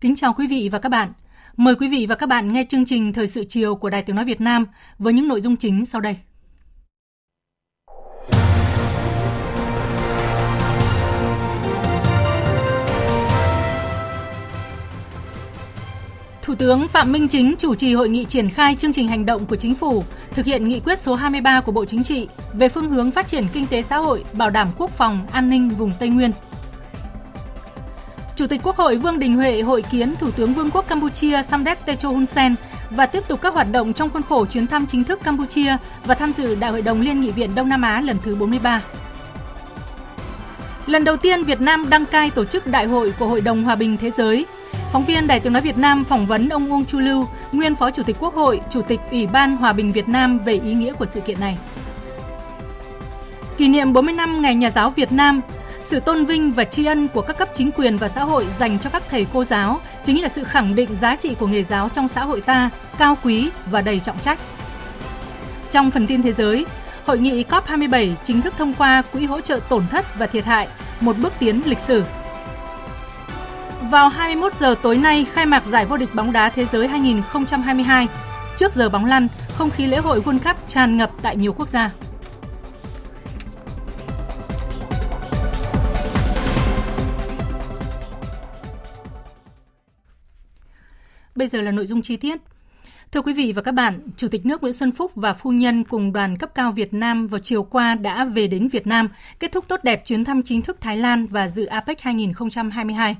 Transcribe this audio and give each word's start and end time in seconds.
Kính 0.00 0.16
chào 0.16 0.34
quý 0.34 0.46
vị 0.46 0.68
và 0.72 0.78
các 0.78 0.88
bạn. 0.88 1.12
Mời 1.56 1.74
quý 1.74 1.88
vị 1.88 2.06
và 2.08 2.14
các 2.14 2.28
bạn 2.28 2.52
nghe 2.52 2.64
chương 2.68 2.84
trình 2.84 3.12
Thời 3.12 3.26
sự 3.26 3.44
chiều 3.48 3.74
của 3.74 3.90
Đài 3.90 4.02
Tiếng 4.02 4.16
Nói 4.16 4.24
Việt 4.24 4.40
Nam 4.40 4.66
với 4.98 5.12
những 5.12 5.28
nội 5.28 5.40
dung 5.40 5.56
chính 5.56 5.86
sau 5.86 6.00
đây. 6.00 6.16
Thủ 16.42 16.54
tướng 16.54 16.88
Phạm 16.88 17.12
Minh 17.12 17.28
Chính 17.28 17.54
chủ 17.58 17.74
trì 17.74 17.94
hội 17.94 18.08
nghị 18.08 18.24
triển 18.24 18.50
khai 18.50 18.74
chương 18.74 18.92
trình 18.92 19.08
hành 19.08 19.26
động 19.26 19.46
của 19.46 19.56
chính 19.56 19.74
phủ 19.74 20.04
thực 20.30 20.46
hiện 20.46 20.68
nghị 20.68 20.80
quyết 20.80 20.98
số 20.98 21.14
23 21.14 21.60
của 21.60 21.72
Bộ 21.72 21.84
Chính 21.84 22.04
trị 22.04 22.28
về 22.52 22.68
phương 22.68 22.90
hướng 22.90 23.10
phát 23.10 23.28
triển 23.28 23.44
kinh 23.52 23.66
tế 23.66 23.82
xã 23.82 23.96
hội, 23.96 24.24
bảo 24.32 24.50
đảm 24.50 24.70
quốc 24.78 24.90
phòng, 24.90 25.26
an 25.32 25.50
ninh 25.50 25.70
vùng 25.70 25.92
Tây 26.00 26.08
Nguyên. 26.08 26.32
Chủ 28.38 28.46
tịch 28.46 28.60
Quốc 28.64 28.76
hội 28.76 28.96
Vương 28.96 29.18
Đình 29.18 29.36
Huệ 29.36 29.62
hội 29.62 29.82
kiến 29.82 30.14
Thủ 30.20 30.30
tướng 30.30 30.54
Vương 30.54 30.70
quốc 30.70 30.88
Campuchia 30.88 31.42
Samdech 31.42 31.86
Techo 31.86 32.08
Hun 32.08 32.26
Sen 32.26 32.54
và 32.90 33.06
tiếp 33.06 33.28
tục 33.28 33.42
các 33.42 33.54
hoạt 33.54 33.72
động 33.72 33.92
trong 33.92 34.10
khuôn 34.10 34.22
khổ 34.22 34.46
chuyến 34.46 34.66
thăm 34.66 34.86
chính 34.86 35.04
thức 35.04 35.20
Campuchia 35.24 35.76
và 36.04 36.14
tham 36.14 36.32
dự 36.32 36.54
Đại 36.54 36.70
hội 36.70 36.82
đồng 36.82 37.00
Liên 37.00 37.20
nghị 37.20 37.30
viện 37.30 37.54
Đông 37.54 37.68
Nam 37.68 37.82
Á 37.82 38.00
lần 38.00 38.16
thứ 38.24 38.36
43. 38.36 38.82
Lần 40.86 41.04
đầu 41.04 41.16
tiên 41.16 41.44
Việt 41.44 41.60
Nam 41.60 41.90
đăng 41.90 42.06
cai 42.06 42.30
tổ 42.30 42.44
chức 42.44 42.66
Đại 42.66 42.86
hội 42.86 43.14
của 43.18 43.26
Hội 43.26 43.40
đồng 43.40 43.64
Hòa 43.64 43.76
bình 43.76 43.96
Thế 43.96 44.10
giới. 44.10 44.46
Phóng 44.92 45.04
viên 45.04 45.26
Đài 45.26 45.40
Tiếng 45.40 45.52
Nói 45.52 45.62
Việt 45.62 45.78
Nam 45.78 46.04
phỏng 46.04 46.26
vấn 46.26 46.48
ông 46.48 46.72
Uông 46.72 46.84
Chu 46.84 46.98
Lưu, 46.98 47.26
nguyên 47.52 47.74
Phó 47.74 47.90
Chủ 47.90 48.02
tịch 48.02 48.16
Quốc 48.20 48.34
hội, 48.34 48.60
Chủ 48.70 48.82
tịch 48.82 49.00
Ủy 49.10 49.26
ban 49.26 49.56
Hòa 49.56 49.72
bình 49.72 49.92
Việt 49.92 50.08
Nam 50.08 50.38
về 50.38 50.52
ý 50.52 50.72
nghĩa 50.72 50.92
của 50.92 51.06
sự 51.06 51.20
kiện 51.20 51.40
này. 51.40 51.58
Kỷ 53.56 53.68
niệm 53.68 53.92
40 53.92 54.14
năm 54.14 54.42
Ngày 54.42 54.54
Nhà 54.54 54.70
giáo 54.70 54.90
Việt 54.90 55.12
Nam, 55.12 55.40
sự 55.88 56.00
tôn 56.00 56.24
vinh 56.24 56.52
và 56.52 56.64
tri 56.64 56.84
ân 56.84 57.08
của 57.08 57.22
các 57.22 57.38
cấp 57.38 57.48
chính 57.54 57.72
quyền 57.72 57.96
và 57.96 58.08
xã 58.08 58.24
hội 58.24 58.46
dành 58.58 58.78
cho 58.78 58.90
các 58.90 59.02
thầy 59.10 59.26
cô 59.32 59.44
giáo 59.44 59.80
chính 60.04 60.22
là 60.22 60.28
sự 60.28 60.44
khẳng 60.44 60.74
định 60.74 60.96
giá 61.00 61.16
trị 61.16 61.34
của 61.34 61.46
nghề 61.46 61.62
giáo 61.62 61.88
trong 61.88 62.08
xã 62.08 62.24
hội 62.24 62.40
ta, 62.40 62.70
cao 62.98 63.16
quý 63.24 63.50
và 63.70 63.80
đầy 63.80 64.00
trọng 64.00 64.18
trách. 64.18 64.38
Trong 65.70 65.90
phần 65.90 66.06
tin 66.06 66.22
thế 66.22 66.32
giới, 66.32 66.66
hội 67.06 67.18
nghị 67.18 67.44
COP27 67.44 68.14
chính 68.24 68.42
thức 68.42 68.54
thông 68.58 68.74
qua 68.74 69.02
quỹ 69.12 69.26
hỗ 69.26 69.40
trợ 69.40 69.60
tổn 69.68 69.86
thất 69.90 70.18
và 70.18 70.26
thiệt 70.26 70.44
hại, 70.44 70.68
một 71.00 71.16
bước 71.18 71.32
tiến 71.38 71.60
lịch 71.64 71.80
sử. 71.80 72.04
Vào 73.90 74.08
21 74.08 74.56
giờ 74.56 74.74
tối 74.82 74.96
nay 74.96 75.26
khai 75.32 75.46
mạc 75.46 75.66
giải 75.66 75.86
vô 75.86 75.96
địch 75.96 76.14
bóng 76.14 76.32
đá 76.32 76.50
thế 76.50 76.66
giới 76.66 76.88
2022. 76.88 78.08
Trước 78.56 78.74
giờ 78.74 78.88
bóng 78.88 79.04
lăn, 79.04 79.28
không 79.54 79.70
khí 79.70 79.86
lễ 79.86 79.96
hội 79.96 80.20
World 80.20 80.38
Cup 80.38 80.68
tràn 80.68 80.96
ngập 80.96 81.10
tại 81.22 81.36
nhiều 81.36 81.52
quốc 81.52 81.68
gia. 81.68 81.90
Bây 91.38 91.48
giờ 91.48 91.60
là 91.60 91.70
nội 91.70 91.86
dung 91.86 92.02
chi 92.02 92.16
tiết. 92.16 92.36
Thưa 93.12 93.22
quý 93.22 93.32
vị 93.32 93.52
và 93.56 93.62
các 93.62 93.72
bạn, 93.72 94.00
Chủ 94.16 94.28
tịch 94.28 94.46
nước 94.46 94.62
Nguyễn 94.62 94.72
Xuân 94.72 94.92
Phúc 94.92 95.12
và 95.14 95.32
phu 95.34 95.50
nhân 95.50 95.84
cùng 95.84 96.12
đoàn 96.12 96.38
cấp 96.38 96.50
cao 96.54 96.72
Việt 96.72 96.94
Nam 96.94 97.26
vào 97.26 97.38
chiều 97.38 97.62
qua 97.62 97.94
đã 97.94 98.24
về 98.24 98.46
đến 98.46 98.68
Việt 98.68 98.86
Nam, 98.86 99.08
kết 99.40 99.52
thúc 99.52 99.64
tốt 99.68 99.80
đẹp 99.82 100.02
chuyến 100.06 100.24
thăm 100.24 100.42
chính 100.42 100.62
thức 100.62 100.80
Thái 100.80 100.96
Lan 100.96 101.26
và 101.26 101.48
dự 101.48 101.64
APEC 101.64 102.00
2022. 102.00 103.16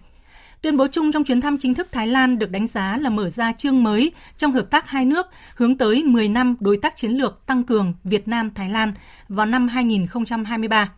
Tuyên 0.62 0.76
bố 0.76 0.86
chung 0.92 1.12
trong 1.12 1.24
chuyến 1.24 1.40
thăm 1.40 1.58
chính 1.58 1.74
thức 1.74 1.88
Thái 1.92 2.06
Lan 2.06 2.38
được 2.38 2.50
đánh 2.50 2.66
giá 2.66 2.98
là 3.00 3.10
mở 3.10 3.30
ra 3.30 3.52
chương 3.52 3.82
mới 3.82 4.12
trong 4.36 4.52
hợp 4.52 4.70
tác 4.70 4.90
hai 4.90 5.04
nước 5.04 5.26
hướng 5.54 5.78
tới 5.78 6.02
10 6.04 6.28
năm 6.28 6.56
đối 6.60 6.76
tác 6.76 6.96
chiến 6.96 7.10
lược 7.10 7.46
tăng 7.46 7.64
cường 7.64 7.94
Việt 8.04 8.28
Nam-Thái 8.28 8.70
Lan 8.70 8.92
vào 9.28 9.46
năm 9.46 9.68
2023. 9.68 10.88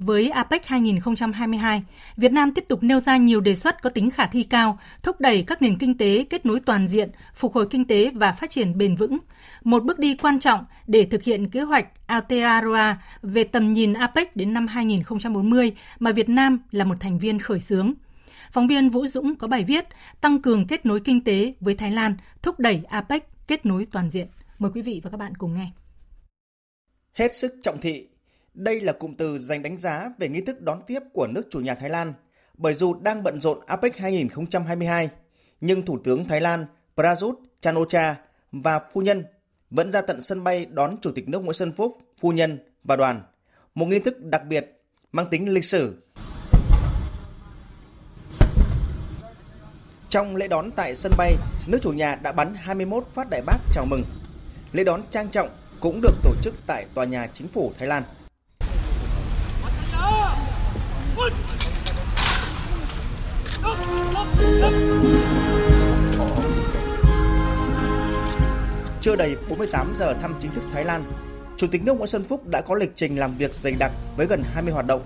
Với 0.00 0.30
APEC 0.30 0.66
2022, 0.66 1.82
Việt 2.16 2.32
Nam 2.32 2.54
tiếp 2.54 2.64
tục 2.68 2.82
nêu 2.82 3.00
ra 3.00 3.16
nhiều 3.16 3.40
đề 3.40 3.54
xuất 3.54 3.82
có 3.82 3.90
tính 3.90 4.10
khả 4.10 4.26
thi 4.26 4.42
cao, 4.42 4.78
thúc 5.02 5.20
đẩy 5.20 5.44
các 5.46 5.62
nền 5.62 5.78
kinh 5.78 5.98
tế 5.98 6.26
kết 6.30 6.46
nối 6.46 6.60
toàn 6.60 6.88
diện, 6.88 7.10
phục 7.34 7.54
hồi 7.54 7.66
kinh 7.70 7.84
tế 7.84 8.10
và 8.14 8.32
phát 8.32 8.50
triển 8.50 8.78
bền 8.78 8.96
vững. 8.96 9.18
Một 9.64 9.84
bước 9.84 9.98
đi 9.98 10.16
quan 10.16 10.38
trọng 10.38 10.64
để 10.86 11.04
thực 11.04 11.22
hiện 11.22 11.50
kế 11.50 11.60
hoạch 11.60 11.86
Aotearoa 12.06 13.02
về 13.22 13.44
tầm 13.44 13.72
nhìn 13.72 13.92
APEC 13.92 14.36
đến 14.36 14.54
năm 14.54 14.66
2040 14.66 15.72
mà 15.98 16.12
Việt 16.12 16.28
Nam 16.28 16.58
là 16.70 16.84
một 16.84 16.96
thành 17.00 17.18
viên 17.18 17.38
khởi 17.38 17.60
xướng. 17.60 17.92
Phóng 18.52 18.66
viên 18.66 18.88
Vũ 18.88 19.06
Dũng 19.06 19.34
có 19.34 19.46
bài 19.46 19.64
viết 19.64 19.84
Tăng 20.20 20.42
cường 20.42 20.66
kết 20.66 20.86
nối 20.86 21.00
kinh 21.00 21.24
tế 21.24 21.54
với 21.60 21.74
Thái 21.74 21.90
Lan, 21.90 22.16
thúc 22.42 22.58
đẩy 22.58 22.82
APEC 22.88 23.46
kết 23.48 23.66
nối 23.66 23.86
toàn 23.92 24.10
diện. 24.10 24.26
Mời 24.58 24.70
quý 24.74 24.82
vị 24.82 25.00
và 25.04 25.10
các 25.10 25.16
bạn 25.16 25.34
cùng 25.34 25.54
nghe. 25.54 25.70
Hết 27.14 27.36
sức 27.36 27.54
trọng 27.62 27.80
thị, 27.80 28.09
đây 28.60 28.80
là 28.80 28.92
cụm 28.92 29.14
từ 29.14 29.38
dành 29.38 29.62
đánh 29.62 29.78
giá 29.78 30.12
về 30.18 30.28
nghi 30.28 30.40
thức 30.40 30.60
đón 30.60 30.82
tiếp 30.86 31.02
của 31.12 31.26
nước 31.26 31.42
chủ 31.50 31.60
nhà 31.60 31.74
Thái 31.74 31.90
Lan, 31.90 32.12
bởi 32.54 32.74
dù 32.74 32.94
đang 32.94 33.22
bận 33.22 33.40
rộn 33.40 33.60
APEC 33.66 33.96
2022, 33.96 35.08
nhưng 35.60 35.84
Thủ 35.84 35.98
tướng 36.04 36.28
Thái 36.28 36.40
Lan 36.40 36.66
Prayut 36.94 37.38
chan 37.60 37.74
o 37.74 37.84
và 38.52 38.80
phu 38.92 39.00
nhân 39.00 39.24
vẫn 39.70 39.92
ra 39.92 40.00
tận 40.00 40.22
sân 40.22 40.44
bay 40.44 40.66
đón 40.70 40.96
Chủ 41.02 41.12
tịch 41.14 41.28
nước 41.28 41.38
Nguyễn 41.38 41.54
Xuân 41.54 41.72
Phúc, 41.72 41.98
phu 42.20 42.32
nhân 42.32 42.58
và 42.84 42.96
đoàn. 42.96 43.22
Một 43.74 43.86
nghi 43.86 43.98
thức 43.98 44.24
đặc 44.24 44.42
biệt, 44.46 44.82
mang 45.12 45.26
tính 45.30 45.48
lịch 45.48 45.64
sử. 45.64 46.02
Trong 50.08 50.36
lễ 50.36 50.48
đón 50.48 50.70
tại 50.70 50.94
sân 50.94 51.12
bay, 51.18 51.34
nước 51.66 51.78
chủ 51.82 51.92
nhà 51.92 52.18
đã 52.22 52.32
bắn 52.32 52.54
21 52.54 53.06
phát 53.06 53.30
đại 53.30 53.42
bác 53.46 53.58
chào 53.74 53.86
mừng. 53.90 54.02
Lễ 54.72 54.84
đón 54.84 55.02
trang 55.10 55.28
trọng 55.28 55.48
cũng 55.80 56.00
được 56.02 56.14
tổ 56.22 56.34
chức 56.42 56.54
tại 56.66 56.86
tòa 56.94 57.04
nhà 57.04 57.26
chính 57.34 57.48
phủ 57.48 57.72
Thái 57.78 57.88
Lan. 57.88 58.02
Chưa 69.00 69.16
đầy 69.16 69.36
48 69.48 69.92
giờ 69.94 70.14
thăm 70.14 70.34
chính 70.40 70.50
thức 70.52 70.64
Thái 70.72 70.84
Lan, 70.84 71.02
Chủ 71.56 71.66
tịch 71.66 71.82
nước 71.84 71.94
Nguyễn 71.94 72.06
Xuân 72.06 72.24
Phúc 72.24 72.48
đã 72.48 72.60
có 72.60 72.74
lịch 72.74 72.92
trình 72.94 73.18
làm 73.18 73.34
việc 73.36 73.54
dày 73.54 73.72
đặc 73.78 73.92
với 74.16 74.26
gần 74.26 74.42
20 74.44 74.72
hoạt 74.72 74.86
động. 74.86 75.02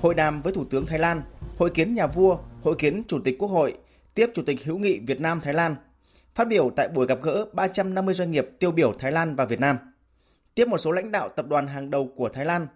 Hội 0.00 0.14
đàm 0.14 0.42
với 0.42 0.52
Thủ 0.52 0.64
tướng 0.64 0.86
Thái 0.86 0.98
Lan, 0.98 1.22
hội 1.58 1.70
kiến 1.70 1.94
nhà 1.94 2.06
vua, 2.06 2.38
hội 2.62 2.74
kiến 2.78 3.02
Chủ 3.08 3.18
tịch 3.24 3.36
Quốc 3.38 3.48
hội, 3.48 3.74
tiếp 4.14 4.30
Chủ 4.34 4.42
tịch 4.46 4.64
hữu 4.64 4.78
nghị 4.78 4.98
Việt 4.98 5.20
Nam 5.20 5.40
Thái 5.40 5.54
Lan. 5.54 5.76
Phát 6.34 6.48
biểu 6.48 6.70
tại 6.76 6.88
buổi 6.88 7.06
gặp 7.06 7.18
gỡ 7.22 7.46
350 7.52 8.14
doanh 8.14 8.30
nghiệp 8.30 8.48
tiêu 8.58 8.70
biểu 8.70 8.92
Thái 8.92 9.12
Lan 9.12 9.36
và 9.36 9.44
Việt 9.44 9.60
Nam. 9.60 9.78
Tiếp 10.54 10.68
một 10.68 10.78
số 10.78 10.92
lãnh 10.92 11.10
đạo 11.10 11.28
tập 11.28 11.46
đoàn 11.48 11.66
hàng 11.66 11.90
đầu 11.90 12.12
của 12.16 12.28
Thái 12.28 12.44
Lan, 12.44 12.66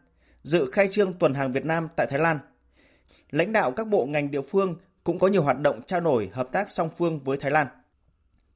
dự 0.43 0.71
khai 0.73 0.89
trương 0.91 1.13
tuần 1.13 1.35
hàng 1.35 1.53
Việt 1.53 1.65
Nam 1.65 1.89
tại 1.97 2.07
Thái 2.11 2.19
Lan. 2.19 2.39
Lãnh 3.31 3.53
đạo 3.53 3.73
các 3.73 3.87
bộ 3.87 4.07
ngành 4.07 4.31
địa 4.31 4.43
phương 4.51 4.77
cũng 5.05 5.19
có 5.19 5.29
nhiều 5.29 5.43
hoạt 5.43 5.61
động 5.61 5.81
trao 5.87 6.01
đổi 6.01 6.31
hợp 6.33 6.49
tác 6.53 6.71
song 6.71 6.91
phương 6.99 7.21
với 7.25 7.37
Thái 7.37 7.51
Lan. 7.51 7.67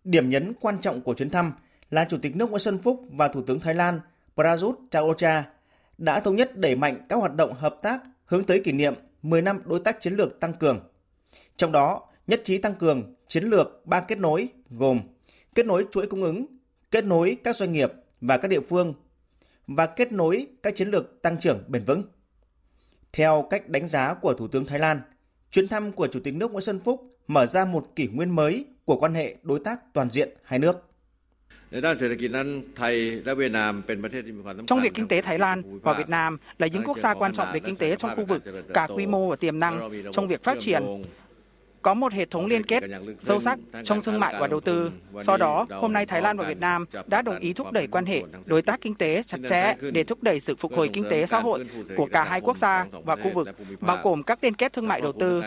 Điểm 0.05 0.31
nhấn 0.31 0.53
quan 0.61 0.81
trọng 0.81 1.01
của 1.01 1.15
chuyến 1.15 1.31
thăm 1.31 1.53
là 1.91 2.05
Chủ 2.05 2.19
tịch 2.23 2.37
nước 2.37 2.51
Nguyễn 2.51 2.59
Xuân 2.59 2.79
Phúc 2.79 3.05
và 3.11 3.29
Thủ 3.29 3.43
tướng 3.43 3.61
Thái 3.61 3.75
Lan 3.75 4.01
Prayut 4.35 4.79
Chan-o-cha 4.91 5.45
đã 5.99 6.21
thống 6.21 6.37
nhất 6.37 6.57
đẩy 6.57 6.77
mạnh 6.77 7.07
các 7.09 7.17
hoạt 7.17 7.35
động 7.35 7.55
hợp 7.55 7.79
tác 7.83 8.01
hướng 8.25 8.45
tới 8.45 8.61
kỷ 8.65 8.73
niệm 8.73 8.95
10 9.23 9.43
năm 9.43 9.63
đối 9.65 9.81
tác 9.81 10.01
chiến 10.01 10.15
lược 10.15 10.41
tăng 10.41 10.55
cường. 10.55 10.81
Trong 11.57 11.73
đó, 11.73 12.07
nhất 12.27 12.41
trí 12.45 12.59
tăng 12.59 12.75
cường 12.75 13.15
chiến 13.29 13.45
lược 13.45 13.87
ba 13.87 14.01
kết 14.01 14.19
nối 14.19 14.49
gồm 14.71 15.01
kết 15.55 15.67
nối 15.67 15.87
chuỗi 15.93 16.07
cung 16.07 16.23
ứng, 16.23 16.47
kết 16.91 17.05
nối 17.05 17.37
các 17.45 17.57
doanh 17.57 17.73
nghiệp 17.73 17.93
và 18.21 18.39
các 18.39 18.49
địa 18.49 18.61
phương 18.61 18.95
và 19.67 19.87
kết 19.87 20.13
nối 20.13 20.47
các 20.63 20.77
chiến 20.77 20.89
lược 20.89 21.23
tăng 21.23 21.39
trưởng 21.39 21.65
bền 21.69 21.85
vững. 21.85 22.03
Theo 23.13 23.47
cách 23.51 23.69
đánh 23.69 23.89
giá 23.89 24.15
của 24.15 24.35
Thủ 24.35 24.49
tướng 24.49 24.67
Thái 24.67 24.79
Lan, 24.79 25.01
chuyến 25.51 25.69
thăm 25.69 25.93
của 25.93 26.07
Chủ 26.07 26.21
tịch 26.21 26.35
nước 26.35 26.53
Nguyễn 26.53 26.61
Xuân 26.61 26.81
Phúc 26.85 27.17
mở 27.27 27.47
ra 27.47 27.65
một 27.65 27.97
kỷ 27.97 28.07
nguyên 28.07 28.31
mới 28.31 28.65
của 28.85 28.97
quan 28.97 29.15
hệ 29.15 29.37
đối 29.43 29.59
tác 29.61 29.93
toàn 29.93 30.11
diện 30.11 30.29
hai 30.45 30.59
nước. 30.59 30.83
Trong 34.67 34.81
việc 34.83 34.95
kinh 34.95 35.09
tế 35.09 35.21
Thái 35.21 35.39
Lan 35.39 35.81
và 35.83 35.93
Việt 35.93 36.09
Nam 36.09 36.39
là 36.59 36.67
những 36.67 36.83
quốc 36.87 36.99
gia 36.99 37.15
quan 37.15 37.33
trọng 37.33 37.49
về 37.53 37.61
kinh 37.61 37.77
tế 37.77 37.97
trong 37.97 38.11
khu 38.17 38.25
vực, 38.25 38.43
cả 38.75 38.89
quy 38.95 39.07
mô 39.07 39.29
và 39.29 39.37
tiềm 39.37 39.61
năng 39.61 39.91
trong 40.13 40.29
việc 40.29 40.43
phát 40.43 40.59
triển 40.61 40.83
có 41.87 41.95
một 41.95 42.13
hệ 42.13 42.25
thống 42.25 42.47
liên 42.47 42.63
kết 42.63 42.83
sâu 43.21 43.41
sắc 43.41 43.59
trong 43.85 44.03
thương 44.03 44.21
mại 44.21 44.35
và 44.41 44.47
đầu 44.47 44.61
tư. 44.61 44.91
Do 45.21 45.37
đó, 45.37 45.67
hôm 45.71 45.93
nay 45.93 46.07
Thái 46.07 46.23
Lan 46.23 46.37
và 46.37 46.45
Việt 46.45 46.61
Nam 46.61 46.85
đã 47.07 47.23
đồng 47.23 47.39
ý 47.39 47.53
thúc 47.53 47.73
đẩy 47.73 47.87
quan 47.87 48.07
hệ 48.07 48.23
đối 48.47 48.63
tác 48.63 48.81
kinh 48.81 48.95
tế 48.95 49.23
chặt 49.27 49.39
chẽ 49.49 49.75
để 49.93 50.05
thúc 50.05 50.23
đẩy 50.23 50.41
sự 50.41 50.57
phục 50.57 50.77
hồi 50.77 50.91
kinh 50.93 51.05
tế 51.11 51.27
xã 51.27 51.41
hội 51.41 51.67
của 51.97 52.09
cả 52.13 52.25
hai 52.25 52.41
quốc 52.41 52.57
gia 52.57 52.87
và 53.05 53.17
khu 53.17 53.31
vực, 53.31 53.49
bao 53.81 53.99
gồm 54.03 54.23
các 54.23 54.45
liên 54.45 54.55
kết 54.55 54.73
thương 54.73 54.89
mại 54.89 55.01
đầu 55.01 55.13
tư, 55.13 55.43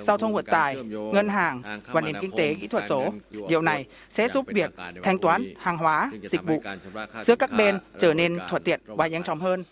giao 0.00 0.18
thông 0.18 0.34
vận 0.34 0.44
tải, 0.44 0.76
ngân 1.12 1.28
hàng 1.28 1.62
và 1.92 2.00
nền 2.00 2.16
kinh 2.20 2.30
tế 2.30 2.54
kỹ 2.54 2.66
thuật 2.66 2.84
số. 2.88 3.12
Điều 3.48 3.62
này 3.62 3.86
sẽ 4.10 4.28
giúp 4.28 4.46
việc 4.48 4.70
thanh 5.02 5.18
toán 5.18 5.54
hàng 5.58 5.78
hóa, 5.78 6.10
dịch 6.22 6.42
vụ 6.42 6.62
giữa 7.24 7.36
các 7.36 7.50
bên 7.58 7.78
trở 7.98 8.14
nên 8.14 8.38
thuận 8.48 8.62
tiện 8.62 8.80
và 8.86 9.06
nhanh 9.06 9.22
chóng 9.22 9.40
hơn. 9.40 9.64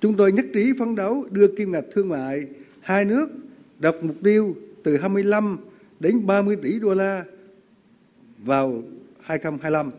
Chúng 0.00 0.16
tôi 0.16 0.32
nhất 0.32 0.44
trí 0.54 0.72
phấn 0.78 0.94
đấu 0.94 1.26
đưa 1.30 1.46
kim 1.58 1.72
ngạch 1.72 1.84
thương 1.94 2.08
mại 2.08 2.40
hai 2.80 3.04
nước 3.04 3.28
đặt 3.84 3.94
mục 4.02 4.16
tiêu 4.24 4.56
từ 4.82 4.96
25 4.96 5.58
đến 6.00 6.26
30 6.26 6.56
tỷ 6.62 6.80
đô 6.80 6.94
la 6.94 7.24
vào 8.38 8.82
2025 9.20 9.90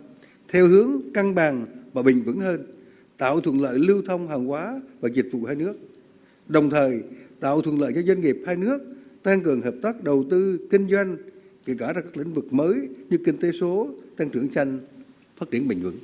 theo 0.48 0.68
hướng 0.68 1.02
cân 1.14 1.36
bằng 1.36 1.66
và 1.94 2.02
bình 2.02 2.24
vững 2.24 2.40
hơn, 2.40 2.72
tạo 3.18 3.40
thuận 3.40 3.62
lợi 3.62 3.80
lưu 3.80 4.02
thông 4.08 4.28
hàng 4.28 4.46
hóa 4.46 4.82
và 5.00 5.10
dịch 5.10 5.28
vụ 5.32 5.46
hai 5.46 5.56
nước. 5.56 5.76
Đồng 6.48 6.70
thời, 6.70 7.04
tạo 7.40 7.62
thuận 7.62 7.80
lợi 7.80 7.92
cho 7.96 8.02
doanh 8.02 8.22
nghiệp 8.22 8.38
hai 8.46 8.56
nước 8.56 8.80
tăng 9.24 9.42
cường 9.42 9.62
hợp 9.62 9.76
tác 9.82 10.04
đầu 10.04 10.26
tư 10.30 10.68
kinh 10.72 10.90
doanh 10.90 11.18
kể 11.66 11.76
cả 11.80 11.94
ra 11.94 12.02
các 12.02 12.18
lĩnh 12.18 12.34
vực 12.34 12.54
mới 12.54 12.90
như 13.10 13.18
kinh 13.26 13.38
tế 13.38 13.52
số, 13.52 13.90
tăng 14.18 14.30
trưởng 14.30 14.54
xanh, 14.54 14.80
phát 15.38 15.52
triển 15.52 15.68
bền 15.68 15.80
vững. 15.80 15.98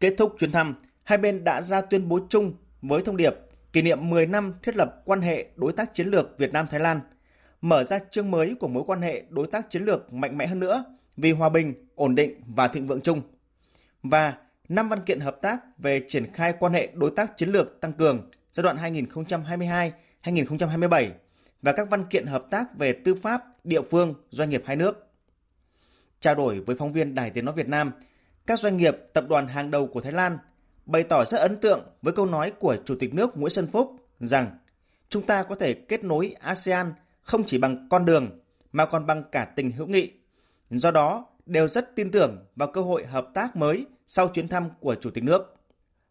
Kết 0.00 0.14
thúc 0.18 0.36
chuyến 0.38 0.52
thăm, 0.52 0.74
hai 1.04 1.18
bên 1.18 1.44
đã 1.44 1.62
ra 1.62 1.80
tuyên 1.80 2.08
bố 2.08 2.26
chung 2.28 2.52
với 2.82 3.02
thông 3.02 3.16
điệp 3.16 3.34
kỷ 3.74 3.82
niệm 3.82 4.10
10 4.10 4.26
năm 4.26 4.54
thiết 4.62 4.76
lập 4.76 5.02
quan 5.04 5.20
hệ 5.20 5.46
đối 5.56 5.72
tác 5.72 5.94
chiến 5.94 6.06
lược 6.06 6.38
Việt 6.38 6.52
Nam 6.52 6.66
Thái 6.70 6.80
Lan, 6.80 7.00
mở 7.60 7.84
ra 7.84 7.98
chương 8.10 8.30
mới 8.30 8.54
của 8.54 8.68
mối 8.68 8.82
quan 8.86 9.02
hệ 9.02 9.24
đối 9.28 9.46
tác 9.46 9.70
chiến 9.70 9.84
lược 9.84 10.12
mạnh 10.12 10.38
mẽ 10.38 10.46
hơn 10.46 10.60
nữa 10.60 10.84
vì 11.16 11.32
hòa 11.32 11.48
bình, 11.48 11.74
ổn 11.94 12.14
định 12.14 12.40
và 12.46 12.68
thịnh 12.68 12.86
vượng 12.86 13.00
chung. 13.00 13.22
Và 14.02 14.34
năm 14.68 14.88
văn 14.88 15.00
kiện 15.06 15.20
hợp 15.20 15.36
tác 15.42 15.78
về 15.78 16.02
triển 16.08 16.32
khai 16.32 16.54
quan 16.58 16.72
hệ 16.72 16.88
đối 16.94 17.10
tác 17.10 17.36
chiến 17.36 17.48
lược 17.48 17.80
tăng 17.80 17.92
cường 17.92 18.30
giai 18.52 18.62
đoạn 18.62 18.76
2022-2027 20.22 21.10
và 21.62 21.72
các 21.72 21.90
văn 21.90 22.04
kiện 22.10 22.26
hợp 22.26 22.46
tác 22.50 22.78
về 22.78 22.92
tư 22.92 23.14
pháp, 23.22 23.42
địa 23.64 23.82
phương, 23.82 24.14
doanh 24.30 24.50
nghiệp 24.50 24.62
hai 24.66 24.76
nước. 24.76 25.06
Trao 26.20 26.34
đổi 26.34 26.60
với 26.60 26.76
phóng 26.76 26.92
viên 26.92 27.14
Đài 27.14 27.30
Tiếng 27.30 27.44
Nói 27.44 27.54
Việt 27.54 27.68
Nam, 27.68 27.92
các 28.46 28.60
doanh 28.60 28.76
nghiệp, 28.76 28.96
tập 29.12 29.24
đoàn 29.28 29.48
hàng 29.48 29.70
đầu 29.70 29.86
của 29.86 30.00
Thái 30.00 30.12
Lan 30.12 30.38
bày 30.86 31.02
tỏ 31.02 31.24
rất 31.24 31.38
ấn 31.38 31.56
tượng 31.60 31.80
với 32.02 32.12
câu 32.12 32.26
nói 32.26 32.50
của 32.50 32.76
Chủ 32.84 32.96
tịch 33.00 33.14
nước 33.14 33.36
Nguyễn 33.36 33.50
Xuân 33.50 33.66
Phúc 33.66 33.96
rằng 34.20 34.58
chúng 35.08 35.22
ta 35.22 35.42
có 35.42 35.54
thể 35.54 35.74
kết 35.74 36.04
nối 36.04 36.34
ASEAN 36.40 36.92
không 37.22 37.44
chỉ 37.46 37.58
bằng 37.58 37.86
con 37.90 38.04
đường 38.04 38.40
mà 38.72 38.86
còn 38.86 39.06
bằng 39.06 39.24
cả 39.32 39.44
tình 39.56 39.70
hữu 39.70 39.86
nghị. 39.86 40.12
Do 40.70 40.90
đó, 40.90 41.26
đều 41.46 41.68
rất 41.68 41.96
tin 41.96 42.10
tưởng 42.10 42.46
vào 42.56 42.68
cơ 42.72 42.80
hội 42.80 43.06
hợp 43.06 43.28
tác 43.34 43.56
mới 43.56 43.86
sau 44.06 44.28
chuyến 44.28 44.48
thăm 44.48 44.68
của 44.80 44.94
Chủ 44.94 45.10
tịch 45.10 45.24
nước. 45.24 45.56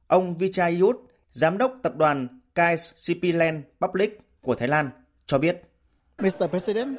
Ông 0.07 0.37
Vichayut, 0.37 0.95
Giám 1.31 1.57
đốc 1.57 1.73
tập 1.83 1.95
đoàn 1.97 2.27
KSCP 2.55 3.21
Land 3.21 3.63
Public 3.81 4.19
của 4.41 4.55
Thái 4.55 4.67
Lan, 4.67 4.89
cho 5.25 5.37
biết. 5.37 5.61
Mr. 6.17 6.47
President, 6.49 6.97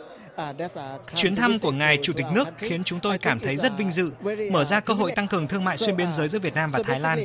Chuyến 1.14 1.34
thăm 1.34 1.58
của 1.62 1.72
ngài 1.72 1.98
Chủ 2.02 2.12
tịch 2.12 2.26
nước 2.32 2.48
khiến 2.56 2.84
chúng 2.84 3.00
tôi 3.00 3.18
cảm 3.18 3.40
thấy 3.40 3.56
rất 3.56 3.72
vinh 3.78 3.90
dự, 3.90 4.10
mở 4.50 4.64
ra 4.64 4.80
cơ 4.80 4.94
hội 4.94 5.12
tăng 5.12 5.28
cường 5.28 5.48
thương 5.48 5.64
mại 5.64 5.76
xuyên 5.76 5.96
biên 5.96 6.12
giới 6.12 6.28
giữa 6.28 6.38
Việt 6.38 6.54
Nam 6.54 6.70
và 6.72 6.82
Thái 6.82 7.00
Lan. 7.00 7.18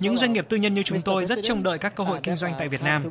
Những 0.00 0.16
doanh 0.16 0.32
nghiệp 0.32 0.46
tư 0.48 0.56
nhân 0.56 0.74
như 0.74 0.82
chúng 0.82 1.00
tôi 1.00 1.26
rất 1.26 1.38
trông 1.42 1.62
đợi 1.62 1.78
các 1.78 1.94
cơ 1.94 2.04
hội 2.04 2.20
kinh 2.22 2.36
doanh 2.36 2.54
tại 2.58 2.68
Việt 2.68 2.82
Nam. 2.82 3.02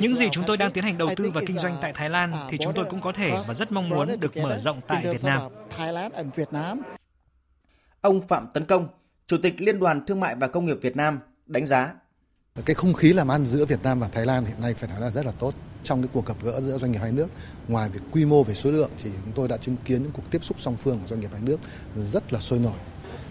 Những 0.00 0.14
gì 0.14 0.28
chúng 0.32 0.44
tôi 0.46 0.56
đang 0.56 0.72
tiến 0.72 0.84
hành 0.84 0.98
đầu 0.98 1.08
tư 1.16 1.30
và 1.34 1.40
kinh 1.46 1.58
doanh 1.58 1.76
tại 1.80 1.92
Thái 1.92 2.10
Lan 2.10 2.32
thì 2.50 2.58
chúng 2.58 2.72
tôi 2.74 2.84
cũng 2.84 3.00
có 3.00 3.12
thể 3.12 3.30
và 3.46 3.54
rất 3.54 3.72
mong 3.72 3.88
muốn 3.88 4.20
được 4.20 4.36
mở 4.36 4.58
rộng 4.58 4.80
tại 4.86 5.02
Việt 5.06 5.24
Nam. 5.24 5.40
Ông 8.00 8.28
Phạm 8.28 8.46
Tấn 8.54 8.64
Công, 8.64 8.88
Chủ 9.26 9.36
tịch 9.42 9.54
Liên 9.58 9.78
đoàn 9.78 10.06
Thương 10.06 10.20
mại 10.20 10.34
và 10.34 10.48
Công 10.48 10.64
nghiệp 10.64 10.78
Việt 10.82 10.96
Nam 10.96 11.20
đánh 11.46 11.66
giá 11.66 11.92
cái 12.64 12.74
không 12.74 12.92
khí 12.92 13.12
làm 13.12 13.28
ăn 13.28 13.44
giữa 13.44 13.64
Việt 13.64 13.82
Nam 13.82 14.00
và 14.00 14.08
Thái 14.08 14.26
Lan 14.26 14.44
hiện 14.44 14.60
nay 14.60 14.74
phải 14.74 14.88
nói 14.88 15.00
là 15.00 15.10
rất 15.10 15.26
là 15.26 15.32
tốt 15.38 15.54
trong 15.84 16.02
cái 16.02 16.08
cuộc 16.12 16.26
gặp 16.26 16.36
gỡ 16.42 16.60
giữa 16.60 16.78
doanh 16.78 16.92
nghiệp 16.92 16.98
hai 16.98 17.12
nước 17.12 17.28
ngoài 17.68 17.88
việc 17.88 18.00
quy 18.12 18.24
mô 18.24 18.42
về 18.42 18.54
số 18.54 18.70
lượng 18.70 18.90
thì 19.02 19.10
chúng 19.24 19.32
tôi 19.32 19.48
đã 19.48 19.56
chứng 19.56 19.76
kiến 19.84 20.02
những 20.02 20.12
cuộc 20.12 20.30
tiếp 20.30 20.44
xúc 20.44 20.60
song 20.60 20.76
phương 20.76 20.98
của 20.98 21.06
doanh 21.06 21.20
nghiệp 21.20 21.30
hai 21.32 21.42
nước 21.42 21.60
rất 21.96 22.32
là 22.32 22.40
sôi 22.40 22.58
nổi 22.58 22.76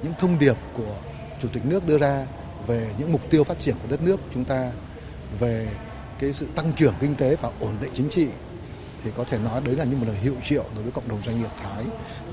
những 0.03 0.13
thông 0.19 0.39
điệp 0.39 0.55
của 0.77 0.95
chủ 1.39 1.47
tịch 1.53 1.65
nước 1.65 1.87
đưa 1.87 1.97
ra 1.97 2.25
về 2.67 2.93
những 2.97 3.11
mục 3.11 3.21
tiêu 3.29 3.43
phát 3.43 3.59
triển 3.59 3.75
của 3.81 3.87
đất 3.89 4.01
nước, 4.01 4.19
chúng 4.33 4.45
ta 4.45 4.71
về 5.39 5.69
cái 6.19 6.33
sự 6.33 6.47
tăng 6.55 6.73
trưởng 6.73 6.93
kinh 6.99 7.15
tế 7.15 7.35
và 7.41 7.51
ổn 7.59 7.75
định 7.81 7.91
chính 7.95 8.09
trị 8.09 8.27
thì 9.03 9.11
có 9.15 9.23
thể 9.23 9.39
nói 9.39 9.61
đấy 9.65 9.75
là 9.75 9.83
như 9.83 9.97
một 9.97 10.05
lời 10.07 10.15
hiệu 10.15 10.35
triệu 10.43 10.65
đối 10.75 10.83
với 10.83 10.91
cộng 10.91 11.07
đồng 11.07 11.23
doanh 11.23 11.39
nghiệp 11.39 11.49
Thái 11.63 11.85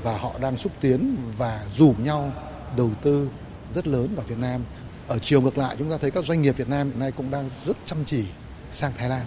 và 0.03 0.19
họ 0.19 0.33
đang 0.41 0.57
xúc 0.57 0.73
tiến 0.81 1.17
và 1.39 1.67
rủ 1.77 1.95
nhau 2.05 2.33
đầu 2.77 2.91
tư 3.03 3.29
rất 3.71 3.87
lớn 3.87 4.09
vào 4.17 4.27
Việt 4.27 4.39
Nam. 4.39 4.61
Ở 5.09 5.19
chiều 5.19 5.41
ngược 5.41 5.59
lại, 5.59 5.77
chúng 5.79 5.91
ta 5.91 5.97
thấy 5.99 6.11
các 6.11 6.25
doanh 6.25 6.43
nghiệp 6.43 6.57
Việt 6.57 6.69
Nam 6.69 6.89
hiện 6.91 7.01
nay 7.01 7.13
cũng 7.13 7.31
đang 7.31 7.51
rất 7.67 7.77
chăm 7.85 7.99
chỉ 8.07 8.25
sang 8.71 8.93
Thái 8.97 9.09
Lan. 9.09 9.27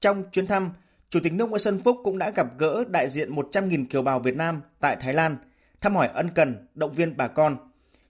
Trong 0.00 0.24
chuyến 0.32 0.46
thăm, 0.46 0.70
Chủ 1.10 1.20
tịch 1.22 1.32
nước 1.32 1.50
Nguyễn 1.50 1.60
Xuân 1.60 1.80
Phúc 1.84 1.96
cũng 2.04 2.18
đã 2.18 2.30
gặp 2.30 2.46
gỡ 2.58 2.84
đại 2.88 3.08
diện 3.08 3.34
100.000 3.34 3.86
kiều 3.90 4.02
bào 4.02 4.20
Việt 4.20 4.36
Nam 4.36 4.62
tại 4.80 4.96
Thái 5.00 5.14
Lan, 5.14 5.36
thăm 5.80 5.96
hỏi 5.96 6.08
ân 6.14 6.30
cần, 6.34 6.66
động 6.74 6.94
viên 6.94 7.16
bà 7.16 7.28
con. 7.28 7.56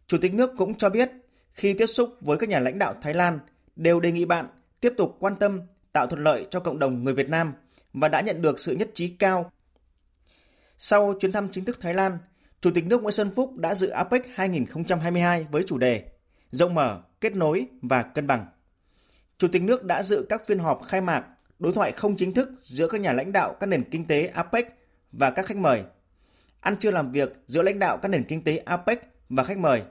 Chủ 0.07 0.19
tịch 0.19 0.35
nước 0.35 0.51
cũng 0.59 0.75
cho 0.75 0.91
biết, 0.91 1.11
khi 1.53 1.75
tiếp 1.75 1.87
xúc 1.87 2.15
với 2.21 2.39
các 2.39 2.49
nhà 2.49 2.59
lãnh 2.59 2.79
đạo 2.79 2.95
Thái 3.03 3.15
Lan, 3.15 3.39
đều 3.77 4.01
đề 4.01 4.13
nghị 4.13 4.25
bạn 4.25 4.49
tiếp 4.81 4.93
tục 4.97 5.17
quan 5.21 5.37
tâm, 5.37 5.61
tạo 5.93 6.07
thuận 6.07 6.25
lợi 6.25 6.47
cho 6.51 6.61
cộng 6.61 6.79
đồng 6.79 7.05
người 7.05 7.15
Việt 7.15 7.29
Nam 7.29 7.53
và 7.93 8.09
đã 8.09 8.21
nhận 8.21 8.43
được 8.43 8.61
sự 8.61 8.77
nhất 8.77 8.91
trí 8.95 9.09
cao. 9.09 9.53
Sau 10.79 11.15
chuyến 11.21 11.33
thăm 11.33 11.49
chính 11.49 11.65
thức 11.65 11.81
Thái 11.81 11.95
Lan, 11.95 12.19
Chủ 12.61 12.71
tịch 12.75 12.87
nước 12.87 13.03
Nguyễn 13.03 13.13
Xuân 13.13 13.31
Phúc 13.37 13.57
đã 13.57 13.75
dự 13.75 13.89
APEC 13.89 14.23
2022 14.35 15.47
với 15.51 15.63
chủ 15.67 15.79
đề 15.79 16.05
Rộng 16.51 16.75
mở, 16.75 17.01
kết 17.21 17.37
nối 17.37 17.67
và 17.83 18.03
cân 18.03 18.27
bằng. 18.27 18.47
Chủ 19.39 19.49
tịch 19.49 19.63
nước 19.63 19.85
đã 19.85 20.03
dự 20.03 20.27
các 20.29 20.47
phiên 20.47 20.59
họp 20.59 20.83
khai 20.87 21.01
mạc 21.01 21.25
đối 21.61 21.73
thoại 21.73 21.93
không 21.93 22.17
chính 22.17 22.35
thức 22.35 22.51
giữa 22.62 22.89
các 22.89 23.01
nhà 23.01 23.12
lãnh 23.12 23.33
đạo 23.33 23.57
các 23.61 23.67
nền 23.67 23.85
kinh 23.91 24.07
tế 24.07 24.27
APEC 24.27 24.67
và 25.12 25.31
các 25.31 25.47
khách 25.47 25.57
mời, 25.57 25.83
ăn 26.61 26.77
trưa 26.77 26.91
làm 26.91 27.12
việc 27.12 27.33
giữa 27.47 27.62
lãnh 27.62 27.79
đạo 27.79 27.99
các 28.03 28.09
nền 28.09 28.25
kinh 28.25 28.45
tế 28.45 28.57
APEC 28.57 29.01
và 29.29 29.45
khách 29.45 29.59
mời, 29.59 29.83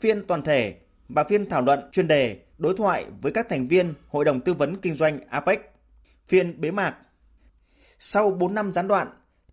phiên 0.00 0.26
toàn 0.26 0.42
thể 0.42 0.76
và 1.08 1.24
phiên 1.24 1.48
thảo 1.48 1.62
luận 1.62 1.80
chuyên 1.92 2.08
đề 2.08 2.40
đối 2.58 2.76
thoại 2.76 3.06
với 3.22 3.32
các 3.32 3.48
thành 3.48 3.68
viên 3.68 3.94
Hội 4.08 4.24
đồng 4.24 4.40
Tư 4.40 4.54
vấn 4.54 4.76
Kinh 4.76 4.94
doanh 4.94 5.18
APEC, 5.28 5.60
phiên 6.28 6.60
bế 6.60 6.70
mạc. 6.70 6.96
Sau 7.98 8.30
4 8.30 8.54
năm 8.54 8.72
gián 8.72 8.88
đoạn, 8.88 9.08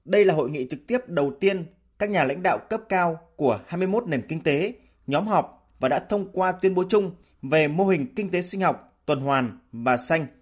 đây 0.06 0.26
là 0.26 0.34
hội 0.34 0.50
nghị 0.50 0.68
trực 0.70 0.88
tiếp 0.88 1.00
đầu 1.08 1.34
tiên 1.40 1.66
các 2.00 2.10
nhà 2.10 2.24
lãnh 2.24 2.44
đạo 2.44 2.60
cấp 2.70 2.82
cao 2.90 3.20
của 3.36 3.60
21 3.68 4.08
nền 4.08 4.22
kinh 4.28 4.44
tế 4.44 4.74
nhóm 5.08 5.28
họp 5.28 5.70
và 5.80 5.90
đã 5.90 6.00
thông 6.10 6.32
qua 6.32 6.52
tuyên 6.52 6.76
bố 6.76 6.84
chung 6.90 7.12
về 7.42 7.68
mô 7.68 7.86
hình 7.86 8.14
kinh 8.16 8.30
tế 8.30 8.42
sinh 8.42 8.62
học, 8.62 8.98
tuần 9.06 9.20
hoàn 9.20 9.60
và 9.72 9.98
xanh– 9.98 10.28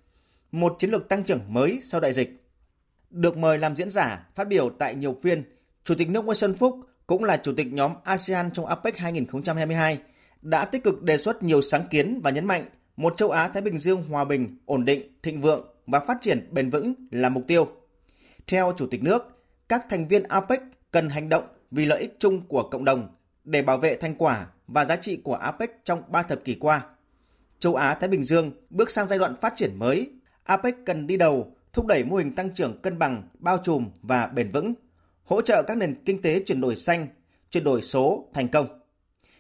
một 0.52 0.76
chiến 0.80 0.90
lược 0.90 1.10
tăng 1.10 1.24
trưởng 1.24 1.42
mới 1.48 1.80
sau 1.84 2.02
đại 2.02 2.14
dịch. 2.14 2.44
Được 3.10 3.38
mời 3.38 3.58
làm 3.58 3.76
diễn 3.76 3.90
giả 3.90 4.28
phát 4.36 4.48
biểu 4.48 4.70
tại 4.70 4.96
nhiều 4.96 5.18
phiên, 5.24 5.44
Chủ 5.84 5.96
tịch 5.96 6.10
nước 6.10 6.26
Nguyễn 6.26 6.36
Xuân 6.36 6.58
Phúc 6.58 6.80
cũng 7.08 7.24
là 7.24 7.38
chủ 7.38 7.54
tịch 7.58 7.68
nhóm 7.74 7.94
ASEAN 8.04 8.52
trong 8.52 8.66
APEC 8.66 8.98
2022 8.98 10.00
đã 10.42 10.66
tích 10.66 10.84
cực 10.84 11.04
đề 11.04 11.18
xuất 11.18 11.44
nhiều 11.44 11.62
sáng 11.62 11.88
kiến 11.90 12.20
và 12.24 12.32
nhấn 12.32 12.46
mạnh 12.46 12.66
một 12.98 13.18
châu 13.18 13.32
Á 13.32 13.48
Thái 13.48 13.62
Bình 13.62 13.78
Dương 13.78 14.04
hòa 14.04 14.26
bình, 14.26 14.58
ổn 14.66 14.86
định, 14.86 15.20
thịnh 15.24 15.42
vượng 15.42 15.68
và 15.88 16.00
phát 16.00 16.18
triển 16.22 16.48
bền 16.52 16.70
vững 16.70 16.94
là 17.12 17.30
mục 17.30 17.44
tiêu. 17.48 17.68
Theo 18.48 18.74
Chủ 18.78 18.88
tịch 18.88 19.04
nước, 19.04 19.44
các 19.70 19.86
thành 19.90 20.08
viên 20.08 20.24
APEC 20.24 20.62
cần 20.92 21.10
hành 21.10 21.30
động 21.30 21.48
vì 21.72 21.86
lợi 21.86 22.02
ích 22.02 22.16
chung 22.20 22.42
của 22.48 22.64
cộng 22.64 22.86
đồng 22.86 23.08
để 23.44 23.62
bảo 23.62 23.78
vệ 23.78 23.96
thành 23.96 24.16
quả 24.16 24.48
và 24.68 24.86
giá 24.86 24.96
trị 24.96 25.18
của 25.24 25.36
APEC 25.36 25.86
trong 25.86 26.04
ba 26.08 26.24
thập 26.24 26.44
kỷ 26.44 26.56
qua. 26.56 26.86
Châu 27.60 27.76
Á 27.76 27.96
Thái 27.96 28.10
Bình 28.10 28.24
Dương 28.24 28.52
bước 28.70 28.92
sang 28.92 29.08
giai 29.08 29.20
đoạn 29.20 29.36
phát 29.42 29.54
triển 29.56 29.80
mới 29.80 30.12
APEC 30.44 30.76
cần 30.86 31.08
đi 31.08 31.18
đầu, 31.18 31.56
thúc 31.74 31.86
đẩy 31.86 32.04
mô 32.04 32.16
hình 32.16 32.36
tăng 32.36 32.54
trưởng 32.54 32.82
cân 32.82 33.00
bằng, 33.00 33.24
bao 33.40 33.58
trùm 33.58 33.90
và 34.02 34.28
bền 34.28 34.52
vững, 34.52 34.74
hỗ 35.24 35.42
trợ 35.42 35.64
các 35.64 35.78
nền 35.78 35.96
kinh 36.06 36.22
tế 36.22 36.44
chuyển 36.46 36.62
đổi 36.62 36.76
xanh, 36.76 37.08
chuyển 37.50 37.64
đổi 37.64 37.82
số 37.82 38.30
thành 38.34 38.48
công. 38.48 38.80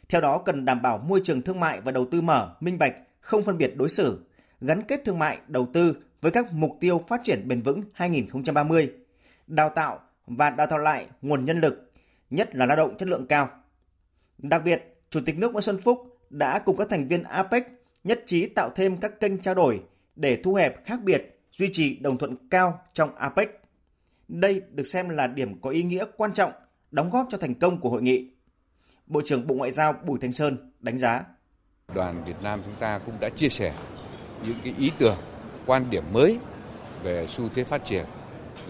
Theo 0.10 0.22
đó 0.22 0.38
cần 0.38 0.66
đảm 0.66 0.82
bảo 0.82 0.98
môi 0.98 1.22
trường 1.24 1.42
thương 1.42 1.60
mại 1.60 1.82
và 1.82 1.92
đầu 1.92 2.06
tư 2.12 2.22
mở, 2.22 2.56
minh 2.60 2.78
bạch, 2.78 2.94
không 3.20 3.44
phân 3.44 3.58
biệt 3.58 3.74
đối 3.78 3.90
xử, 3.90 4.20
gắn 4.62 4.82
kết 4.82 5.02
thương 5.06 5.20
mại, 5.20 5.40
đầu 5.48 5.68
tư 5.74 5.98
với 6.22 6.32
các 6.32 6.54
mục 6.54 6.78
tiêu 6.80 7.02
phát 7.08 7.22
triển 7.24 7.48
bền 7.48 7.62
vững 7.62 7.84
2030, 7.94 8.92
đào 9.48 9.70
tạo 9.70 10.00
và 10.28 10.50
đào 10.50 10.68
tạo 10.68 10.80
lại 10.80 11.08
nguồn 11.22 11.46
nhân 11.46 11.62
lực, 11.62 11.92
nhất 12.30 12.56
là 12.56 12.66
lao 12.66 12.78
động 12.78 12.98
chất 12.98 13.08
lượng 13.08 13.28
cao. 13.28 13.50
Đặc 14.38 14.62
biệt, 14.66 15.02
Chủ 15.10 15.20
tịch 15.26 15.38
nước 15.38 15.52
Nguyễn 15.52 15.62
Xuân 15.62 15.82
Phúc 15.84 16.20
đã 16.30 16.60
cùng 16.60 16.78
các 16.78 16.90
thành 16.90 17.08
viên 17.08 17.24
APEC 17.24 17.68
nhất 18.04 18.24
trí 18.26 18.48
tạo 18.48 18.70
thêm 18.76 18.98
các 18.98 19.20
kênh 19.20 19.38
trao 19.38 19.56
đổi 19.56 19.82
để 20.22 20.38
thu 20.44 20.54
hẹp 20.54 20.86
khác 20.86 21.00
biệt, 21.04 21.40
duy 21.52 21.70
trì 21.74 21.96
đồng 21.96 22.18
thuận 22.18 22.36
cao 22.50 22.80
trong 22.94 23.16
APEC. 23.16 23.50
Đây 24.28 24.62
được 24.72 24.84
xem 24.84 25.10
là 25.10 25.28
điểm 25.28 25.62
có 25.62 25.70
ý 25.70 25.84
nghĩa 25.84 26.06
quan 26.18 26.34
trọng 26.34 26.52
đóng 26.92 27.10
góp 27.10 27.28
cho 27.32 27.38
thành 27.38 27.56
công 27.56 27.82
của 27.82 27.90
hội 27.90 28.02
nghị. 28.02 28.32
Bộ 29.08 29.22
trưởng 29.26 29.48
Bộ 29.48 29.56
Ngoại 29.56 29.72
giao 29.72 29.94
Bùi 30.06 30.20
Thanh 30.20 30.32
Sơn 30.32 30.72
đánh 30.80 30.98
giá. 30.98 31.24
Đoàn 31.96 32.24
Việt 32.26 32.36
Nam 32.44 32.62
chúng 32.66 32.76
ta 32.80 33.00
cũng 33.06 33.16
đã 33.20 33.30
chia 33.30 33.50
sẻ 33.50 33.74
những 34.46 34.56
cái 34.64 34.74
ý 34.78 34.92
tưởng, 34.98 35.18
quan 35.66 35.90
điểm 35.90 36.04
mới 36.14 36.38
về 37.04 37.28
xu 37.28 37.50
thế 37.50 37.64
phát 37.64 37.86
triển, 37.86 38.06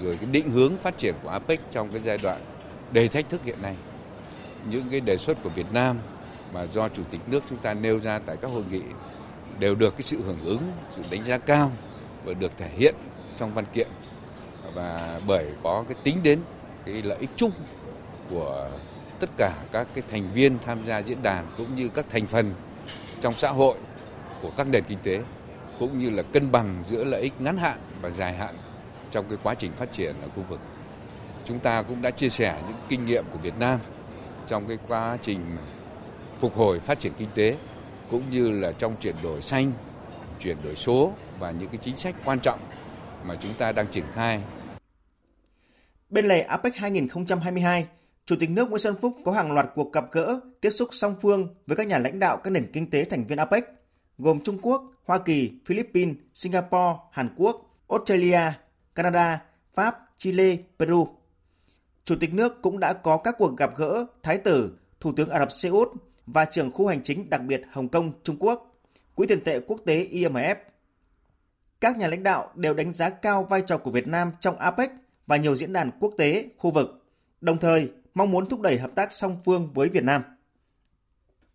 rồi 0.02 0.18
cái 0.18 0.30
định 0.32 0.50
hướng 0.50 0.78
phát 0.78 0.98
triển 0.98 1.16
của 1.24 1.30
APEC 1.30 1.60
trong 1.72 1.90
cái 1.92 2.00
giai 2.00 2.18
đoạn 2.24 2.42
đầy 2.92 3.08
thách 3.08 3.30
thức 3.30 3.44
hiện 3.44 3.62
nay. 3.62 3.76
Những 4.70 4.84
cái 4.92 5.00
đề 5.00 5.18
xuất 5.18 5.44
của 5.44 5.50
Việt 5.50 5.74
Nam 5.74 5.98
mà 6.54 6.64
do 6.64 6.90
Chủ 6.90 7.04
tịch 7.04 7.22
nước 7.28 7.44
chúng 7.50 7.58
ta 7.58 7.74
nêu 7.74 8.00
ra 8.00 8.20
tại 8.20 8.38
các 8.42 8.48
hội 8.48 8.64
nghị 8.72 8.82
đều 9.62 9.76
được 9.76 9.96
cái 9.96 10.02
sự 10.02 10.22
hưởng 10.26 10.40
ứng, 10.46 10.72
sự 10.90 11.02
đánh 11.12 11.24
giá 11.24 11.38
cao 11.38 11.72
và 12.26 12.34
được 12.34 12.58
thể 12.58 12.70
hiện 12.78 12.96
trong 13.38 13.54
văn 13.54 13.66
kiện 13.74 13.88
và 14.74 15.20
bởi 15.28 15.46
có 15.64 15.84
cái 15.88 15.96
tính 16.04 16.18
đến 16.24 16.40
cái 16.86 17.02
lợi 17.02 17.18
ích 17.20 17.30
chung 17.36 17.52
của 18.30 18.70
tất 19.20 19.30
cả 19.38 19.54
các 19.72 19.88
cái 19.94 20.04
thành 20.12 20.28
viên 20.34 20.60
tham 20.60 20.86
gia 20.86 20.98
diễn 21.00 21.24
đàn 21.24 21.48
cũng 21.58 21.76
như 21.76 21.90
các 21.90 22.06
thành 22.10 22.28
phần 22.28 22.54
trong 23.22 23.34
xã 23.34 23.50
hội 23.50 23.78
của 24.42 24.52
các 24.58 24.68
nền 24.68 24.84
kinh 24.84 24.98
tế 25.04 25.22
cũng 25.80 26.00
như 26.00 26.10
là 26.10 26.24
cân 26.24 26.52
bằng 26.52 26.84
giữa 26.86 27.04
lợi 27.04 27.22
ích 27.22 27.34
ngắn 27.40 27.58
hạn 27.58 27.80
và 28.02 28.10
dài 28.10 28.34
hạn 28.34 28.56
trong 29.12 29.26
cái 29.30 29.38
quá 29.44 29.54
trình 29.54 29.72
phát 29.72 29.92
triển 29.92 30.16
ở 30.22 30.28
khu 30.36 30.44
vực. 30.44 30.60
Chúng 31.46 31.60
ta 31.60 31.82
cũng 31.82 32.02
đã 32.02 32.12
chia 32.12 32.30
sẻ 32.30 32.62
những 32.68 32.78
kinh 32.90 33.06
nghiệm 33.06 33.26
của 33.32 33.38
Việt 33.38 33.60
Nam 33.60 33.80
trong 34.48 34.68
cái 34.68 34.78
quá 34.88 35.18
trình 35.22 35.58
phục 36.40 36.58
hồi 36.58 36.80
phát 36.80 37.00
triển 37.00 37.14
kinh 37.18 37.30
tế 37.36 37.56
cũng 38.12 38.24
như 38.32 38.52
là 38.52 38.72
trong 38.72 38.96
chuyển 39.02 39.16
đổi 39.24 39.42
xanh, 39.42 39.72
chuyển 40.40 40.58
đổi 40.64 40.76
số 40.76 41.14
và 41.40 41.52
những 41.52 41.70
cái 41.70 41.78
chính 41.82 41.96
sách 41.96 42.16
quan 42.26 42.40
trọng 42.40 42.60
mà 43.26 43.36
chúng 43.36 43.54
ta 43.54 43.72
đang 43.72 43.88
triển 43.88 44.06
khai. 44.14 44.42
Bên 46.10 46.26
lề 46.26 46.42
APEC 46.42 46.76
2022, 46.76 47.88
Chủ 48.26 48.36
tịch 48.40 48.50
nước 48.50 48.70
Nguyễn 48.70 48.80
Xuân 48.80 48.96
Phúc 49.02 49.18
có 49.26 49.32
hàng 49.32 49.52
loạt 49.52 49.66
cuộc 49.76 49.94
gặp 49.94 50.06
gỡ, 50.12 50.40
tiếp 50.62 50.70
xúc 50.70 50.90
song 50.92 51.16
phương 51.22 51.56
với 51.68 51.78
các 51.78 51.88
nhà 51.88 51.98
lãnh 51.98 52.20
đạo 52.20 52.38
các 52.38 52.50
nền 52.50 52.72
kinh 52.74 52.90
tế 52.90 53.06
thành 53.06 53.26
viên 53.26 53.38
APEC, 53.38 53.64
gồm 54.18 54.40
Trung 54.44 54.58
Quốc, 54.62 54.92
Hoa 55.06 55.18
Kỳ, 55.18 55.52
Philippines, 55.66 56.16
Singapore, 56.34 57.00
Hàn 57.12 57.30
Quốc, 57.38 57.80
Australia, 57.90 58.42
Canada, 58.96 59.42
Pháp, 59.74 59.98
Chile, 60.18 60.58
Peru. 60.80 61.08
Chủ 62.04 62.16
tịch 62.20 62.34
nước 62.34 62.62
cũng 62.62 62.80
đã 62.80 62.94
có 62.94 63.18
các 63.18 63.36
cuộc 63.38 63.58
gặp 63.58 63.78
gỡ 63.78 64.06
Thái 64.24 64.38
tử, 64.38 64.78
Thủ 65.00 65.14
tướng 65.18 65.30
Ả 65.30 65.40
Rập 65.40 65.52
Xê 65.52 65.70
Út 65.70 65.88
và 66.34 66.46
trưởng 66.46 66.72
khu 66.72 66.88
hành 66.88 67.04
chính 67.04 67.30
đặc 67.30 67.42
biệt 67.42 67.62
Hồng 67.72 67.90
Kông, 67.90 68.12
Trung 68.24 68.36
Quốc, 68.40 68.80
Quỹ 69.16 69.28
tiền 69.28 69.44
tệ 69.44 69.60
quốc 69.60 69.82
tế 69.86 70.08
IMF. 70.12 70.56
Các 71.82 71.98
nhà 71.98 72.08
lãnh 72.08 72.24
đạo 72.24 72.52
đều 72.56 72.74
đánh 72.74 72.94
giá 72.94 73.10
cao 73.10 73.44
vai 73.44 73.62
trò 73.62 73.78
của 73.78 73.92
Việt 73.92 74.08
Nam 74.08 74.32
trong 74.40 74.60
APEC 74.60 74.92
và 75.28 75.38
nhiều 75.38 75.56
diễn 75.56 75.74
đàn 75.74 75.92
quốc 76.00 76.14
tế, 76.18 76.50
khu 76.58 76.72
vực, 76.72 77.06
đồng 77.42 77.58
thời 77.58 77.92
mong 78.14 78.32
muốn 78.32 78.50
thúc 78.50 78.62
đẩy 78.62 78.78
hợp 78.78 78.92
tác 78.96 79.14
song 79.14 79.38
phương 79.46 79.70
với 79.74 79.90
Việt 79.90 80.04
Nam. 80.04 80.24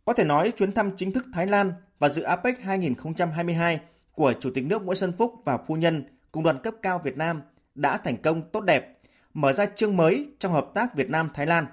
Có 0.04 0.12
thể 0.12 0.25
nói 0.25 0.52
chuyến 0.56 0.73
thăm 0.73 0.90
chính 0.97 1.12
thức 1.12 1.25
Thái 1.33 1.47
Lan 1.47 1.73
và 1.99 2.09
dự 2.09 2.23
APEC 2.23 2.61
2022 2.61 3.80
của 4.12 4.33
Chủ 4.40 4.50
tịch 4.54 4.64
nước 4.64 4.83
Nguyễn 4.83 4.97
Xuân 4.97 5.12
Phúc 5.18 5.35
và 5.45 5.59
phu 5.59 5.76
nhân 5.76 6.04
cùng 6.33 6.42
đoàn 6.42 6.59
cấp 6.62 6.75
cao 6.83 7.00
Việt 7.04 7.16
Nam 7.16 7.42
đã 7.75 7.99
thành 7.99 8.16
công 8.23 8.50
tốt 8.50 8.61
đẹp, 8.61 8.99
mở 9.35 9.52
ra 9.52 9.66
chương 9.66 9.97
mới 9.97 10.28
trong 10.38 10.52
hợp 10.52 10.71
tác 10.75 10.95
Việt 10.95 11.11
Nam-Thái 11.11 11.47
Lan, 11.47 11.66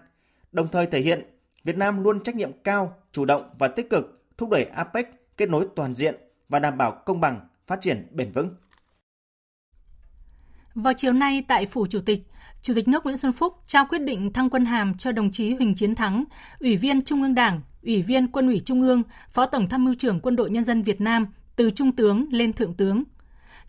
đồng 0.52 0.68
thời 0.68 0.86
thể 0.86 1.00
hiện 1.00 1.33
Việt 1.64 1.78
Nam 1.78 2.04
luôn 2.04 2.24
trách 2.24 2.36
nhiệm 2.36 2.52
cao, 2.64 2.96
chủ 3.12 3.26
động 3.26 3.50
và 3.60 3.68
tích 3.68 3.90
cực 3.90 4.24
thúc 4.38 4.50
đẩy 4.50 4.64
APEC 4.64 5.08
kết 5.38 5.50
nối 5.50 5.68
toàn 5.76 5.96
diện 5.96 6.16
và 6.50 6.60
đảm 6.60 6.78
bảo 6.78 7.02
công 7.06 7.22
bằng, 7.22 7.48
phát 7.68 7.82
triển 7.82 8.08
bền 8.12 8.32
vững. 8.32 8.56
Vào 10.76 10.94
chiều 10.98 11.14
nay 11.14 11.46
tại 11.48 11.66
Phủ 11.66 11.88
Chủ 11.88 12.00
tịch, 12.06 12.20
Chủ 12.62 12.74
tịch 12.74 12.88
nước 12.88 13.04
Nguyễn 13.04 13.18
Xuân 13.18 13.32
Phúc 13.32 13.54
trao 13.68 13.86
quyết 13.90 14.00
định 14.00 14.34
thăng 14.34 14.50
quân 14.50 14.66
hàm 14.66 14.98
cho 14.98 15.12
đồng 15.12 15.32
chí 15.32 15.54
Huỳnh 15.56 15.76
Chiến 15.76 15.96
Thắng, 15.96 16.24
Ủy 16.60 16.76
viên 16.76 17.02
Trung 17.02 17.22
ương 17.22 17.36
Đảng, 17.36 17.62
Ủy 17.84 18.02
viên 18.02 18.32
Quân 18.32 18.48
ủy 18.48 18.60
Trung 18.60 18.82
ương, 18.82 19.04
Phó 19.30 19.46
Tổng 19.46 19.70
tham 19.70 19.86
mưu 19.86 19.94
trưởng 19.94 20.20
Quân 20.20 20.36
đội 20.36 20.50
Nhân 20.50 20.64
dân 20.64 20.84
Việt 20.84 21.02
Nam 21.02 21.28
từ 21.56 21.70
Trung 21.70 21.96
tướng 21.96 22.28
lên 22.32 22.54
Thượng 22.54 22.74
tướng. 22.74 23.04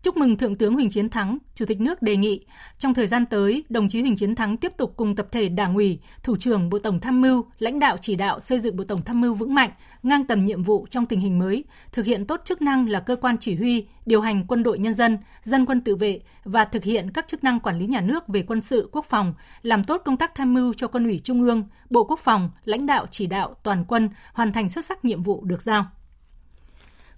Chúc 0.05 0.17
mừng 0.17 0.37
Thượng 0.37 0.55
tướng 0.55 0.75
Huỳnh 0.75 0.91
Chiến 0.91 1.09
Thắng, 1.09 1.39
Chủ 1.55 1.67
tịch 1.67 1.81
nước 1.81 2.03
đề 2.03 2.17
nghị 2.17 2.41
trong 2.79 2.95
thời 2.95 3.07
gian 3.07 3.27
tới, 3.27 3.65
đồng 3.69 3.89
chí 3.89 4.01
Huỳnh 4.01 4.17
Chiến 4.17 4.35
Thắng 4.35 4.57
tiếp 4.57 4.73
tục 4.77 4.93
cùng 4.97 5.17
tập 5.17 5.27
thể 5.33 5.49
Đảng 5.49 5.75
ủy, 5.75 5.99
Thủ 6.23 6.37
trưởng 6.37 6.71
Bộ 6.71 6.79
Tổng 6.79 7.01
tham 7.01 7.21
mưu, 7.21 7.45
lãnh 7.59 7.79
đạo 7.79 7.97
chỉ 8.01 8.17
đạo 8.17 8.41
xây 8.41 8.59
dựng 8.59 8.77
Bộ 8.77 8.85
Tổng 8.85 9.03
tham 9.03 9.21
mưu 9.21 9.35
vững 9.35 9.55
mạnh, 9.55 9.71
ngang 10.03 10.27
tầm 10.27 10.45
nhiệm 10.45 10.63
vụ 10.63 10.87
trong 10.91 11.07
tình 11.07 11.21
hình 11.21 11.39
mới, 11.39 11.65
thực 11.93 12.07
hiện 12.07 12.27
tốt 12.27 12.41
chức 12.45 12.63
năng 12.63 12.89
là 12.89 13.01
cơ 13.01 13.17
quan 13.17 13.37
chỉ 13.41 13.55
huy, 13.55 13.87
điều 14.07 14.21
hành 14.21 14.45
quân 14.47 14.63
đội 14.63 14.79
nhân 14.79 14.95
dân, 14.95 15.19
dân 15.43 15.67
quân 15.67 15.81
tự 15.81 15.97
vệ 15.97 16.21
và 16.45 16.65
thực 16.65 16.85
hiện 16.85 17.11
các 17.11 17.29
chức 17.29 17.45
năng 17.45 17.61
quản 17.61 17.79
lý 17.79 17.87
nhà 17.87 18.01
nước 18.01 18.29
về 18.29 18.43
quân 18.43 18.61
sự, 18.61 18.89
quốc 18.93 19.05
phòng, 19.05 19.35
làm 19.63 19.85
tốt 19.85 20.03
công 20.05 20.17
tác 20.17 20.35
tham 20.35 20.55
mưu 20.55 20.73
cho 20.75 20.89
quân 20.89 21.05
ủy 21.05 21.19
Trung 21.19 21.43
ương, 21.43 21.63
Bộ 21.91 22.05
Quốc 22.05 22.19
phòng, 22.19 22.51
lãnh 22.65 22.87
đạo 22.87 23.07
chỉ 23.11 23.27
đạo 23.27 23.55
toàn 23.63 23.85
quân 23.89 24.09
hoàn 24.33 24.53
thành 24.53 24.71
xuất 24.71 24.85
sắc 24.85 25.05
nhiệm 25.05 25.23
vụ 25.23 25.45
được 25.45 25.63
giao. 25.63 25.87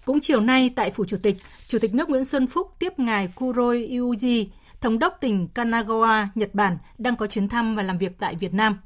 Cũng 0.07 0.19
chiều 0.19 0.41
nay 0.41 0.69
tại 0.75 0.91
Phủ 0.91 1.05
Chủ 1.05 1.17
tịch, 1.23 1.37
Chủ 1.67 1.79
tịch 1.79 1.93
nước 1.93 2.09
Nguyễn 2.09 2.25
Xuân 2.25 2.47
Phúc 2.47 2.75
tiếp 2.79 2.99
ngài 2.99 3.27
Kuroi 3.27 3.87
Iuji, 3.87 4.45
Thống 4.81 4.99
đốc 4.99 5.17
tỉnh 5.21 5.47
Kanagawa, 5.55 6.27
Nhật 6.35 6.49
Bản, 6.53 6.77
đang 6.97 7.15
có 7.15 7.27
chuyến 7.27 7.49
thăm 7.49 7.75
và 7.75 7.83
làm 7.83 7.97
việc 7.97 8.19
tại 8.19 8.35
Việt 8.35 8.53
Nam. 8.53 8.79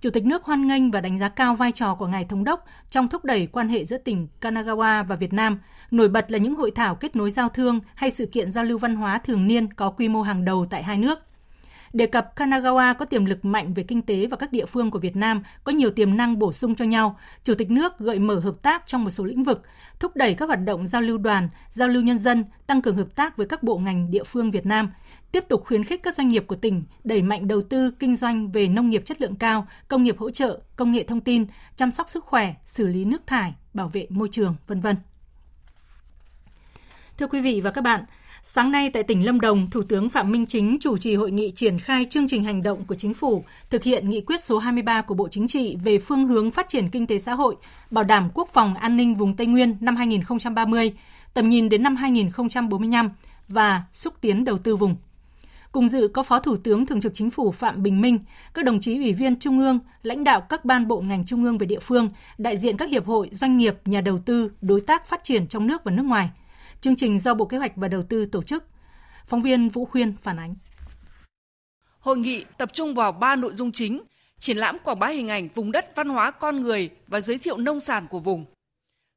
Chủ 0.00 0.10
tịch 0.10 0.24
nước 0.24 0.44
hoan 0.44 0.66
nghênh 0.66 0.90
và 0.90 1.00
đánh 1.00 1.18
giá 1.18 1.28
cao 1.28 1.54
vai 1.54 1.72
trò 1.72 1.94
của 1.94 2.06
ngài 2.06 2.24
thống 2.24 2.44
đốc 2.44 2.64
trong 2.90 3.08
thúc 3.08 3.24
đẩy 3.24 3.46
quan 3.46 3.68
hệ 3.68 3.84
giữa 3.84 3.98
tỉnh 3.98 4.28
Kanagawa 4.40 5.04
và 5.04 5.16
Việt 5.16 5.32
Nam, 5.32 5.60
nổi 5.90 6.08
bật 6.08 6.32
là 6.32 6.38
những 6.38 6.54
hội 6.54 6.70
thảo 6.70 6.94
kết 6.94 7.16
nối 7.16 7.30
giao 7.30 7.48
thương 7.48 7.80
hay 7.94 8.10
sự 8.10 8.26
kiện 8.26 8.50
giao 8.50 8.64
lưu 8.64 8.78
văn 8.78 8.96
hóa 8.96 9.18
thường 9.18 9.46
niên 9.46 9.72
có 9.72 9.90
quy 9.90 10.08
mô 10.08 10.22
hàng 10.22 10.44
đầu 10.44 10.66
tại 10.70 10.82
hai 10.82 10.98
nước– 10.98 11.18
Đề 11.96 12.06
cập 12.06 12.36
Kanagawa 12.36 12.94
có 12.94 13.04
tiềm 13.04 13.24
lực 13.24 13.44
mạnh 13.44 13.74
về 13.74 13.82
kinh 13.82 14.02
tế 14.02 14.26
và 14.26 14.36
các 14.36 14.52
địa 14.52 14.66
phương 14.66 14.90
của 14.90 14.98
Việt 14.98 15.16
Nam 15.16 15.42
có 15.64 15.72
nhiều 15.72 15.90
tiềm 15.90 16.16
năng 16.16 16.38
bổ 16.38 16.52
sung 16.52 16.74
cho 16.74 16.84
nhau, 16.84 17.18
Chủ 17.44 17.54
tịch 17.54 17.70
nước 17.70 17.98
gợi 17.98 18.18
mở 18.18 18.38
hợp 18.38 18.62
tác 18.62 18.86
trong 18.86 19.04
một 19.04 19.10
số 19.10 19.24
lĩnh 19.24 19.44
vực, 19.44 19.62
thúc 19.98 20.16
đẩy 20.16 20.34
các 20.34 20.46
hoạt 20.46 20.64
động 20.64 20.86
giao 20.86 21.02
lưu 21.02 21.18
đoàn, 21.18 21.48
giao 21.70 21.88
lưu 21.88 22.02
nhân 22.02 22.18
dân, 22.18 22.44
tăng 22.66 22.82
cường 22.82 22.96
hợp 22.96 23.14
tác 23.14 23.36
với 23.36 23.46
các 23.46 23.62
bộ 23.62 23.78
ngành 23.78 24.10
địa 24.10 24.24
phương 24.24 24.50
Việt 24.50 24.66
Nam, 24.66 24.92
tiếp 25.32 25.44
tục 25.48 25.64
khuyến 25.66 25.84
khích 25.84 26.02
các 26.02 26.14
doanh 26.14 26.28
nghiệp 26.28 26.44
của 26.46 26.56
tỉnh 26.56 26.84
đẩy 27.04 27.22
mạnh 27.22 27.48
đầu 27.48 27.62
tư 27.62 27.90
kinh 27.90 28.16
doanh 28.16 28.50
về 28.50 28.68
nông 28.68 28.90
nghiệp 28.90 29.02
chất 29.04 29.20
lượng 29.20 29.36
cao, 29.36 29.66
công 29.88 30.02
nghiệp 30.02 30.18
hỗ 30.18 30.30
trợ, 30.30 30.60
công 30.76 30.92
nghệ 30.92 31.04
thông 31.04 31.20
tin, 31.20 31.46
chăm 31.76 31.92
sóc 31.92 32.08
sức 32.08 32.24
khỏe, 32.24 32.54
xử 32.64 32.86
lý 32.86 33.04
nước 33.04 33.26
thải, 33.26 33.54
bảo 33.74 33.88
vệ 33.88 34.06
môi 34.10 34.28
trường, 34.32 34.56
vân 34.66 34.80
vân. 34.80 34.96
Thưa 37.18 37.26
quý 37.26 37.40
vị 37.40 37.60
và 37.60 37.70
các 37.70 37.80
bạn, 37.80 38.04
Sáng 38.48 38.70
nay 38.70 38.90
tại 38.90 39.02
tỉnh 39.02 39.26
Lâm 39.26 39.40
Đồng, 39.40 39.70
Thủ 39.70 39.82
tướng 39.82 40.08
Phạm 40.08 40.32
Minh 40.32 40.46
Chính 40.46 40.78
chủ 40.80 40.98
trì 40.98 41.14
hội 41.14 41.30
nghị 41.30 41.50
triển 41.50 41.78
khai 41.78 42.06
chương 42.10 42.28
trình 42.28 42.44
hành 42.44 42.62
động 42.62 42.84
của 42.84 42.94
chính 42.94 43.14
phủ 43.14 43.44
thực 43.70 43.82
hiện 43.82 44.10
nghị 44.10 44.20
quyết 44.20 44.42
số 44.44 44.58
23 44.58 45.02
của 45.02 45.14
Bộ 45.14 45.28
Chính 45.28 45.48
trị 45.48 45.76
về 45.84 45.98
phương 45.98 46.26
hướng 46.26 46.50
phát 46.50 46.68
triển 46.68 46.88
kinh 46.88 47.06
tế 47.06 47.18
xã 47.18 47.34
hội, 47.34 47.56
bảo 47.90 48.04
đảm 48.04 48.30
quốc 48.34 48.48
phòng 48.48 48.74
an 48.74 48.96
ninh 48.96 49.14
vùng 49.14 49.36
Tây 49.36 49.46
Nguyên 49.46 49.76
năm 49.80 49.96
2030, 49.96 50.92
tầm 51.34 51.48
nhìn 51.48 51.68
đến 51.68 51.82
năm 51.82 51.96
2045 51.96 53.10
và 53.48 53.82
xúc 53.92 54.14
tiến 54.20 54.44
đầu 54.44 54.58
tư 54.58 54.76
vùng. 54.76 54.96
Cùng 55.72 55.88
dự 55.88 56.08
có 56.08 56.22
Phó 56.22 56.38
Thủ 56.38 56.56
tướng 56.56 56.86
Thường 56.86 57.00
trực 57.00 57.14
Chính 57.14 57.30
phủ 57.30 57.50
Phạm 57.50 57.82
Bình 57.82 58.00
Minh, 58.00 58.18
các 58.54 58.64
đồng 58.64 58.80
chí 58.80 58.96
ủy 58.96 59.12
viên 59.12 59.38
Trung 59.38 59.58
ương, 59.58 59.78
lãnh 60.02 60.24
đạo 60.24 60.40
các 60.40 60.64
ban 60.64 60.88
bộ 60.88 61.00
ngành 61.00 61.26
Trung 61.26 61.44
ương 61.44 61.58
về 61.58 61.66
địa 61.66 61.80
phương, 61.80 62.08
đại 62.38 62.56
diện 62.56 62.76
các 62.76 62.90
hiệp 62.90 63.06
hội, 63.06 63.28
doanh 63.32 63.56
nghiệp, 63.56 63.76
nhà 63.84 64.00
đầu 64.00 64.18
tư, 64.18 64.50
đối 64.60 64.80
tác 64.80 65.06
phát 65.06 65.24
triển 65.24 65.46
trong 65.46 65.66
nước 65.66 65.84
và 65.84 65.92
nước 65.92 66.04
ngoài– 66.04 66.30
Chương 66.80 66.96
trình 66.96 67.20
do 67.20 67.34
Bộ 67.34 67.44
Kế 67.44 67.56
hoạch 67.56 67.76
và 67.76 67.88
Đầu 67.88 68.02
tư 68.02 68.26
tổ 68.26 68.42
chức. 68.42 68.64
Phóng 69.26 69.42
viên 69.42 69.68
Vũ 69.68 69.84
Khuyên 69.84 70.14
phản 70.22 70.36
ánh. 70.38 70.54
Hội 71.98 72.18
nghị 72.18 72.44
tập 72.58 72.70
trung 72.72 72.94
vào 72.94 73.12
ba 73.12 73.36
nội 73.36 73.54
dung 73.54 73.72
chính, 73.72 74.02
triển 74.38 74.56
lãm 74.56 74.78
quảng 74.78 74.98
bá 74.98 75.08
hình 75.08 75.28
ảnh 75.28 75.48
vùng 75.54 75.72
đất 75.72 75.96
văn 75.96 76.08
hóa 76.08 76.30
con 76.30 76.60
người 76.60 76.90
và 77.06 77.20
giới 77.20 77.38
thiệu 77.38 77.56
nông 77.56 77.80
sản 77.80 78.06
của 78.10 78.18
vùng. 78.18 78.44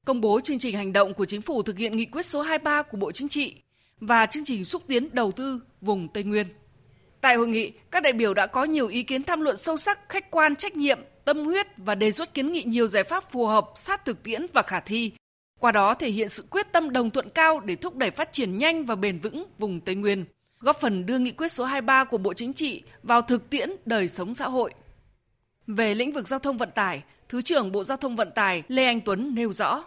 Công 0.06 0.22
bố 0.22 0.40
chương 0.44 0.60
trình 0.60 0.76
hành 0.76 0.94
động 0.94 1.14
của 1.14 1.26
chính 1.26 1.42
phủ 1.42 1.64
thực 1.64 1.78
hiện 1.78 1.96
nghị 1.96 2.06
quyết 2.06 2.26
số 2.26 2.42
23 2.42 2.82
của 2.82 2.98
Bộ 2.98 3.12
Chính 3.12 3.30
trị 3.30 3.56
và 4.00 4.26
chương 4.26 4.46
trình 4.46 4.66
xúc 4.66 4.84
tiến 4.88 5.10
đầu 5.14 5.32
tư 5.32 5.62
vùng 5.82 6.08
Tây 6.08 6.24
Nguyên. 6.24 6.48
Tại 7.22 7.36
hội 7.36 7.48
nghị, 7.48 7.72
các 7.92 8.04
đại 8.04 8.14
biểu 8.14 8.34
đã 8.34 8.48
có 8.48 8.64
nhiều 8.64 8.88
ý 8.88 9.04
kiến 9.04 9.24
tham 9.24 9.42
luận 9.42 9.58
sâu 9.58 9.78
sắc, 9.78 10.10
khách 10.10 10.32
quan, 10.32 10.56
trách 10.56 10.76
nhiệm, 10.76 11.00
tâm 11.26 11.46
huyết 11.46 11.68
và 11.78 11.96
đề 11.96 12.12
xuất 12.12 12.34
kiến 12.34 12.52
nghị 12.52 12.64
nhiều 12.64 12.88
giải 12.88 13.04
pháp 13.04 13.32
phù 13.32 13.46
hợp, 13.46 13.72
sát 13.76 14.06
thực 14.06 14.24
tiễn 14.24 14.46
và 14.54 14.62
khả 14.62 14.80
thi 14.80 15.12
qua 15.60 15.72
đó 15.72 15.94
thể 15.94 16.10
hiện 16.10 16.30
sự 16.30 16.44
quyết 16.52 16.72
tâm 16.72 16.90
đồng 16.92 17.12
thuận 17.12 17.30
cao 17.30 17.60
để 17.60 17.76
thúc 17.76 17.96
đẩy 17.96 18.12
phát 18.12 18.32
triển 18.32 18.58
nhanh 18.58 18.86
và 18.86 18.96
bền 18.96 19.20
vững 19.20 19.46
vùng 19.60 19.80
Tây 19.80 19.96
Nguyên, 19.96 20.26
góp 20.60 20.76
phần 20.76 21.06
đưa 21.06 21.20
nghị 21.20 21.32
quyết 21.32 21.52
số 21.52 21.64
23 21.64 22.04
của 22.04 22.18
Bộ 22.18 22.34
Chính 22.34 22.54
trị 22.54 22.84
vào 23.04 23.22
thực 23.22 23.50
tiễn 23.50 23.70
đời 23.86 24.08
sống 24.08 24.34
xã 24.34 24.48
hội. 24.48 24.74
Về 25.68 25.96
lĩnh 25.96 26.12
vực 26.12 26.28
giao 26.28 26.40
thông 26.40 26.58
vận 26.58 26.72
tải, 26.72 27.04
Thứ 27.30 27.42
trưởng 27.42 27.72
Bộ 27.72 27.84
Giao 27.84 27.98
thông 27.98 28.16
Vận 28.16 28.32
tải 28.32 28.64
Lê 28.68 28.86
Anh 28.86 29.02
Tuấn 29.02 29.36
nêu 29.36 29.54
rõ. 29.54 29.84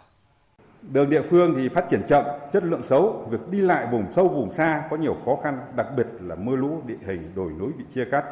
Đường 0.81 1.09
địa 1.09 1.21
phương 1.21 1.53
thì 1.57 1.69
phát 1.69 1.85
triển 1.89 2.01
chậm, 2.07 2.25
chất 2.53 2.63
lượng 2.63 2.83
xấu, 2.83 3.27
việc 3.31 3.49
đi 3.51 3.61
lại 3.61 3.87
vùng 3.91 4.11
sâu 4.11 4.27
vùng 4.27 4.53
xa 4.53 4.83
có 4.89 4.97
nhiều 4.97 5.17
khó 5.25 5.37
khăn, 5.43 5.59
đặc 5.75 5.87
biệt 5.97 6.07
là 6.19 6.35
mưa 6.35 6.55
lũ, 6.55 6.81
địa 6.85 6.97
hình 7.07 7.31
đồi 7.35 7.51
núi 7.59 7.71
bị 7.77 7.83
chia 7.95 8.05
cắt. 8.11 8.25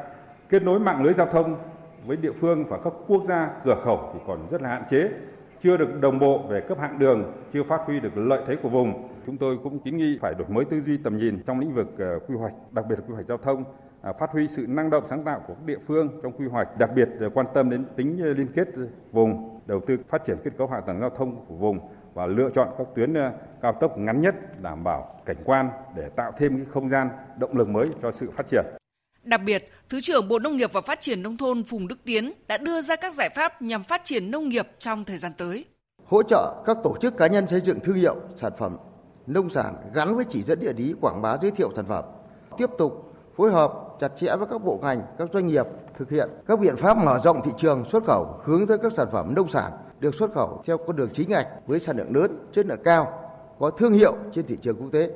Kết 0.49 0.63
nối 0.63 0.79
mạng 0.79 1.03
lưới 1.03 1.13
giao 1.13 1.27
thông 1.27 1.57
với 2.05 2.17
địa 2.17 2.31
phương 2.41 2.65
và 2.65 2.77
các 2.83 2.93
quốc 3.07 3.23
gia 3.27 3.49
cửa 3.65 3.81
khẩu 3.83 4.11
thì 4.13 4.19
còn 4.27 4.47
rất 4.51 4.61
là 4.61 4.69
hạn 4.69 4.83
chế, 4.89 5.09
chưa 5.61 5.77
được 5.77 6.01
đồng 6.01 6.19
bộ 6.19 6.37
về 6.49 6.61
cấp 6.61 6.77
hạng 6.79 6.99
đường, 6.99 7.33
chưa 7.53 7.63
phát 7.63 7.81
huy 7.85 7.99
được 7.99 8.17
lợi 8.17 8.43
thế 8.47 8.55
của 8.55 8.69
vùng. 8.69 9.07
Chúng 9.25 9.37
tôi 9.37 9.57
cũng 9.63 9.79
kiến 9.79 9.97
nghị 9.97 10.17
phải 10.21 10.33
đổi 10.33 10.47
mới 10.47 10.65
tư 10.65 10.81
duy 10.81 10.97
tầm 10.97 11.17
nhìn 11.17 11.43
trong 11.45 11.59
lĩnh 11.59 11.73
vực 11.73 11.87
ờ, 11.97 12.19
quy 12.27 12.35
hoạch, 12.35 12.53
đặc 12.71 12.85
biệt 12.89 12.95
là 12.99 13.05
quy 13.07 13.13
hoạch 13.13 13.27
giao 13.27 13.37
thông 13.37 13.63
à, 14.01 14.13
phát 14.13 14.31
huy 14.31 14.47
sự 14.47 14.65
năng 14.67 14.89
động 14.89 15.03
sáng 15.05 15.23
tạo 15.23 15.41
của 15.47 15.53
các 15.53 15.65
địa 15.65 15.77
phương 15.87 16.19
trong 16.23 16.31
quy 16.31 16.47
hoạch, 16.47 16.77
đặc 16.77 16.89
biệt 16.95 17.09
quan 17.33 17.45
tâm 17.53 17.69
đến 17.69 17.85
tính 17.95 18.19
ờ, 18.23 18.33
liên 18.33 18.47
kết 18.55 18.67
vùng, 19.11 19.59
đầu 19.65 19.79
tư 19.87 19.97
phát 20.09 20.23
triển 20.25 20.37
kết 20.43 20.51
cấu 20.57 20.67
hạ 20.67 20.81
tầng 20.81 20.99
giao 20.99 21.09
thông 21.09 21.45
của 21.47 21.55
vùng 21.55 21.79
và 22.13 22.25
lựa 22.25 22.49
chọn 22.49 22.67
các 22.77 22.87
tuyến 22.95 23.13
ờ, 23.13 23.31
cao 23.61 23.73
tốc 23.73 23.97
ngắn 23.97 24.21
nhất 24.21 24.61
đảm 24.61 24.83
bảo 24.83 25.15
cảnh 25.25 25.37
quan 25.45 25.69
để 25.95 26.09
tạo 26.15 26.31
thêm 26.37 26.57
cái 26.57 26.65
không 26.65 26.89
gian 26.89 27.09
động 27.39 27.57
lực 27.57 27.69
mới 27.69 27.89
cho 28.01 28.11
sự 28.11 28.31
phát 28.31 28.47
triển. 28.47 28.80
Đặc 29.23 29.41
biệt, 29.45 29.69
Thứ 29.89 30.01
trưởng 30.01 30.27
Bộ 30.27 30.39
Nông 30.39 30.57
nghiệp 30.57 30.73
và 30.73 30.81
Phát 30.81 31.01
triển 31.01 31.23
Nông 31.23 31.37
thôn 31.37 31.63
Phùng 31.63 31.87
Đức 31.87 31.99
Tiến 32.03 32.33
đã 32.47 32.57
đưa 32.57 32.81
ra 32.81 32.95
các 32.95 33.13
giải 33.13 33.29
pháp 33.35 33.61
nhằm 33.61 33.83
phát 33.83 34.01
triển 34.03 34.31
nông 34.31 34.49
nghiệp 34.49 34.67
trong 34.77 35.05
thời 35.05 35.17
gian 35.17 35.31
tới. 35.37 35.65
Hỗ 36.05 36.23
trợ 36.23 36.63
các 36.65 36.77
tổ 36.83 36.95
chức 37.01 37.17
cá 37.17 37.27
nhân 37.27 37.47
xây 37.47 37.61
dựng 37.61 37.79
thương 37.79 37.95
hiệu 37.95 38.15
sản 38.35 38.51
phẩm 38.59 38.77
nông 39.27 39.49
sản 39.49 39.75
gắn 39.93 40.15
với 40.15 40.25
chỉ 40.29 40.43
dẫn 40.43 40.59
địa 40.59 40.73
lý 40.73 40.93
quảng 41.01 41.21
bá 41.21 41.37
giới 41.41 41.51
thiệu 41.51 41.71
sản 41.75 41.85
phẩm. 41.85 42.05
Tiếp 42.57 42.69
tục 42.77 43.13
phối 43.37 43.51
hợp 43.51 43.73
chặt 43.99 44.11
chẽ 44.15 44.35
với 44.35 44.47
các 44.51 44.63
bộ 44.63 44.79
ngành, 44.81 45.01
các 45.17 45.29
doanh 45.33 45.47
nghiệp 45.47 45.65
thực 45.99 46.09
hiện 46.09 46.29
các 46.47 46.59
biện 46.59 46.77
pháp 46.77 46.97
mở 46.97 47.19
rộng 47.23 47.41
thị 47.45 47.51
trường 47.57 47.85
xuất 47.91 48.05
khẩu 48.05 48.41
hướng 48.43 48.67
tới 48.67 48.77
các 48.77 48.93
sản 48.93 49.07
phẩm 49.11 49.33
nông 49.35 49.47
sản 49.47 49.71
được 49.99 50.15
xuất 50.15 50.33
khẩu 50.33 50.63
theo 50.65 50.77
con 50.77 50.95
đường 50.95 51.09
chính 51.13 51.29
ngạch 51.29 51.47
với 51.67 51.79
sản 51.79 51.97
lượng 51.97 52.15
lớn, 52.15 52.49
chất 52.51 52.65
lượng 52.65 52.81
cao, 52.83 53.29
có 53.59 53.69
thương 53.69 53.93
hiệu 53.93 54.15
trên 54.33 54.47
thị 54.47 54.57
trường 54.61 54.77
quốc 54.81 54.89
tế. 54.91 55.09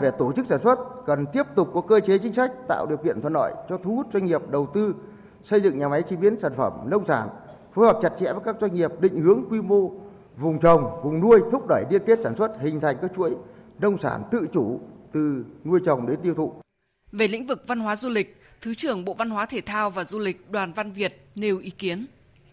Về 0.00 0.10
tổ 0.10 0.32
chức 0.32 0.46
sản 0.46 0.60
xuất, 0.62 0.78
cần 1.06 1.26
tiếp 1.32 1.42
tục 1.54 1.70
có 1.74 1.80
cơ 1.80 2.00
chế 2.00 2.18
chính 2.18 2.34
sách 2.34 2.52
tạo 2.68 2.86
điều 2.86 2.98
kiện 2.98 3.20
thuận 3.20 3.32
lợi 3.32 3.52
cho 3.68 3.78
thu 3.78 3.96
hút 3.96 4.06
doanh 4.12 4.24
nghiệp 4.24 4.40
đầu 4.50 4.68
tư 4.74 4.94
xây 5.44 5.60
dựng 5.60 5.78
nhà 5.78 5.88
máy 5.88 6.02
chế 6.02 6.16
biến 6.16 6.38
sản 6.38 6.52
phẩm 6.56 6.72
nông 6.86 7.04
sản, 7.04 7.28
phối 7.74 7.86
hợp 7.86 7.98
chặt 8.02 8.12
chẽ 8.18 8.32
với 8.32 8.42
các 8.44 8.56
doanh 8.60 8.74
nghiệp 8.74 8.90
định 9.00 9.20
hướng 9.20 9.42
quy 9.50 9.62
mô 9.62 9.92
vùng 10.36 10.58
trồng, 10.58 11.00
vùng 11.02 11.20
nuôi 11.20 11.40
thúc 11.50 11.66
đẩy 11.68 11.84
liên 11.90 12.02
kết 12.06 12.18
sản 12.22 12.36
xuất 12.36 12.60
hình 12.60 12.80
thành 12.80 12.96
các 13.02 13.10
chuỗi 13.16 13.36
nông 13.78 13.98
sản 13.98 14.22
tự 14.30 14.46
chủ 14.52 14.80
từ 15.12 15.44
nuôi 15.64 15.80
trồng 15.84 16.06
đến 16.06 16.18
tiêu 16.22 16.34
thụ. 16.34 16.52
Về 17.12 17.28
lĩnh 17.28 17.46
vực 17.46 17.62
văn 17.66 17.80
hóa 17.80 17.96
du 17.96 18.08
lịch, 18.08 18.36
Thứ 18.60 18.74
trưởng 18.74 19.04
Bộ 19.04 19.14
Văn 19.14 19.30
hóa 19.30 19.46
Thể 19.46 19.60
thao 19.60 19.90
và 19.90 20.04
Du 20.04 20.18
lịch 20.18 20.50
Đoàn 20.50 20.72
Văn 20.72 20.92
Việt 20.92 21.28
nêu 21.34 21.58
ý 21.58 21.70
kiến. 21.70 22.06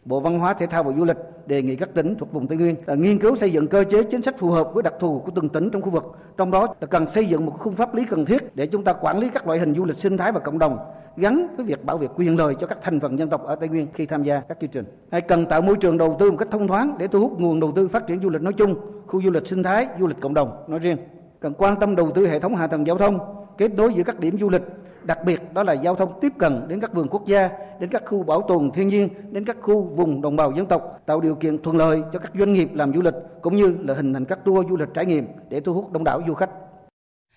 Bộ 0.05 0.19
Văn 0.19 0.39
hóa 0.39 0.53
Thể 0.53 0.67
thao 0.67 0.83
và 0.83 0.91
Du 0.91 1.05
lịch 1.05 1.17
đề 1.45 1.62
nghị 1.62 1.75
các 1.75 1.89
tỉnh 1.93 2.15
thuộc 2.15 2.31
vùng 2.31 2.47
Tây 2.47 2.57
Nguyên 2.57 2.75
là 2.85 2.95
nghiên 2.95 3.19
cứu 3.19 3.35
xây 3.35 3.51
dựng 3.51 3.67
cơ 3.67 3.83
chế 3.91 4.03
chính 4.03 4.21
sách 4.21 4.35
phù 4.38 4.50
hợp 4.50 4.74
với 4.74 4.83
đặc 4.83 4.93
thù 5.00 5.19
của 5.25 5.31
từng 5.35 5.50
tỉnh 5.50 5.69
trong 5.69 5.81
khu 5.81 5.89
vực. 5.89 6.03
Trong 6.38 6.51
đó 6.51 6.75
là 6.81 6.88
cần 6.88 7.09
xây 7.09 7.25
dựng 7.25 7.45
một 7.45 7.53
khung 7.59 7.75
pháp 7.75 7.95
lý 7.95 8.05
cần 8.09 8.25
thiết 8.25 8.55
để 8.55 8.67
chúng 8.67 8.83
ta 8.83 8.93
quản 8.93 9.19
lý 9.19 9.29
các 9.29 9.47
loại 9.47 9.59
hình 9.59 9.75
du 9.75 9.85
lịch 9.85 10.00
sinh 10.00 10.17
thái 10.17 10.31
và 10.31 10.39
cộng 10.39 10.59
đồng 10.59 10.77
gắn 11.17 11.47
với 11.57 11.65
việc 11.65 11.85
bảo 11.85 11.97
vệ 11.97 12.07
quyền 12.15 12.38
lợi 12.38 12.55
cho 12.59 12.67
các 12.67 12.77
thành 12.81 13.00
phần 13.00 13.19
dân 13.19 13.29
tộc 13.29 13.43
ở 13.43 13.55
Tây 13.55 13.69
Nguyên 13.69 13.88
khi 13.93 14.05
tham 14.05 14.24
gia 14.24 14.39
các 14.39 14.59
chương 14.59 14.69
trình. 14.69 14.85
Hay 15.12 15.21
cần 15.21 15.45
tạo 15.45 15.62
môi 15.62 15.75
trường 15.75 15.97
đầu 15.97 16.15
tư 16.19 16.31
một 16.31 16.38
cách 16.38 16.47
thông 16.51 16.67
thoáng 16.67 16.95
để 17.00 17.07
thu 17.07 17.19
hút 17.19 17.39
nguồn 17.39 17.59
đầu 17.59 17.71
tư 17.71 17.88
phát 17.88 18.07
triển 18.07 18.21
du 18.21 18.29
lịch 18.29 18.41
nói 18.41 18.53
chung, 18.53 18.75
khu 19.07 19.21
du 19.21 19.31
lịch 19.31 19.47
sinh 19.47 19.63
thái, 19.63 19.88
du 20.00 20.07
lịch 20.07 20.21
cộng 20.21 20.33
đồng 20.33 20.63
nói 20.67 20.79
riêng. 20.79 20.97
Cần 21.39 21.53
quan 21.57 21.79
tâm 21.79 21.95
đầu 21.95 22.12
tư 22.12 22.27
hệ 22.27 22.39
thống 22.39 22.55
hạ 22.55 22.67
tầng 22.67 22.88
giao 22.88 22.97
thông, 22.97 23.19
kết 23.57 23.74
nối 23.75 23.93
giữa 23.93 24.03
các 24.03 24.19
điểm 24.19 24.38
du 24.39 24.50
lịch 24.50 24.63
đặc 25.05 25.24
biệt 25.25 25.53
đó 25.53 25.63
là 25.63 25.74
giao 25.74 25.95
thông 25.95 26.19
tiếp 26.21 26.31
cận 26.39 26.67
đến 26.67 26.79
các 26.79 26.93
vườn 26.93 27.07
quốc 27.12 27.25
gia, 27.25 27.50
đến 27.79 27.89
các 27.89 28.03
khu 28.05 28.24
bảo 28.24 28.41
tồn 28.47 28.71
thiên 28.71 28.88
nhiên, 28.88 29.09
đến 29.31 29.45
các 29.45 29.57
khu 29.62 29.81
vùng 29.95 30.21
đồng 30.21 30.35
bào 30.35 30.53
dân 30.57 30.65
tộc, 30.65 30.81
tạo 31.05 31.21
điều 31.21 31.35
kiện 31.35 31.63
thuận 31.63 31.77
lợi 31.77 32.01
cho 32.13 32.19
các 32.19 32.31
doanh 32.39 32.53
nghiệp 32.53 32.69
làm 32.74 32.93
du 32.93 33.01
lịch 33.01 33.13
cũng 33.41 33.55
như 33.55 33.77
là 33.81 33.93
hình 33.93 34.13
thành 34.13 34.25
các 34.25 34.39
tour 34.45 34.69
du 34.69 34.77
lịch 34.77 34.89
trải 34.93 35.05
nghiệm 35.05 35.27
để 35.50 35.59
thu 35.59 35.74
hút 35.74 35.91
đông 35.91 36.03
đảo 36.03 36.21
du 36.27 36.33
khách. 36.33 36.50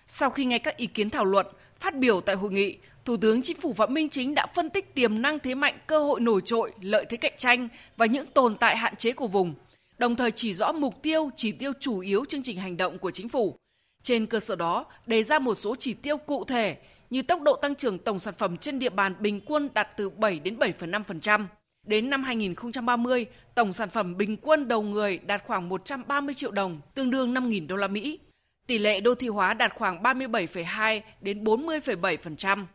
Sau 0.07 0.29
khi 0.29 0.45
nghe 0.45 0.59
các 0.59 0.77
ý 0.77 0.85
kiến 0.85 1.09
thảo 1.09 1.25
luận, 1.25 1.47
phát 1.79 1.97
biểu 1.97 2.21
tại 2.21 2.35
hội 2.35 2.51
nghị, 2.51 2.77
Thủ 3.05 3.17
tướng 3.17 3.41
Chính 3.41 3.57
phủ 3.57 3.73
Phạm 3.73 3.93
Minh 3.93 4.09
Chính 4.09 4.35
đã 4.35 4.47
phân 4.55 4.69
tích 4.69 4.95
tiềm 4.95 5.21
năng 5.21 5.39
thế 5.39 5.55
mạnh, 5.55 5.73
cơ 5.87 5.99
hội 5.99 6.19
nổi 6.19 6.41
trội, 6.45 6.71
lợi 6.81 7.05
thế 7.09 7.17
cạnh 7.17 7.33
tranh 7.37 7.67
và 7.97 8.05
những 8.05 8.25
tồn 8.33 8.55
tại 8.57 8.77
hạn 8.77 8.95
chế 8.95 9.11
của 9.11 9.27
vùng, 9.27 9.53
đồng 9.97 10.15
thời 10.15 10.31
chỉ 10.31 10.53
rõ 10.53 10.71
mục 10.71 11.01
tiêu, 11.01 11.29
chỉ 11.35 11.51
tiêu 11.51 11.71
chủ 11.79 11.99
yếu 11.99 12.25
chương 12.25 12.43
trình 12.43 12.57
hành 12.57 12.77
động 12.77 12.97
của 12.97 13.11
chính 13.11 13.29
phủ. 13.29 13.55
Trên 14.01 14.25
cơ 14.25 14.39
sở 14.39 14.55
đó, 14.55 14.85
đề 15.07 15.23
ra 15.23 15.39
một 15.39 15.55
số 15.55 15.75
chỉ 15.79 15.93
tiêu 15.93 16.17
cụ 16.17 16.45
thể 16.45 16.77
như 17.09 17.21
tốc 17.21 17.41
độ 17.41 17.55
tăng 17.55 17.75
trưởng 17.75 17.99
tổng 17.99 18.19
sản 18.19 18.33
phẩm 18.37 18.57
trên 18.57 18.79
địa 18.79 18.89
bàn 18.89 19.15
bình 19.19 19.41
quân 19.45 19.69
đạt 19.73 19.97
từ 19.97 20.09
7 20.09 20.39
đến 20.39 20.57
7,5%. 20.57 21.45
Đến 21.87 22.09
năm 22.09 22.23
2030, 22.23 23.25
tổng 23.55 23.73
sản 23.73 23.89
phẩm 23.89 24.17
bình 24.17 24.37
quân 24.37 24.67
đầu 24.67 24.81
người 24.81 25.17
đạt 25.17 25.43
khoảng 25.47 25.69
130 25.69 26.33
triệu 26.33 26.51
đồng, 26.51 26.81
tương 26.95 27.09
đương 27.09 27.33
5.000 27.33 27.67
đô 27.67 27.75
la 27.75 27.87
Mỹ. 27.87 28.19
Tỷ 28.67 28.77
lệ 28.77 28.99
đô 28.99 29.15
thị 29.15 29.27
hóa 29.27 29.53
đạt 29.53 29.73
khoảng 29.75 30.03
37,2 30.03 31.01
đến 31.21 31.43
40,7%. 31.43 32.65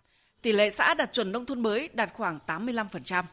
Tỷ 0.43 0.53
lệ 0.53 0.71
xã 0.71 0.95
đạt 0.95 1.13
chuẩn 1.13 1.33
nông 1.33 1.47
thôn 1.47 1.63
mới 1.63 1.89
đạt 1.93 2.11
khoảng 2.15 2.39
85%. 2.47 3.25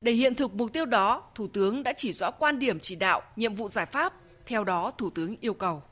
Để 0.00 0.12
hiện 0.12 0.34
thực 0.34 0.54
mục 0.54 0.72
tiêu 0.72 0.84
đó, 0.84 1.22
Thủ 1.34 1.46
tướng 1.46 1.82
đã 1.82 1.92
chỉ 1.92 2.12
rõ 2.12 2.30
quan 2.30 2.58
điểm 2.58 2.78
chỉ 2.80 2.96
đạo, 2.96 3.22
nhiệm 3.36 3.54
vụ 3.54 3.68
giải 3.68 3.86
pháp. 3.86 4.12
Theo 4.46 4.64
đó, 4.64 4.92
Thủ 4.98 5.10
tướng 5.10 5.36
yêu 5.40 5.54
cầu. 5.54 5.82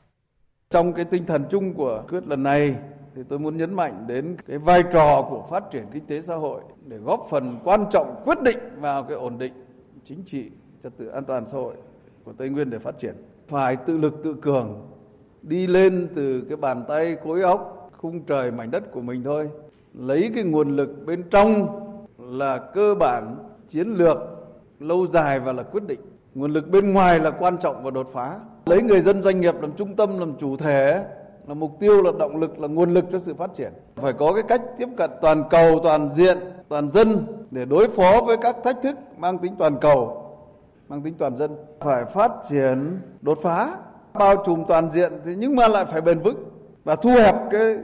Trong 0.69 0.93
cái 0.93 1.05
tinh 1.05 1.25
thần 1.25 1.45
chung 1.51 1.73
của 1.73 2.03
quyết 2.09 2.27
lần 2.27 2.43
này 2.43 2.75
thì 3.15 3.21
tôi 3.29 3.39
muốn 3.39 3.57
nhấn 3.57 3.73
mạnh 3.73 4.03
đến 4.07 4.37
cái 4.47 4.57
vai 4.57 4.83
trò 4.91 5.27
của 5.29 5.43
phát 5.49 5.63
triển 5.71 5.85
kinh 5.91 6.05
tế 6.05 6.21
xã 6.21 6.35
hội 6.35 6.61
để 6.85 6.97
góp 6.97 7.27
phần 7.29 7.57
quan 7.63 7.85
trọng 7.91 8.21
quyết 8.25 8.41
định 8.41 8.57
vào 8.79 9.03
cái 9.03 9.17
ổn 9.17 9.37
định 9.37 9.53
chính 10.05 10.23
trị, 10.25 10.49
trật 10.83 10.97
tự 10.97 11.07
an 11.07 11.25
toàn 11.25 11.45
xã 11.45 11.57
hội 11.57 11.75
của 12.23 12.33
Tây 12.37 12.49
Nguyên 12.49 12.69
để 12.69 12.79
phát 12.79 12.99
triển. 12.99 13.15
Phải 13.47 13.75
tự 13.75 13.97
lực 13.97 14.23
tự 14.23 14.33
cường, 14.33 14.87
đi 15.41 15.67
lên 15.67 16.07
từ 16.15 16.41
cái 16.41 16.57
bàn 16.57 16.83
tay 16.87 17.17
khối 17.23 17.41
óc, 17.41 17.91
khung 17.97 18.23
trời 18.25 18.51
mảnh 18.51 18.71
đất 18.71 18.91
của 18.91 19.01
mình 19.01 19.23
thôi. 19.23 19.49
Lấy 19.93 20.31
cái 20.35 20.43
nguồn 20.43 20.75
lực 20.75 21.05
bên 21.05 21.23
trong 21.29 21.67
là 22.17 22.57
cơ 22.57 22.95
bản 22.99 23.35
chiến 23.69 23.87
lược 23.87 24.17
lâu 24.79 25.07
dài 25.07 25.39
và 25.39 25.53
là 25.53 25.63
quyết 25.63 25.87
định. 25.87 25.99
Nguồn 26.35 26.51
lực 26.51 26.69
bên 26.69 26.93
ngoài 26.93 27.19
là 27.19 27.31
quan 27.31 27.57
trọng 27.57 27.83
và 27.83 27.91
đột 27.91 28.07
phá. 28.13 28.39
Lấy 28.65 28.81
người 28.81 29.01
dân 29.01 29.23
doanh 29.23 29.41
nghiệp 29.41 29.55
làm 29.61 29.71
trung 29.71 29.95
tâm, 29.95 30.19
làm 30.19 30.33
chủ 30.39 30.57
thể 30.57 31.05
là 31.51 31.55
mục 31.55 31.79
tiêu, 31.79 32.01
là 32.01 32.11
động 32.19 32.35
lực, 32.35 32.59
là 32.59 32.67
nguồn 32.67 32.91
lực 32.91 33.05
cho 33.11 33.19
sự 33.19 33.33
phát 33.33 33.53
triển. 33.53 33.73
Phải 33.95 34.13
có 34.13 34.33
cái 34.33 34.43
cách 34.43 34.61
tiếp 34.77 34.89
cận 34.97 35.11
toàn 35.21 35.43
cầu, 35.49 35.79
toàn 35.83 36.09
diện, 36.13 36.37
toàn 36.69 36.89
dân 36.89 37.25
để 37.51 37.65
đối 37.65 37.87
phó 37.87 38.21
với 38.25 38.37
các 38.37 38.55
thách 38.63 38.81
thức 38.81 38.95
mang 39.17 39.37
tính 39.37 39.55
toàn 39.59 39.77
cầu, 39.81 40.25
mang 40.89 41.01
tính 41.01 41.13
toàn 41.17 41.35
dân. 41.35 41.55
Phải 41.79 42.05
phát 42.05 42.31
triển, 42.49 42.99
đột 43.21 43.37
phá, 43.41 43.77
bao 44.13 44.35
trùm 44.45 44.63
toàn 44.67 44.91
diện 44.91 45.13
thì 45.25 45.35
nhưng 45.35 45.55
mà 45.55 45.67
lại 45.67 45.85
phải 45.85 46.01
bền 46.01 46.19
vững 46.19 46.43
và 46.83 46.95
thu 46.95 47.09
hẹp 47.09 47.35
cái 47.51 47.77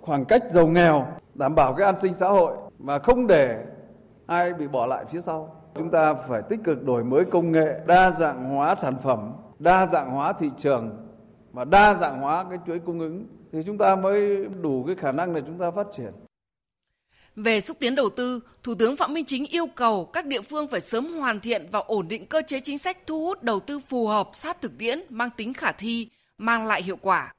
khoảng 0.00 0.24
cách 0.24 0.42
giàu 0.50 0.66
nghèo, 0.66 1.06
đảm 1.34 1.54
bảo 1.54 1.74
cái 1.74 1.86
an 1.86 2.00
sinh 2.00 2.14
xã 2.14 2.28
hội 2.28 2.54
mà 2.78 2.98
không 2.98 3.26
để 3.26 3.64
ai 4.26 4.54
bị 4.54 4.68
bỏ 4.68 4.86
lại 4.86 5.04
phía 5.04 5.20
sau. 5.20 5.56
Chúng 5.74 5.90
ta 5.90 6.14
phải 6.14 6.42
tích 6.42 6.60
cực 6.64 6.84
đổi 6.84 7.04
mới 7.04 7.24
công 7.24 7.52
nghệ, 7.52 7.80
đa 7.86 8.10
dạng 8.10 8.54
hóa 8.54 8.74
sản 8.74 8.94
phẩm, 9.02 9.32
đa 9.58 9.86
dạng 9.86 10.10
hóa 10.10 10.32
thị 10.32 10.50
trường 10.58 11.03
mà 11.54 11.64
đa 11.64 11.98
dạng 12.00 12.20
hóa 12.20 12.44
cái 12.50 12.58
chuỗi 12.66 12.78
cung 12.86 13.00
ứng 13.00 13.26
thì 13.52 13.58
chúng 13.66 13.78
ta 13.78 13.96
mới 13.96 14.46
đủ 14.62 14.84
cái 14.86 14.96
khả 14.96 15.12
năng 15.12 15.34
để 15.34 15.40
chúng 15.46 15.58
ta 15.58 15.70
phát 15.70 15.86
triển. 15.96 16.12
Về 17.36 17.60
xúc 17.60 17.76
tiến 17.80 17.94
đầu 17.94 18.10
tư, 18.10 18.40
Thủ 18.62 18.74
tướng 18.74 18.96
Phạm 18.96 19.14
Minh 19.14 19.24
Chính 19.24 19.46
yêu 19.46 19.66
cầu 19.66 20.04
các 20.04 20.26
địa 20.26 20.40
phương 20.40 20.68
phải 20.68 20.80
sớm 20.80 21.06
hoàn 21.06 21.40
thiện 21.40 21.66
và 21.70 21.78
ổn 21.78 22.08
định 22.08 22.26
cơ 22.26 22.42
chế 22.46 22.60
chính 22.60 22.78
sách 22.78 23.06
thu 23.06 23.24
hút 23.26 23.42
đầu 23.42 23.60
tư 23.60 23.80
phù 23.88 24.06
hợp 24.06 24.30
sát 24.32 24.60
thực 24.60 24.78
tiễn, 24.78 25.00
mang 25.08 25.28
tính 25.36 25.54
khả 25.54 25.72
thi, 25.72 26.08
mang 26.38 26.66
lại 26.66 26.82
hiệu 26.82 26.96
quả. 26.96 27.32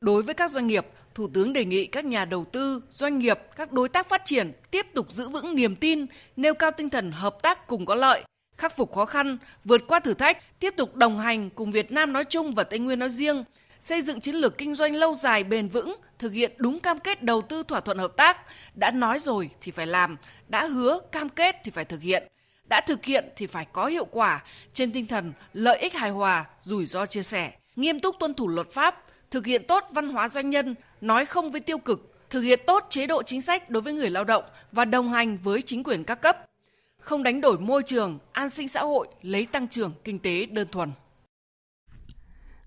Đối 0.00 0.22
với 0.22 0.34
các 0.34 0.50
doanh 0.50 0.66
nghiệp, 0.66 0.86
Thủ 1.14 1.28
tướng 1.34 1.52
đề 1.52 1.64
nghị 1.64 1.86
các 1.86 2.04
nhà 2.04 2.24
đầu 2.24 2.44
tư, 2.44 2.82
doanh 2.88 3.18
nghiệp, 3.18 3.38
các 3.56 3.72
đối 3.72 3.88
tác 3.88 4.08
phát 4.08 4.22
triển 4.24 4.52
tiếp 4.70 4.86
tục 4.94 5.12
giữ 5.12 5.28
vững 5.28 5.54
niềm 5.54 5.76
tin, 5.76 6.06
nêu 6.36 6.54
cao 6.54 6.70
tinh 6.70 6.90
thần 6.90 7.12
hợp 7.12 7.42
tác 7.42 7.66
cùng 7.66 7.86
có 7.86 7.94
lợi, 7.94 8.24
khắc 8.58 8.76
phục 8.76 8.94
khó 8.94 9.06
khăn, 9.06 9.38
vượt 9.64 9.82
qua 9.86 10.00
thử 10.00 10.14
thách, 10.14 10.60
tiếp 10.60 10.74
tục 10.76 10.94
đồng 10.94 11.18
hành 11.18 11.50
cùng 11.50 11.70
Việt 11.70 11.92
Nam 11.92 12.12
nói 12.12 12.24
chung 12.24 12.54
và 12.54 12.64
Tây 12.64 12.78
Nguyên 12.78 12.98
nói 12.98 13.10
riêng, 13.10 13.44
xây 13.80 14.02
dựng 14.02 14.20
chiến 14.20 14.34
lược 14.34 14.58
kinh 14.58 14.74
doanh 14.74 14.96
lâu 14.96 15.14
dài 15.14 15.44
bền 15.44 15.68
vững, 15.68 15.96
thực 16.18 16.32
hiện 16.32 16.52
đúng 16.56 16.80
cam 16.80 16.98
kết 16.98 17.22
đầu 17.22 17.42
tư 17.42 17.62
thỏa 17.62 17.80
thuận 17.80 17.98
hợp 17.98 18.16
tác, 18.16 18.38
đã 18.74 18.90
nói 18.90 19.18
rồi 19.18 19.50
thì 19.60 19.72
phải 19.72 19.86
làm, 19.86 20.16
đã 20.48 20.64
hứa 20.64 20.98
cam 21.12 21.28
kết 21.28 21.56
thì 21.64 21.70
phải 21.70 21.84
thực 21.84 22.02
hiện, 22.02 22.28
đã 22.68 22.80
thực 22.80 23.04
hiện 23.04 23.24
thì 23.36 23.46
phải 23.46 23.66
có 23.72 23.86
hiệu 23.86 24.04
quả 24.04 24.42
trên 24.72 24.92
tinh 24.92 25.06
thần 25.06 25.32
lợi 25.52 25.78
ích 25.78 25.94
hài 25.94 26.10
hòa, 26.10 26.44
rủi 26.60 26.86
ro 26.86 27.06
chia 27.06 27.22
sẻ, 27.22 27.52
nghiêm 27.76 28.00
túc 28.00 28.16
tuân 28.18 28.34
thủ 28.34 28.48
luật 28.48 28.70
pháp, 28.70 29.02
thực 29.30 29.46
hiện 29.46 29.66
tốt 29.68 29.84
văn 29.90 30.08
hóa 30.08 30.28
doanh 30.28 30.50
nhân, 30.50 30.74
nói 31.00 31.24
không 31.24 31.50
với 31.50 31.60
tiêu 31.60 31.78
cực, 31.78 32.14
thực 32.30 32.40
hiện 32.40 32.60
tốt 32.66 32.86
chế 32.88 33.06
độ 33.06 33.22
chính 33.22 33.42
sách 33.42 33.70
đối 33.70 33.82
với 33.82 33.92
người 33.92 34.10
lao 34.10 34.24
động 34.24 34.44
và 34.72 34.84
đồng 34.84 35.12
hành 35.12 35.38
với 35.42 35.62
chính 35.62 35.84
quyền 35.84 36.04
các 36.04 36.14
cấp 36.14 36.38
không 37.04 37.22
đánh 37.22 37.40
đổi 37.40 37.58
môi 37.58 37.82
trường, 37.86 38.18
an 38.32 38.50
sinh 38.50 38.68
xã 38.68 38.80
hội, 38.80 39.08
lấy 39.22 39.46
tăng 39.46 39.68
trưởng 39.68 39.92
kinh 40.04 40.18
tế 40.18 40.46
đơn 40.46 40.68
thuần. 40.72 40.90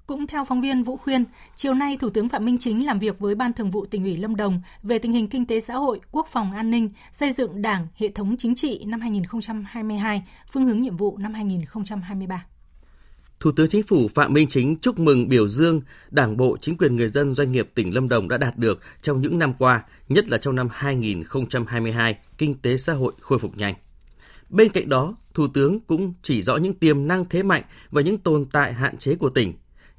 Cũng 0.07 0.27
theo 0.27 0.45
phóng 0.45 0.61
viên 0.61 0.83
Vũ 0.83 0.97
Khuyên, 0.97 1.25
chiều 1.55 1.73
nay 1.73 1.97
Thủ 1.97 2.09
tướng 2.09 2.29
Phạm 2.29 2.45
Minh 2.45 2.57
Chính 2.57 2.85
làm 2.85 2.99
việc 2.99 3.19
với 3.19 3.35
Ban 3.35 3.53
Thường 3.53 3.71
vụ 3.71 3.85
tỉnh 3.85 4.03
ủy 4.03 4.17
Lâm 4.17 4.35
Đồng 4.35 4.61
về 4.83 4.99
tình 4.99 5.11
hình 5.11 5.27
kinh 5.27 5.45
tế 5.45 5.59
xã 5.59 5.73
hội, 5.73 5.99
quốc 6.11 6.27
phòng 6.31 6.53
an 6.53 6.69
ninh, 6.69 6.89
xây 7.11 7.31
dựng 7.31 7.61
Đảng, 7.61 7.87
hệ 7.95 8.09
thống 8.09 8.37
chính 8.37 8.55
trị 8.55 8.83
năm 8.85 9.01
2022, 9.01 10.23
phương 10.51 10.65
hướng 10.65 10.81
nhiệm 10.81 10.97
vụ 10.97 11.17
năm 11.17 11.33
2023. 11.33 12.45
Thủ 13.39 13.51
tướng 13.55 13.69
Chính 13.69 13.83
phủ 13.83 14.07
Phạm 14.15 14.33
Minh 14.33 14.47
Chính 14.47 14.77
chúc 14.77 14.99
mừng 14.99 15.29
biểu 15.29 15.47
dương 15.47 15.81
Đảng 16.09 16.37
bộ, 16.37 16.57
chính 16.61 16.77
quyền 16.77 16.95
người 16.95 17.07
dân 17.07 17.33
doanh 17.33 17.51
nghiệp 17.51 17.69
tỉnh 17.75 17.93
Lâm 17.93 18.09
Đồng 18.09 18.27
đã 18.27 18.37
đạt 18.37 18.57
được 18.57 18.79
trong 19.01 19.21
những 19.21 19.39
năm 19.39 19.53
qua, 19.59 19.83
nhất 20.09 20.29
là 20.29 20.37
trong 20.37 20.55
năm 20.55 20.67
2022, 20.71 22.17
kinh 22.37 22.55
tế 22.61 22.77
xã 22.77 22.93
hội 22.93 23.13
khôi 23.19 23.39
phục 23.39 23.57
nhanh. 23.57 23.73
Bên 24.49 24.69
cạnh 24.69 24.89
đó, 24.89 25.15
Thủ 25.33 25.47
tướng 25.47 25.79
cũng 25.79 26.13
chỉ 26.21 26.41
rõ 26.41 26.57
những 26.57 26.73
tiềm 26.73 27.07
năng 27.07 27.25
thế 27.29 27.43
mạnh 27.43 27.63
và 27.91 28.01
những 28.01 28.17
tồn 28.17 28.45
tại 28.45 28.73
hạn 28.73 28.97
chế 28.97 29.15
của 29.15 29.29
tỉnh, 29.29 29.53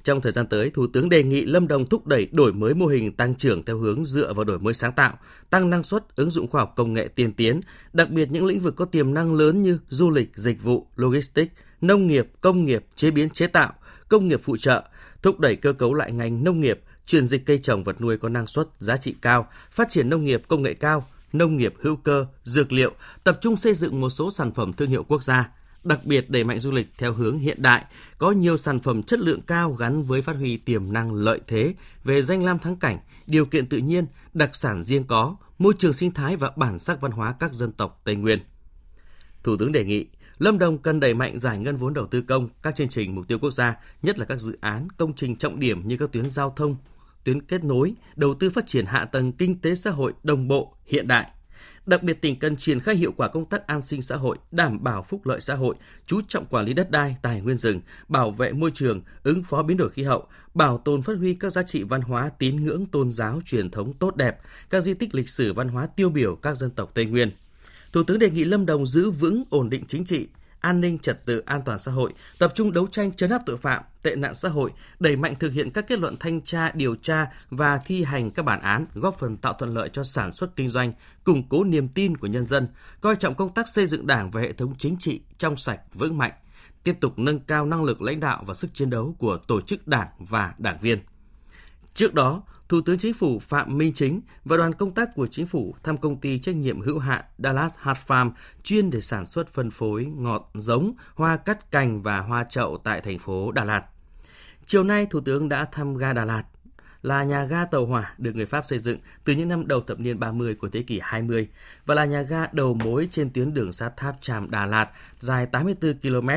Trong 0.05 0.21
thời 0.21 0.33
gian 0.33 0.47
tới, 0.47 0.71
Thủ 0.71 0.87
tướng 0.87 1.09
đề 1.09 1.23
nghị 1.23 1.45
Lâm 1.45 1.69
Đồng 1.69 1.87
thúc 1.87 2.07
đẩy 2.07 2.29
đổi 2.33 2.53
mới 2.53 2.75
mô 2.75 2.87
hình 2.87 3.13
tăng 3.13 3.35
trưởng 3.35 3.65
theo 3.65 3.79
hướng 3.79 4.05
dựa 4.05 4.33
vào 4.33 4.45
đổi 4.45 4.59
mới 4.59 4.75
sáng 4.75 4.93
tạo, 4.93 5.19
tăng 5.51 5.71
năng 5.71 5.83
suất, 5.83 6.17
ứng 6.17 6.31
dụng 6.31 6.49
khoa 6.49 6.61
học 6.61 6.73
công 6.77 6.93
nghệ 6.93 7.09
tiên 7.09 7.33
tiến, 7.33 7.61
đặc 7.93 8.11
biệt 8.11 8.31
những 8.31 8.47
lĩnh 8.47 8.61
vực 8.61 8.77
có 8.77 8.85
tiềm 8.85 9.15
năng 9.15 9.35
lớn 9.35 9.63
như 9.63 9.79
du 9.89 10.11
lịch, 10.11 10.31
dịch 10.35 10.63
vụ, 10.63 10.87
logistics, 10.97 11.53
nông 11.81 12.07
nghiệp, 12.07 12.29
công 12.41 12.65
nghiệp, 12.65 12.85
chế 12.97 13.11
biến 13.11 13.31
chế 13.31 13.47
tạo, 13.47 13.73
công 14.09 14.29
nghiệp 14.29 14.41
phụ 14.43 14.57
trợ, 14.57 14.85
thúc 15.23 15.41
đẩy 15.41 15.57
cơ 15.57 15.73
cấu 15.73 15.95
lại 15.95 16.13
ngành 16.13 16.45
nông 16.45 16.61
nghiệp, 16.61 16.81
chuyển 17.07 17.29
dịch 17.29 17.47
cây 17.47 17.59
trồng 17.59 17.85
vật 17.85 18.01
nuôi 18.01 18.17
có 18.17 18.29
năng 18.29 18.47
suất, 18.47 18.69
giá 18.79 18.97
trị 18.97 19.15
cao, 19.23 19.49
phát 19.71 19.91
triển 19.91 20.09
nông 20.09 20.25
nghiệp 20.25 20.43
công 20.49 20.63
nghệ 20.63 20.75
cao, 20.75 21.07
nông 21.33 21.57
nghiệp 21.57 21.75
hữu 21.83 21.97
cơ, 21.97 22.27
dược 22.45 22.73
liệu, 22.73 22.93
tập 23.25 23.39
trung 23.41 23.57
xây 23.57 23.75
dựng 23.75 24.01
một 24.01 24.11
số 24.11 24.31
sản 24.31 24.53
phẩm 24.53 24.73
thương 24.73 24.91
hiệu 24.91 25.05
quốc 25.09 25.23
gia, 25.23 25.51
đặc 25.85 26.05
biệt 26.05 26.31
đẩy 26.31 26.45
mạnh 26.45 26.61
du 26.61 26.71
lịch 26.71 26.89
theo 26.99 27.13
hướng 27.13 27.39
hiện 27.39 27.63
đại, 27.63 27.85
có 28.19 28.31
nhiều 28.31 28.57
sản 28.57 28.81
phẩm 28.81 29.03
chất 29.03 29.21
lượng 29.21 29.41
cao 29.41 29.73
gắn 29.73 30.03
với 30.03 30.23
phát 30.23 30.37
huy 30.37 30.57
tiềm 30.57 30.93
năng 30.93 31.13
lợi 31.13 31.41
thế 31.47 31.75
về 32.05 32.23
danh 32.23 32.45
lam 32.45 32.59
thắng 32.59 32.77
cảnh, 32.77 32.99
điều 33.27 33.47
kiện 33.47 33.67
tự 33.67 33.79
nhiên, 33.79 34.07
đặc 34.35 34.57
sản 34.57 34.85
riêng 34.85 35.05
có, 35.05 35.37
môi 35.59 35.75
trường 35.79 35.93
sinh 35.93 36.11
thái 36.11 36.37
và 36.37 36.53
bản 36.57 36.79
sắc 36.79 37.01
văn 37.01 37.13
hóa 37.13 37.35
các 37.41 37.55
dân 37.55 37.73
tộc 37.73 38.01
Tây 38.05 38.17
Nguyên. 38.17 38.39
Thủ 39.43 39.57
tướng 39.57 39.73
đề 39.73 39.85
nghị 39.85 40.07
Lâm 40.39 40.59
Đồng 40.59 40.79
cần 40.79 41.01
đẩy 41.01 41.15
mạnh 41.15 41.41
giải 41.41 41.59
ngân 41.59 41.77
vốn 41.77 41.95
đầu 41.95 42.07
tư 42.07 42.23
công 42.23 42.49
các 42.63 42.77
chương 42.77 42.89
trình 42.89 43.15
mục 43.15 43.29
tiêu 43.29 43.39
quốc 43.39 43.51
gia, 43.51 43.77
nhất 44.03 44.19
là 44.19 44.25
các 44.25 44.41
dự 44.41 44.59
án, 44.61 44.89
công 44.97 45.15
trình 45.15 45.37
trọng 45.37 45.61
điểm 45.61 45.89
như 45.89 45.97
các 45.97 46.13
tuyến 46.13 46.31
giao 46.31 46.53
thông, 46.57 46.77
tuyến 47.29 47.43
kết 47.43 47.65
nối, 47.65 47.95
đầu 48.17 48.35
tư 48.35 48.51
phát 48.51 48.67
triển 48.67 48.87
hạ 48.87 49.05
tầng 49.05 49.33
kinh 49.33 49.61
tế 49.61 49.75
xã 49.75 49.91
hội 49.91 50.13
đồng 50.23 50.49
bộ, 50.49 50.75
hiện 50.87 51.09
đại. 51.09 51.31
Đặc 51.87 52.03
biệt 52.03 52.21
tỉnh 52.21 52.39
cần 52.39 52.57
triển 52.57 52.81
khai 52.81 52.97
hiệu 52.97 53.13
quả 53.17 53.29
công 53.29 53.45
tác 53.45 53.67
an 53.67 53.83
sinh 53.83 54.03
xã 54.03 54.17
hội, 54.17 54.37
đảm 54.51 54.85
bảo 54.85 55.03
phúc 55.03 55.27
lợi 55.27 55.41
xã 55.41 55.55
hội, 55.55 55.75
chú 56.07 56.21
trọng 56.29 56.47
quản 56.47 56.65
lý 56.65 56.75
đất 56.75 56.91
đai, 56.91 57.17
tài 57.23 57.41
nguyên 57.41 57.59
rừng, 57.59 57.81
bảo 58.09 58.31
vệ 58.31 58.53
môi 58.53 58.71
trường, 58.75 59.03
ứng 59.23 59.43
phó 59.43 59.63
biến 59.63 59.77
đổi 59.77 59.91
khí 59.91 60.03
hậu, 60.03 60.27
bảo 60.55 60.79
tồn 60.79 61.03
phát 61.03 61.19
huy 61.19 61.35
các 61.35 61.51
giá 61.53 61.63
trị 61.63 61.83
văn 61.83 62.01
hóa, 62.01 62.31
tín 62.39 62.65
ngưỡng, 62.65 62.87
tôn 62.87 63.13
giáo, 63.13 63.41
truyền 63.45 63.71
thống 63.71 63.93
tốt 63.93 64.17
đẹp, 64.17 64.39
các 64.71 64.81
di 64.81 64.95
tích 64.95 65.15
lịch 65.15 65.29
sử 65.29 65.53
văn 65.53 65.69
hóa 65.69 65.87
tiêu 65.87 66.11
biểu 66.11 66.37
các 66.37 66.57
dân 66.57 66.71
tộc 66.71 66.91
Tây 66.95 67.05
Nguyên. 67.05 67.31
Thủ 67.93 68.03
tướng 68.03 68.19
đề 68.19 68.31
nghị 68.31 68.45
Lâm 68.45 68.67
Đồng 68.67 68.87
giữ 68.87 69.11
vững 69.11 69.45
ổn 69.51 69.71
định 69.71 69.85
chính 69.89 70.05
trị, 70.05 70.29
an 70.61 70.81
ninh 70.81 70.99
trật 70.99 71.27
tự 71.27 71.39
an 71.39 71.63
toàn 71.65 71.79
xã 71.79 71.93
hội, 71.93 72.13
tập 72.39 72.53
trung 72.55 72.73
đấu 72.73 72.87
tranh 72.87 73.13
chấn 73.13 73.31
áp 73.31 73.43
tội 73.47 73.57
phạm, 73.57 73.83
tệ 74.03 74.17
nạn 74.17 74.35
xã 74.35 74.49
hội, 74.49 74.73
đẩy 75.01 75.17
mạnh 75.17 75.35
thực 75.35 75.53
hiện 75.53 75.71
các 75.71 75.87
kết 75.89 75.99
luận 75.99 76.15
thanh 76.21 76.41
tra, 76.41 76.71
điều 76.75 76.95
tra 76.95 77.27
và 77.51 77.81
thi 77.85 78.05
hành 78.05 78.31
các 78.31 78.45
bản 78.45 78.61
án, 78.61 78.87
góp 78.95 79.19
phần 79.19 79.37
tạo 79.37 79.53
thuận 79.53 79.75
lợi 79.75 79.89
cho 79.93 80.05
sản 80.05 80.33
xuất 80.33 80.57
kinh 80.57 80.69
doanh, 80.69 80.93
củng 81.25 81.49
cố 81.49 81.65
niềm 81.65 81.89
tin 81.89 82.17
của 82.17 82.27
nhân 82.27 82.45
dân, 82.45 82.67
coi 83.01 83.17
trọng 83.17 83.35
công 83.35 83.55
tác 83.55 83.69
xây 83.69 83.87
dựng 83.87 84.07
Đảng 84.07 84.31
và 84.31 84.41
hệ 84.41 84.53
thống 84.53 84.75
chính 84.79 84.97
trị 84.99 85.21
trong 85.39 85.57
sạch 85.57 85.81
vững 85.95 86.19
mạnh, 86.19 86.33
tiếp 86.85 86.95
tục 87.01 87.19
nâng 87.19 87.41
cao 87.41 87.67
năng 87.67 87.85
lực 87.85 88.03
lãnh 88.03 88.21
đạo 88.21 88.43
và 88.47 88.55
sức 88.55 88.75
chiến 88.75 88.91
đấu 88.91 89.15
của 89.19 89.37
tổ 89.37 89.61
chức 89.61 89.89
đảng 89.89 90.09
và 90.19 90.55
đảng 90.59 90.81
viên. 90.81 90.99
Trước 91.95 92.15
đó, 92.15 92.43
Thủ 92.69 92.81
tướng 92.81 92.99
Chính 92.99 93.15
phủ 93.15 93.39
Phạm 93.39 93.79
Minh 93.79 93.93
Chính 93.95 94.21
và 94.45 94.57
đoàn 94.57 94.75
công 94.75 94.95
tác 94.95 95.15
của 95.15 95.27
Chính 95.27 95.47
phủ 95.47 95.75
thăm 95.83 95.97
công 95.97 96.17
ty 96.17 96.39
trách 96.39 96.57
nhiệm 96.57 96.81
hữu 96.81 96.99
hạn 96.99 97.25
Dallas 97.39 97.75
Hart 97.79 97.99
Farm 98.07 98.31
chuyên 98.63 98.91
để 98.91 99.01
sản 99.01 99.27
xuất 99.27 99.49
phân 99.49 99.71
phối 99.71 100.05
ngọt 100.05 100.51
giống, 100.55 100.93
hoa 101.15 101.37
cắt 101.37 101.71
cành 101.71 102.03
và 102.03 102.21
hoa 102.21 102.45
chậu 102.45 102.79
tại 102.85 103.01
thành 103.01 103.19
phố 103.19 103.53
Đà 103.53 103.65
Lạt. 103.65 103.85
Chiều 104.67 104.85
nay, 104.85 105.07
Thủ 105.07 105.21
tướng 105.21 105.49
đã 105.49 105.65
thăm 105.65 105.97
ga 105.97 106.13
Đà 106.13 106.25
Lạt, 106.25 106.43
là 107.03 107.25
nhà 107.25 107.45
ga 107.45 107.65
tàu 107.65 107.87
hỏa 107.87 108.15
được 108.19 108.37
người 108.37 108.47
Pháp 108.47 108.67
xây 108.67 108.79
dựng 108.79 108.99
từ 109.25 109.33
những 109.33 109.49
năm 109.49 109.69
đầu 109.69 109.81
thập 109.81 110.01
niên 110.01 110.21
30 110.21 110.55
của 110.55 110.69
thế 110.69 110.83
kỷ 110.83 111.01
20 111.03 111.49
và 111.87 111.95
là 111.95 112.05
nhà 112.05 112.23
ga 112.23 112.47
đầu 112.53 112.75
mối 112.75 113.09
trên 113.11 113.31
tuyến 113.31 113.55
đường 113.55 113.73
sắt 113.73 113.97
Tháp 113.97 114.17
Tràm 114.21 114.51
Đà 114.51 114.67
Lạt 114.67 114.91
dài 115.19 115.47
84 115.47 115.95
km. 115.95 116.29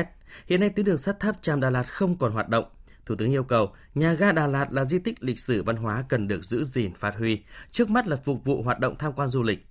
Hiện 0.46 0.60
nay 0.60 0.68
tuyến 0.68 0.86
đường 0.86 0.98
sắt 0.98 1.20
Tháp 1.20 1.42
Tràm 1.42 1.60
Đà 1.60 1.70
Lạt 1.70 1.82
không 1.82 2.18
còn 2.18 2.32
hoạt 2.32 2.48
động. 2.48 2.64
Thủ 3.12 3.16
tướng 3.16 3.32
yêu 3.32 3.44
cầu 3.44 3.70
nhà 3.94 4.12
ga 4.12 4.32
Đà 4.32 4.46
Lạt 4.46 4.72
là 4.72 4.84
di 4.84 4.98
tích 4.98 5.24
lịch 5.24 5.38
sử 5.38 5.62
văn 5.62 5.76
hóa 5.76 6.04
cần 6.08 6.28
được 6.28 6.44
giữ 6.44 6.64
gìn 6.64 6.94
phát 6.94 7.16
huy, 7.18 7.38
trước 7.70 7.90
mắt 7.90 8.06
là 8.06 8.16
phục 8.16 8.44
vụ 8.44 8.62
hoạt 8.62 8.78
động 8.78 8.94
tham 8.98 9.12
quan 9.12 9.28
du 9.28 9.42
lịch. 9.42 9.66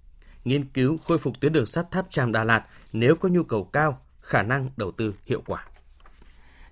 Nghiên 0.45 0.65
cứu 0.65 0.97
khôi 0.97 1.17
phục 1.17 1.39
tuyến 1.39 1.53
đường 1.53 1.65
sắt 1.65 1.91
Tháp 1.91 2.11
Tràm 2.11 2.31
Đà 2.31 2.43
Lạt 2.43 2.63
nếu 2.93 3.15
có 3.15 3.29
nhu 3.29 3.43
cầu 3.43 3.63
cao, 3.63 4.01
khả 4.21 4.41
năng 4.41 4.69
đầu 4.77 4.91
tư 4.91 5.15
hiệu 5.25 5.41
quả. 5.47 5.65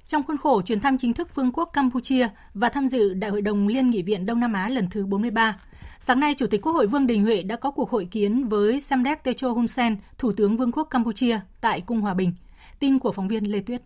Trong 0.08 0.24
khuôn 0.24 0.38
khổ 0.38 0.62
chuyến 0.62 0.80
thăm 0.80 0.98
chính 0.98 1.14
thức 1.14 1.36
Vương 1.36 1.52
quốc 1.52 1.70
Campuchia 1.74 2.30
và 2.54 2.70
tham 2.70 2.88
dự 2.88 3.14
Đại 3.14 3.32
hội 3.32 3.42
đồng 3.42 3.68
Liên 3.68 3.90
nghị 3.90 4.02
viện 4.02 4.26
Đông 4.26 4.40
Nam 4.40 4.54
Á 4.54 4.70
lần 4.70 4.90
thứ 4.90 5.06
43, 5.06 5.60
sáng 6.00 6.20
nay 6.20 6.36
Chủ 6.38 6.48
tịch 6.48 6.62
Quốc 6.62 6.74
hội 6.74 6.88
Vương 6.88 7.08
Đình 7.08 7.24
Huệ 7.24 7.44
đã 7.44 7.56
có 7.56 7.72
cuộc 7.72 7.90
hội 7.90 8.08
kiến 8.12 8.48
với 8.48 8.82
Samdech 8.82 9.24
Techo 9.24 9.50
Hun 9.50 9.68
Sen, 9.68 9.98
Thủ 10.18 10.32
tướng 10.38 10.58
Vương 10.58 10.72
quốc 10.72 10.88
Campuchia 10.90 11.40
tại 11.62 11.82
Cung 11.82 12.02
Hòa 12.02 12.14
Bình. 12.14 12.34
Tin 12.80 13.00
của 13.00 13.12
phóng 13.12 13.28
viên 13.28 13.52
Lê 13.52 13.60
Tuyết. 13.60 13.82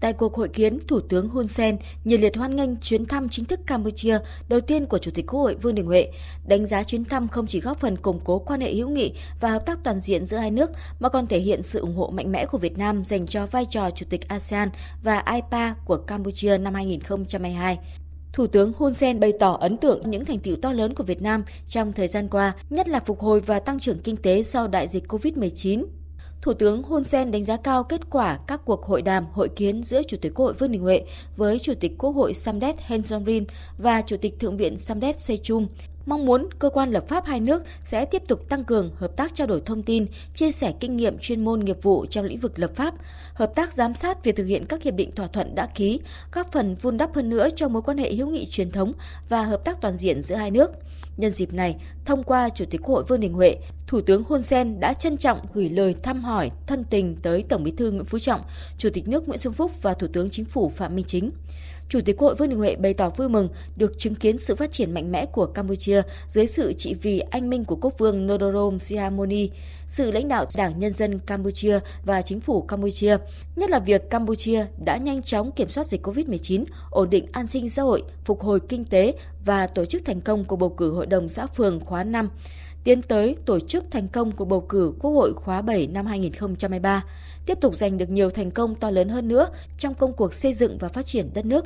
Tại 0.00 0.12
cuộc 0.12 0.34
hội 0.34 0.48
kiến, 0.48 0.78
Thủ 0.88 1.00
tướng 1.00 1.28
Hun 1.28 1.48
Sen 1.48 1.76
nhiệt 2.04 2.20
liệt 2.20 2.36
hoan 2.36 2.56
nghênh 2.56 2.76
chuyến 2.76 3.06
thăm 3.06 3.28
chính 3.28 3.44
thức 3.44 3.60
Campuchia 3.66 4.18
đầu 4.48 4.60
tiên 4.60 4.86
của 4.86 4.98
Chủ 4.98 5.10
tịch 5.10 5.26
Quốc 5.26 5.40
hội 5.40 5.54
Vương 5.54 5.74
Đình 5.74 5.86
Huệ, 5.86 6.08
đánh 6.46 6.66
giá 6.66 6.82
chuyến 6.82 7.04
thăm 7.04 7.28
không 7.28 7.46
chỉ 7.46 7.60
góp 7.60 7.78
phần 7.78 7.96
củng 7.96 8.20
cố 8.24 8.38
quan 8.38 8.60
hệ 8.60 8.74
hữu 8.74 8.88
nghị 8.88 9.12
và 9.40 9.50
hợp 9.50 9.66
tác 9.66 9.78
toàn 9.84 10.00
diện 10.00 10.26
giữa 10.26 10.36
hai 10.36 10.50
nước, 10.50 10.70
mà 11.00 11.08
còn 11.08 11.26
thể 11.26 11.38
hiện 11.38 11.62
sự 11.62 11.80
ủng 11.80 11.96
hộ 11.96 12.10
mạnh 12.10 12.32
mẽ 12.32 12.46
của 12.46 12.58
Việt 12.58 12.78
Nam 12.78 13.04
dành 13.04 13.26
cho 13.26 13.46
vai 13.46 13.66
trò 13.70 13.90
Chủ 13.90 14.06
tịch 14.10 14.28
ASEAN 14.28 14.68
và 15.02 15.24
IPA 15.34 15.74
của 15.84 15.96
Campuchia 15.96 16.58
năm 16.58 16.74
2022. 16.74 17.78
Thủ 18.32 18.46
tướng 18.46 18.72
Hun 18.78 18.94
Sen 18.94 19.20
bày 19.20 19.32
tỏ 19.40 19.58
ấn 19.60 19.76
tượng 19.76 20.10
những 20.10 20.24
thành 20.24 20.38
tiệu 20.38 20.56
to 20.62 20.72
lớn 20.72 20.94
của 20.94 21.04
Việt 21.04 21.22
Nam 21.22 21.44
trong 21.68 21.92
thời 21.92 22.08
gian 22.08 22.28
qua, 22.28 22.52
nhất 22.70 22.88
là 22.88 23.00
phục 23.00 23.20
hồi 23.20 23.40
và 23.40 23.60
tăng 23.60 23.80
trưởng 23.80 23.98
kinh 23.98 24.16
tế 24.16 24.42
sau 24.42 24.68
đại 24.68 24.88
dịch 24.88 25.12
COVID-19 25.12 25.84
Thủ 26.42 26.54
tướng 26.54 26.82
Hun 26.82 27.04
Sen 27.04 27.30
đánh 27.30 27.44
giá 27.44 27.56
cao 27.56 27.84
kết 27.84 28.10
quả 28.10 28.38
các 28.46 28.60
cuộc 28.64 28.84
hội 28.84 29.02
đàm, 29.02 29.26
hội 29.32 29.48
kiến 29.48 29.82
giữa 29.82 30.02
Chủ 30.02 30.16
tịch 30.20 30.32
Quốc 30.34 30.44
hội 30.44 30.54
Vương 30.54 30.72
Đình 30.72 30.82
Huệ 30.82 31.02
với 31.36 31.58
Chủ 31.58 31.74
tịch 31.80 31.92
Quốc 31.98 32.10
hội 32.10 32.34
Samdech 32.34 32.80
Hensomrin 32.80 33.44
và 33.78 34.02
Chủ 34.02 34.16
tịch 34.16 34.38
Thượng 34.40 34.56
viện 34.56 34.78
Samdech 34.78 35.20
Sechum, 35.20 35.66
mong 36.06 36.26
muốn 36.26 36.48
cơ 36.58 36.70
quan 36.70 36.90
lập 36.90 37.04
pháp 37.08 37.24
hai 37.26 37.40
nước 37.40 37.62
sẽ 37.84 38.04
tiếp 38.04 38.22
tục 38.28 38.48
tăng 38.48 38.64
cường 38.64 38.90
hợp 38.96 39.16
tác 39.16 39.34
trao 39.34 39.46
đổi 39.46 39.62
thông 39.66 39.82
tin, 39.82 40.06
chia 40.34 40.50
sẻ 40.50 40.72
kinh 40.80 40.96
nghiệm 40.96 41.18
chuyên 41.18 41.44
môn 41.44 41.60
nghiệp 41.60 41.82
vụ 41.82 42.06
trong 42.06 42.24
lĩnh 42.24 42.40
vực 42.40 42.58
lập 42.58 42.70
pháp, 42.74 42.94
hợp 43.34 43.52
tác 43.54 43.72
giám 43.72 43.94
sát 43.94 44.24
việc 44.24 44.36
thực 44.36 44.44
hiện 44.44 44.66
các 44.66 44.82
hiệp 44.82 44.94
định 44.94 45.10
thỏa 45.14 45.26
thuận 45.26 45.54
đã 45.54 45.66
ký, 45.66 46.00
góp 46.32 46.52
phần 46.52 46.74
vun 46.74 46.96
đắp 46.96 47.14
hơn 47.14 47.30
nữa 47.30 47.48
cho 47.56 47.68
mối 47.68 47.82
quan 47.82 47.98
hệ 47.98 48.12
hữu 48.12 48.28
nghị 48.28 48.46
truyền 48.50 48.70
thống 48.70 48.92
và 49.28 49.42
hợp 49.42 49.64
tác 49.64 49.80
toàn 49.80 49.96
diện 49.96 50.22
giữa 50.22 50.34
hai 50.34 50.50
nước. 50.50 50.70
Nhân 51.16 51.30
dịp 51.30 51.52
này, 51.52 51.76
thông 52.04 52.22
qua 52.22 52.48
Chủ 52.48 52.64
tịch 52.70 52.80
Quốc 52.82 52.94
hội 52.94 53.04
Vương 53.08 53.20
Đình 53.20 53.32
Huệ, 53.32 53.56
Thủ 53.86 54.00
tướng 54.00 54.24
Hun 54.28 54.42
Sen 54.42 54.80
đã 54.80 54.92
trân 54.92 55.16
trọng 55.16 55.38
gửi 55.54 55.68
lời 55.68 55.94
thăm 56.02 56.24
hỏi 56.24 56.50
thân 56.66 56.84
tình 56.84 57.16
tới 57.22 57.44
Tổng 57.48 57.64
Bí 57.64 57.70
thư 57.70 57.90
Nguyễn 57.90 58.04
Phú 58.04 58.18
Trọng, 58.18 58.40
Chủ 58.78 58.88
tịch 58.94 59.08
nước 59.08 59.28
Nguyễn 59.28 59.38
Xuân 59.38 59.54
Phúc 59.54 59.82
và 59.82 59.94
Thủ 59.94 60.06
tướng 60.12 60.30
Chính 60.30 60.44
phủ 60.44 60.68
Phạm 60.68 60.96
Minh 60.96 61.04
Chính. 61.08 61.30
Chủ 61.90 62.00
tịch 62.00 62.16
Quốc 62.16 62.26
hội 62.26 62.34
Vương 62.34 62.48
Đình 62.48 62.58
Huệ 62.58 62.76
bày 62.76 62.94
tỏ 62.94 63.10
vui 63.10 63.28
mừng 63.28 63.48
được 63.76 63.98
chứng 63.98 64.14
kiến 64.14 64.38
sự 64.38 64.54
phát 64.54 64.72
triển 64.72 64.94
mạnh 64.94 65.12
mẽ 65.12 65.26
của 65.26 65.46
Campuchia 65.46 66.02
dưới 66.28 66.46
sự 66.46 66.72
trị 66.72 66.94
vì 67.02 67.20
anh 67.20 67.50
minh 67.50 67.64
của 67.64 67.76
quốc 67.76 67.98
vương 67.98 68.26
Norodom 68.26 68.78
Sihamoni, 68.78 69.50
sự 69.88 70.10
lãnh 70.10 70.28
đạo 70.28 70.46
Đảng 70.56 70.78
Nhân 70.78 70.92
dân 70.92 71.18
Campuchia 71.18 71.78
và 72.04 72.22
chính 72.22 72.40
phủ 72.40 72.62
Campuchia, 72.62 73.16
nhất 73.56 73.70
là 73.70 73.78
việc 73.78 74.10
Campuchia 74.10 74.66
đã 74.84 74.96
nhanh 74.96 75.22
chóng 75.22 75.52
kiểm 75.52 75.68
soát 75.68 75.86
dịch 75.86 76.06
COVID-19, 76.06 76.64
ổn 76.90 77.10
định 77.10 77.26
an 77.32 77.46
sinh 77.46 77.70
xã 77.70 77.82
hội, 77.82 78.02
phục 78.24 78.40
hồi 78.40 78.60
kinh 78.60 78.84
tế 78.84 79.14
và 79.44 79.66
tổ 79.66 79.84
chức 79.84 80.04
thành 80.04 80.20
công 80.20 80.44
cuộc 80.44 80.56
bầu 80.56 80.70
cử 80.70 80.92
Hội 80.92 81.06
đồng 81.06 81.28
xã 81.28 81.46
phường 81.46 81.80
khóa 81.80 82.04
5 82.04 82.30
tiến 82.84 83.02
tới 83.02 83.36
tổ 83.46 83.60
chức 83.60 83.84
thành 83.90 84.08
công 84.08 84.32
cuộc 84.32 84.44
bầu 84.44 84.60
cử 84.60 84.92
Quốc 85.00 85.10
hội 85.10 85.32
khóa 85.34 85.62
7 85.62 85.86
năm 85.86 86.06
2023, 86.06 87.04
tiếp 87.46 87.58
tục 87.60 87.76
giành 87.76 87.98
được 87.98 88.10
nhiều 88.10 88.30
thành 88.30 88.50
công 88.50 88.74
to 88.74 88.90
lớn 88.90 89.08
hơn 89.08 89.28
nữa 89.28 89.48
trong 89.78 89.94
công 89.94 90.12
cuộc 90.12 90.34
xây 90.34 90.52
dựng 90.52 90.78
và 90.78 90.88
phát 90.88 91.06
triển 91.06 91.30
đất 91.34 91.44
nước. 91.44 91.64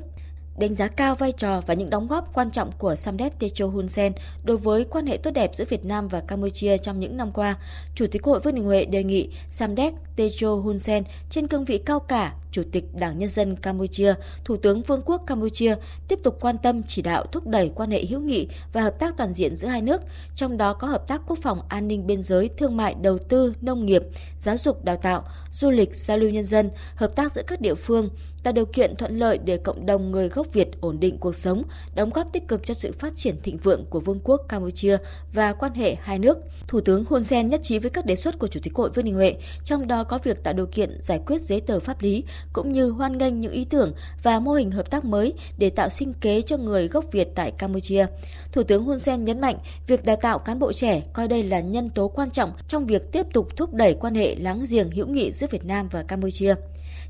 Đánh 0.58 0.74
giá 0.74 0.88
cao 0.88 1.14
vai 1.14 1.32
trò 1.32 1.60
và 1.66 1.74
những 1.74 1.90
đóng 1.90 2.06
góp 2.06 2.34
quan 2.34 2.50
trọng 2.50 2.72
của 2.78 2.94
Samdech 2.94 3.38
Techo 3.38 3.66
Hun 3.66 3.88
Sen 3.88 4.12
đối 4.44 4.56
với 4.56 4.84
quan 4.84 5.06
hệ 5.06 5.16
tốt 5.16 5.30
đẹp 5.30 5.50
giữa 5.54 5.64
Việt 5.68 5.84
Nam 5.84 6.08
và 6.08 6.20
Campuchia 6.20 6.78
trong 6.78 7.00
những 7.00 7.16
năm 7.16 7.32
qua, 7.32 7.56
Chủ 7.94 8.06
tịch 8.06 8.24
Hội 8.24 8.40
Vương 8.40 8.54
Đình 8.54 8.64
Huệ 8.64 8.84
đề 8.84 9.04
nghị 9.04 9.28
Samdech 9.50 9.94
Techo 10.16 10.54
Hun 10.54 10.78
Sen 10.78 11.04
trên 11.30 11.48
cương 11.48 11.64
vị 11.64 11.78
cao 11.78 12.00
cả 12.00 12.34
Chủ 12.54 12.62
tịch 12.72 12.84
Đảng 12.94 13.18
Nhân 13.18 13.28
dân 13.28 13.56
Campuchia, 13.56 14.14
Thủ 14.44 14.56
tướng 14.56 14.82
Vương 14.82 15.02
quốc 15.04 15.22
Campuchia 15.26 15.76
tiếp 16.08 16.18
tục 16.22 16.38
quan 16.40 16.58
tâm 16.58 16.82
chỉ 16.88 17.02
đạo 17.02 17.26
thúc 17.32 17.46
đẩy 17.46 17.72
quan 17.74 17.90
hệ 17.90 18.04
hữu 18.04 18.20
nghị 18.20 18.48
và 18.72 18.82
hợp 18.82 18.98
tác 18.98 19.16
toàn 19.16 19.34
diện 19.34 19.56
giữa 19.56 19.68
hai 19.68 19.82
nước, 19.82 20.02
trong 20.36 20.56
đó 20.56 20.72
có 20.72 20.88
hợp 20.88 21.08
tác 21.08 21.22
quốc 21.26 21.38
phòng 21.42 21.60
an 21.68 21.88
ninh 21.88 22.06
biên 22.06 22.22
giới, 22.22 22.50
thương 22.56 22.76
mại, 22.76 22.94
đầu 23.02 23.18
tư, 23.18 23.54
nông 23.60 23.86
nghiệp, 23.86 24.02
giáo 24.40 24.56
dục 24.58 24.84
đào 24.84 24.96
tạo, 24.96 25.24
du 25.52 25.70
lịch, 25.70 25.96
giao 25.96 26.18
lưu 26.18 26.30
nhân 26.30 26.44
dân, 26.44 26.70
hợp 26.96 27.16
tác 27.16 27.32
giữa 27.32 27.42
các 27.46 27.60
địa 27.60 27.74
phương, 27.74 28.08
tạo 28.42 28.52
điều 28.52 28.66
kiện 28.66 28.96
thuận 28.96 29.18
lợi 29.18 29.38
để 29.38 29.56
cộng 29.56 29.86
đồng 29.86 30.10
người 30.10 30.28
gốc 30.28 30.46
Việt 30.52 30.68
ổn 30.80 31.00
định 31.00 31.18
cuộc 31.18 31.34
sống, 31.34 31.62
đóng 31.94 32.10
góp 32.10 32.32
tích 32.32 32.48
cực 32.48 32.66
cho 32.66 32.74
sự 32.74 32.92
phát 32.92 33.12
triển 33.16 33.36
thịnh 33.42 33.58
vượng 33.58 33.84
của 33.90 34.00
Vương 34.00 34.20
quốc 34.24 34.40
Campuchia 34.48 34.96
và 35.32 35.52
quan 35.52 35.74
hệ 35.74 35.96
hai 36.00 36.18
nước. 36.18 36.38
Thủ 36.68 36.80
tướng 36.80 37.04
Hun 37.04 37.24
Sen 37.24 37.48
nhất 37.48 37.60
trí 37.62 37.78
với 37.78 37.90
các 37.90 38.06
đề 38.06 38.16
xuất 38.16 38.38
của 38.38 38.48
Chủ 38.48 38.60
tịch 38.62 38.74
Hội 38.74 38.90
Vương 38.90 39.04
Đình 39.04 39.14
Huệ, 39.14 39.36
trong 39.64 39.86
đó 39.86 40.04
có 40.04 40.18
việc 40.22 40.42
tạo 40.42 40.54
điều 40.54 40.66
kiện 40.66 40.98
giải 41.02 41.20
quyết 41.26 41.40
giấy 41.40 41.60
tờ 41.60 41.80
pháp 41.80 42.02
lý, 42.02 42.24
cũng 42.52 42.72
như 42.72 42.90
hoan 42.90 43.18
nghênh 43.18 43.40
những 43.40 43.52
ý 43.52 43.64
tưởng 43.64 43.92
và 44.22 44.40
mô 44.40 44.52
hình 44.52 44.70
hợp 44.70 44.90
tác 44.90 45.04
mới 45.04 45.32
để 45.58 45.70
tạo 45.70 45.88
sinh 45.88 46.12
kế 46.12 46.42
cho 46.42 46.56
người 46.56 46.88
gốc 46.88 47.04
Việt 47.12 47.28
tại 47.34 47.50
Campuchia. 47.50 48.06
Thủ 48.52 48.62
tướng 48.62 48.84
Hun 48.84 48.98
Sen 48.98 49.24
nhấn 49.24 49.40
mạnh 49.40 49.56
việc 49.86 50.04
đào 50.04 50.16
tạo 50.16 50.38
cán 50.38 50.58
bộ 50.58 50.72
trẻ 50.72 51.02
coi 51.12 51.28
đây 51.28 51.42
là 51.42 51.60
nhân 51.60 51.88
tố 51.88 52.08
quan 52.08 52.30
trọng 52.30 52.52
trong 52.68 52.86
việc 52.86 53.12
tiếp 53.12 53.26
tục 53.32 53.48
thúc 53.56 53.74
đẩy 53.74 53.94
quan 53.94 54.14
hệ 54.14 54.34
láng 54.34 54.64
giềng 54.70 54.90
hữu 54.90 55.06
nghị 55.06 55.32
giữa 55.32 55.46
Việt 55.50 55.64
Nam 55.64 55.88
và 55.88 56.02
Campuchia. 56.02 56.54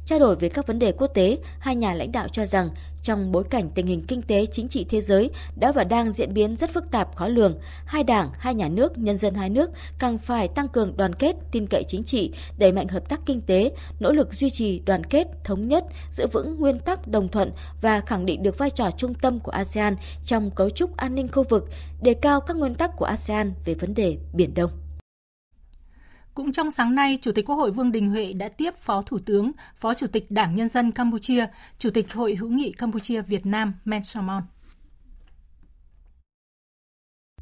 Trao 0.04 0.18
đổi 0.18 0.36
về 0.36 0.48
các 0.48 0.66
vấn 0.66 0.78
đề 0.78 0.92
quốc 0.92 1.06
tế, 1.06 1.38
hai 1.58 1.76
nhà 1.76 1.94
lãnh 1.94 2.12
đạo 2.12 2.28
cho 2.28 2.46
rằng 2.46 2.70
trong 3.02 3.32
bối 3.32 3.44
cảnh 3.50 3.70
tình 3.74 3.86
hình 3.86 4.04
kinh 4.08 4.22
tế 4.22 4.46
chính 4.46 4.68
trị 4.68 4.86
thế 4.88 5.00
giới 5.00 5.30
đã 5.56 5.72
và 5.72 5.84
đang 5.84 6.12
diễn 6.12 6.34
biến 6.34 6.56
rất 6.56 6.70
phức 6.70 6.90
tạp 6.90 7.16
khó 7.16 7.28
lường, 7.28 7.58
hai 7.84 8.04
đảng, 8.04 8.30
hai 8.38 8.54
nhà 8.54 8.68
nước, 8.68 8.98
nhân 8.98 9.16
dân 9.16 9.34
hai 9.34 9.50
nước 9.50 9.70
càng 9.98 10.18
phải 10.18 10.48
tăng 10.48 10.68
cường 10.68 10.96
đoàn 10.96 11.14
kết, 11.14 11.36
tin 11.50 11.66
cậy 11.66 11.84
chính 11.88 12.04
trị, 12.04 12.32
đẩy 12.58 12.72
mạnh 12.72 12.88
hợp 12.88 13.08
tác 13.08 13.20
kinh 13.26 13.40
tế, 13.40 13.72
nỗ 14.00 14.12
lực 14.12 14.34
duy 14.34 14.50
trì 14.50 14.78
đoàn 14.78 15.04
kết, 15.04 15.26
thống 15.44 15.68
nhất, 15.68 15.84
giữ 16.10 16.26
vững 16.26 16.56
nguyên 16.60 16.78
tắc 16.78 17.08
đồng 17.08 17.28
thuận 17.28 17.52
và 17.80 18.00
khẳng 18.00 18.26
định 18.26 18.42
được 18.42 18.58
vai 18.58 18.70
trò 18.70 18.90
trung 18.90 19.14
tâm 19.14 19.40
của 19.40 19.52
ASEAN 19.52 19.96
trong 20.24 20.50
cấu 20.50 20.70
trúc 20.70 20.96
an 20.96 21.14
ninh 21.14 21.28
khu 21.32 21.42
vực, 21.48 21.68
đề 22.02 22.14
cao 22.14 22.40
các 22.40 22.56
nguyên 22.56 22.74
tắc 22.74 22.96
của 22.96 23.04
ASEAN 23.04 23.52
về 23.64 23.74
vấn 23.74 23.94
đề 23.94 24.18
Biển 24.32 24.54
Đông. 24.54 24.83
Cũng 26.34 26.52
trong 26.52 26.70
sáng 26.70 26.94
nay, 26.94 27.18
Chủ 27.22 27.32
tịch 27.32 27.46
Quốc 27.46 27.56
hội 27.56 27.70
Vương 27.70 27.92
Đình 27.92 28.10
Huệ 28.10 28.32
đã 28.32 28.48
tiếp 28.48 28.76
Phó 28.76 29.02
Thủ 29.02 29.18
tướng, 29.26 29.52
Phó 29.76 29.94
Chủ 29.94 30.06
tịch 30.06 30.30
Đảng 30.30 30.54
Nhân 30.54 30.68
dân 30.68 30.92
Campuchia, 30.92 31.46
Chủ 31.78 31.90
tịch 31.90 32.12
Hội 32.12 32.34
hữu 32.34 32.48
nghị 32.48 32.72
Campuchia 32.72 33.22
Việt 33.22 33.46
Nam 33.46 33.74
Men 33.84 34.04
Samon. 34.04 34.42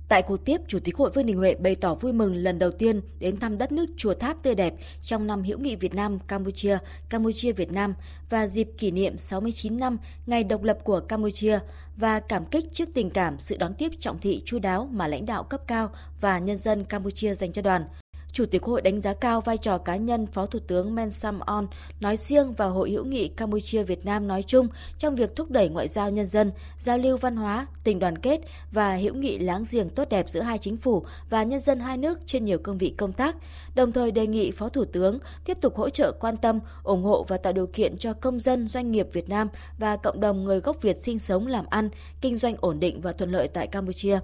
Tại 0.09 0.23
cuộc 0.23 0.45
tiếp, 0.45 0.61
Chủ 0.69 0.79
tịch 0.85 0.97
Hội 0.97 1.11
Vương 1.15 1.27
Đình 1.27 1.37
Huệ 1.37 1.55
bày 1.55 1.75
tỏ 1.75 1.95
vui 1.95 2.13
mừng 2.13 2.35
lần 2.35 2.59
đầu 2.59 2.71
tiên 2.71 3.01
đến 3.19 3.37
thăm 3.37 3.59
đất 3.59 3.73
nước 3.73 3.87
Chùa 3.97 4.15
Tháp 4.15 4.43
tươi 4.43 4.55
đẹp 4.55 4.75
trong 5.03 5.27
năm 5.27 5.43
hữu 5.43 5.59
nghị 5.59 5.77
Việt 5.77 5.95
Nam 5.95 6.19
Campuchia, 6.29 6.79
Campuchia 7.09 7.53
Việt 7.53 7.73
Nam 7.73 7.95
và 8.31 8.47
dịp 8.47 8.69
kỷ 8.79 8.91
niệm 8.91 9.19
69 9.19 9.79
năm 9.79 9.99
ngày 10.27 10.45
độc 10.45 10.63
lập 10.63 10.79
của 10.85 11.01
Campuchia 11.01 11.59
và 11.97 12.21
cảm 12.21 12.45
kích 12.45 12.65
trước 12.73 12.89
tình 12.95 13.11
cảm 13.11 13.39
sự 13.39 13.57
đón 13.57 13.75
tiếp 13.75 13.93
trọng 14.01 14.19
thị 14.19 14.43
chu 14.45 14.59
đáo 14.59 14.89
mà 14.93 15.07
lãnh 15.07 15.27
đạo 15.27 15.45
cấp 15.45 15.61
cao 15.67 15.91
và 16.21 16.39
nhân 16.39 16.59
dân 16.59 16.85
Campuchia 16.85 17.35
dành 17.35 17.53
cho 17.53 17.63
đoàn. 17.63 17.85
Chủ 18.33 18.47
tịch 18.47 18.63
Hội 18.63 18.83
đánh 18.83 19.01
giá 19.01 19.15
cao 19.15 19.41
vai 19.41 19.59
trò 19.59 19.79
cá 19.79 19.97
nhân 19.97 20.27
Phó 20.27 20.47
Thủ 20.47 20.59
tướng 20.67 20.95
Men 20.95 21.11
Sam 21.11 21.41
On 21.41 21.67
nói 22.01 22.17
riêng 22.17 22.53
và 22.53 22.67
Hội 22.67 22.91
hữu 22.91 23.05
nghị 23.05 23.29
Campuchia 23.29 23.83
Việt 23.83 24.05
Nam 24.05 24.29
nói 24.29 24.43
chung 24.43 24.69
trong 24.99 25.17
việc 25.17 25.37
thúc 25.37 25.51
đẩy 25.51 25.69
ngoại 25.69 25.89
giao 25.89 26.11
nhân 26.11 26.27
dân, 26.27 26.53
giao 26.79 26.99
lưu 26.99 27.17
văn 27.17 27.37
hóa, 27.37 27.67
tình 27.85 27.99
đoàn 27.99 28.19
kết 28.19 28.41
và 28.73 28.97
hữu 28.97 29.15
nghị 29.15 29.39
láng 29.39 29.65
giềng 29.71 29.91
tốt 29.91 30.09
đẹp 30.09 30.29
giữa 30.29 30.41
hai 30.41 30.59
chính 30.59 30.77
phủ 30.77 31.05
và 31.31 31.43
nhân 31.43 31.61
dân 31.61 31.81
hai 31.81 31.97
nước 31.97 32.19
trên 32.27 32.45
nhiều 32.45 32.59
cương 32.59 32.79
vị 32.79 32.95
công 32.97 33.13
tác. 33.13 33.37
Đồng 33.75 33.93
thời 33.93 34.11
đề 34.11 34.27
nghị 34.27 34.51
Phó 34.51 34.69
Thủ 34.69 34.85
tướng 34.85 35.19
tiếp 35.45 35.59
tục 35.61 35.77
hỗ 35.77 35.91
trợ 35.91 36.13
quan 36.21 36.37
tâm, 36.37 36.61
ủng 36.83 37.03
hộ 37.03 37.25
và 37.29 37.37
tạo 37.37 37.53
điều 37.53 37.67
kiện 37.67 37.97
cho 37.99 38.13
công 38.13 38.41
dân, 38.41 38.69
doanh 38.69 38.93
nghiệp 38.93 39.09
Việt 39.13 39.29
Nam 39.29 39.49
và 39.79 39.97
cộng 39.97 40.21
đồng 40.21 40.45
người 40.45 40.61
gốc 40.61 40.83
Việt 40.83 41.03
sinh 41.03 41.19
sống 41.19 41.47
làm 41.47 41.65
ăn, 41.71 41.89
kinh 42.21 42.39
doanh 42.39 42.55
ổn 42.61 42.81
định 42.81 43.01
và 43.01 43.13
thuận 43.13 43.33
lợi 43.33 43.49
tại 43.49 43.67
Campuchia. 43.67 44.21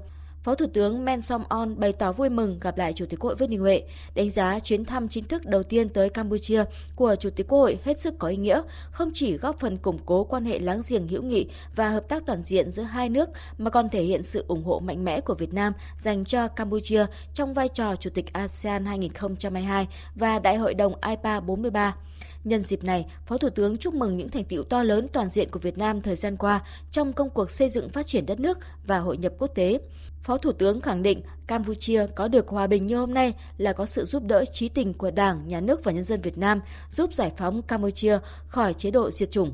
Phó 0.48 0.54
Thủ 0.54 0.66
tướng 0.72 1.04
Men 1.04 1.20
Som 1.20 1.44
On 1.48 1.80
bày 1.80 1.92
tỏ 1.92 2.12
vui 2.12 2.28
mừng 2.28 2.58
gặp 2.60 2.78
lại 2.78 2.92
Chủ 2.92 3.06
tịch 3.06 3.20
Quốc 3.20 3.28
hội 3.28 3.36
Vương 3.36 3.50
Đình 3.50 3.60
Huệ, 3.60 3.82
đánh 4.14 4.30
giá 4.30 4.58
chuyến 4.58 4.84
thăm 4.84 5.08
chính 5.08 5.24
thức 5.24 5.46
đầu 5.46 5.62
tiên 5.62 5.88
tới 5.88 6.10
Campuchia 6.10 6.64
của 6.96 7.16
Chủ 7.16 7.30
tịch 7.30 7.48
Quốc 7.48 7.58
hội 7.58 7.78
hết 7.84 7.98
sức 7.98 8.14
có 8.18 8.28
ý 8.28 8.36
nghĩa, 8.36 8.62
không 8.90 9.10
chỉ 9.14 9.36
góp 9.36 9.58
phần 9.58 9.78
củng 9.78 9.98
cố 10.06 10.24
quan 10.24 10.44
hệ 10.44 10.58
láng 10.58 10.80
giềng 10.88 11.08
hữu 11.08 11.22
nghị 11.22 11.48
và 11.76 11.88
hợp 11.88 12.08
tác 12.08 12.26
toàn 12.26 12.42
diện 12.42 12.72
giữa 12.72 12.82
hai 12.82 13.08
nước 13.08 13.28
mà 13.58 13.70
còn 13.70 13.88
thể 13.88 14.02
hiện 14.02 14.22
sự 14.22 14.44
ủng 14.48 14.64
hộ 14.64 14.80
mạnh 14.80 15.04
mẽ 15.04 15.20
của 15.20 15.34
Việt 15.34 15.54
Nam 15.54 15.72
dành 15.98 16.24
cho 16.24 16.48
Campuchia 16.48 17.06
trong 17.34 17.54
vai 17.54 17.68
trò 17.68 17.96
Chủ 17.96 18.10
tịch 18.10 18.32
ASEAN 18.32 18.86
2022 18.86 19.88
và 20.14 20.38
Đại 20.38 20.56
hội 20.56 20.74
đồng 20.74 20.94
IPA 21.08 21.40
43. 21.40 21.94
Nhân 22.44 22.62
dịp 22.62 22.84
này, 22.84 23.06
Phó 23.26 23.38
Thủ 23.38 23.50
tướng 23.50 23.76
chúc 23.76 23.94
mừng 23.94 24.16
những 24.16 24.28
thành 24.28 24.44
tiệu 24.44 24.64
to 24.64 24.82
lớn 24.82 25.06
toàn 25.12 25.30
diện 25.30 25.50
của 25.50 25.58
Việt 25.58 25.78
Nam 25.78 26.00
thời 26.00 26.16
gian 26.16 26.36
qua 26.36 26.60
trong 26.90 27.12
công 27.12 27.30
cuộc 27.30 27.50
xây 27.50 27.68
dựng 27.68 27.88
phát 27.88 28.06
triển 28.06 28.26
đất 28.26 28.40
nước 28.40 28.58
và 28.86 28.98
hội 28.98 29.16
nhập 29.16 29.32
quốc 29.38 29.50
tế. 29.54 29.78
Phó 30.22 30.38
Thủ 30.38 30.52
tướng 30.52 30.80
khẳng 30.80 31.02
định 31.02 31.20
Campuchia 31.46 32.06
có 32.14 32.28
được 32.28 32.48
hòa 32.48 32.66
bình 32.66 32.86
như 32.86 32.96
hôm 32.96 33.14
nay 33.14 33.34
là 33.58 33.72
có 33.72 33.86
sự 33.86 34.04
giúp 34.04 34.22
đỡ 34.26 34.44
trí 34.52 34.68
tình 34.68 34.94
của 34.94 35.10
Đảng, 35.10 35.48
Nhà 35.48 35.60
nước 35.60 35.84
và 35.84 35.92
nhân 35.92 36.04
dân 36.04 36.20
Việt 36.20 36.38
Nam 36.38 36.60
giúp 36.90 37.14
giải 37.14 37.32
phóng 37.36 37.62
Campuchia 37.62 38.18
khỏi 38.46 38.74
chế 38.74 38.90
độ 38.90 39.10
diệt 39.10 39.30
chủng. 39.30 39.52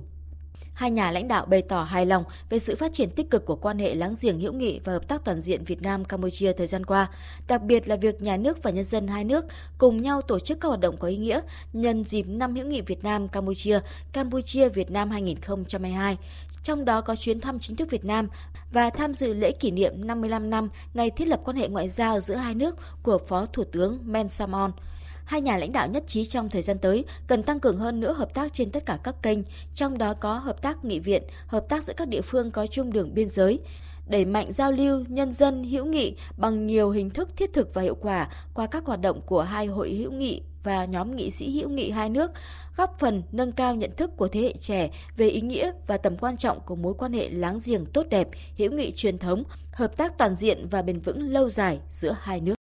Hai 0.75 0.91
nhà 0.91 1.11
lãnh 1.11 1.29
đạo 1.29 1.47
bày 1.47 1.63
tỏ 1.63 1.83
hài 1.83 2.07
lòng 2.07 2.25
về 2.51 2.59
sự 2.59 2.77
phát 2.77 2.93
triển 2.93 3.11
tích 3.11 3.31
cực 3.31 3.47
của 3.47 3.57
quan 3.57 3.79
hệ 3.79 3.95
láng 3.95 4.15
giềng 4.23 4.41
hữu 4.41 4.53
nghị 4.53 4.81
và 4.85 4.93
hợp 4.93 5.09
tác 5.09 5.25
toàn 5.25 5.43
diện 5.43 5.65
Việt 5.65 5.83
Nam 5.83 6.05
Campuchia 6.05 6.53
thời 6.53 6.67
gian 6.67 6.87
qua, 6.87 7.09
đặc 7.49 7.63
biệt 7.63 7.89
là 7.89 7.97
việc 7.97 8.23
nhà 8.23 8.37
nước 8.37 8.63
và 8.63 8.71
nhân 8.71 8.85
dân 8.85 9.09
hai 9.09 9.25
nước 9.25 9.45
cùng 9.79 10.03
nhau 10.03 10.23
tổ 10.23 10.39
chức 10.39 10.61
các 10.61 10.69
hoạt 10.69 10.81
động 10.81 10.97
có 10.97 11.09
ý 11.09 11.17
nghĩa 11.17 11.41
nhân 11.73 12.05
dịp 12.05 12.23
năm 12.29 12.55
hữu 12.55 12.67
nghị 12.67 12.81
Việt 12.81 13.05
Nam 13.05 13.29
Campuchia, 13.29 13.81
Campuchia 14.13 14.69
Việt 14.69 14.91
Nam 14.91 15.11
2022, 15.11 16.19
trong 16.63 16.85
đó 16.85 17.01
có 17.01 17.17
chuyến 17.17 17.41
thăm 17.41 17.59
chính 17.59 17.77
thức 17.77 17.91
Việt 17.91 18.05
Nam 18.05 18.29
và 18.73 18.91
tham 18.91 19.15
dự 19.15 19.35
lễ 19.35 19.53
kỷ 19.53 19.71
niệm 19.71 20.07
55 20.07 20.51
năm 20.51 20.69
ngày 20.95 21.11
thiết 21.11 21.29
lập 21.29 21.41
quan 21.45 21.57
hệ 21.57 21.69
ngoại 21.69 21.89
giao 21.89 22.21
giữa 22.21 22.35
hai 22.35 22.55
nước 22.55 22.77
của 23.03 23.19
Phó 23.19 23.47
Thủ 23.47 23.65
tướng 23.65 23.99
Men 24.03 24.29
Samon 24.29 24.73
hai 25.25 25.41
nhà 25.41 25.57
lãnh 25.57 25.73
đạo 25.73 25.89
nhất 25.89 26.05
trí 26.07 26.25
trong 26.25 26.51
thời 26.51 26.63
gian 26.63 26.79
tới 26.79 27.05
cần 27.27 27.43
tăng 27.43 27.61
cường 27.61 27.79
hơn 27.79 28.01
nữa 28.01 28.13
hợp 28.13 28.35
tác 28.35 28.53
trên 28.53 28.71
tất 28.71 28.87
cả 28.87 28.99
các 29.05 29.23
kênh, 29.23 29.39
trong 29.75 29.99
đó 29.99 30.15
có 30.15 30.39
hợp 30.39 30.63
tác 30.63 30.85
nghị 30.85 30.99
viện, 30.99 31.23
hợp 31.47 31.69
tác 31.69 31.85
giữa 31.85 31.95
các 31.97 32.09
địa 32.09 32.21
phương 32.21 32.51
có 32.51 32.67
chung 32.67 32.93
đường 32.93 33.15
biên 33.15 33.29
giới, 33.29 33.61
đẩy 34.09 34.25
mạnh 34.25 34.53
giao 34.53 34.73
lưu 34.73 35.05
nhân 35.09 35.33
dân 35.33 35.65
hữu 35.65 35.85
nghị 35.85 36.17
bằng 36.37 36.67
nhiều 36.67 36.91
hình 36.91 37.11
thức 37.11 37.37
thiết 37.37 37.53
thực 37.53 37.75
và 37.75 37.83
hiệu 37.83 37.95
quả 37.95 38.29
qua 38.55 38.67
các 38.67 38.85
hoạt 38.87 39.01
động 39.01 39.21
của 39.27 39.43
hai 39.43 39.67
hội 39.67 39.91
hữu 39.91 40.13
nghị 40.13 40.43
và 40.63 40.85
nhóm 40.85 41.17
nghị 41.17 41.31
sĩ 41.31 41.51
hữu 41.51 41.69
nghị 41.69 41.91
hai 41.91 42.11
nước, 42.11 42.31
góp 42.77 42.97
phần 42.99 43.23
nâng 43.33 43.53
cao 43.53 43.75
nhận 43.75 43.91
thức 43.97 44.11
của 44.17 44.29
thế 44.29 44.41
hệ 44.41 44.53
trẻ 44.61 44.91
về 45.17 45.29
ý 45.29 45.41
nghĩa 45.41 45.73
và 45.87 45.97
tầm 45.97 46.17
quan 46.17 46.37
trọng 46.37 46.61
của 46.61 46.77
mối 46.77 46.95
quan 46.95 47.13
hệ 47.13 47.29
láng 47.29 47.59
giềng 47.65 47.87
tốt 47.87 48.07
đẹp, 48.11 48.29
hữu 48.59 48.73
nghị 48.73 48.93
truyền 48.93 49.19
thống, 49.19 49.45
hợp 49.73 49.97
tác 49.97 50.19
toàn 50.19 50.37
diện 50.37 50.69
và 50.71 50.83
bền 50.83 51.01
vững 51.01 51.23
lâu 51.23 51.49
dài 51.49 51.81
giữa 51.91 52.17
hai 52.21 52.41
nước. 52.41 52.55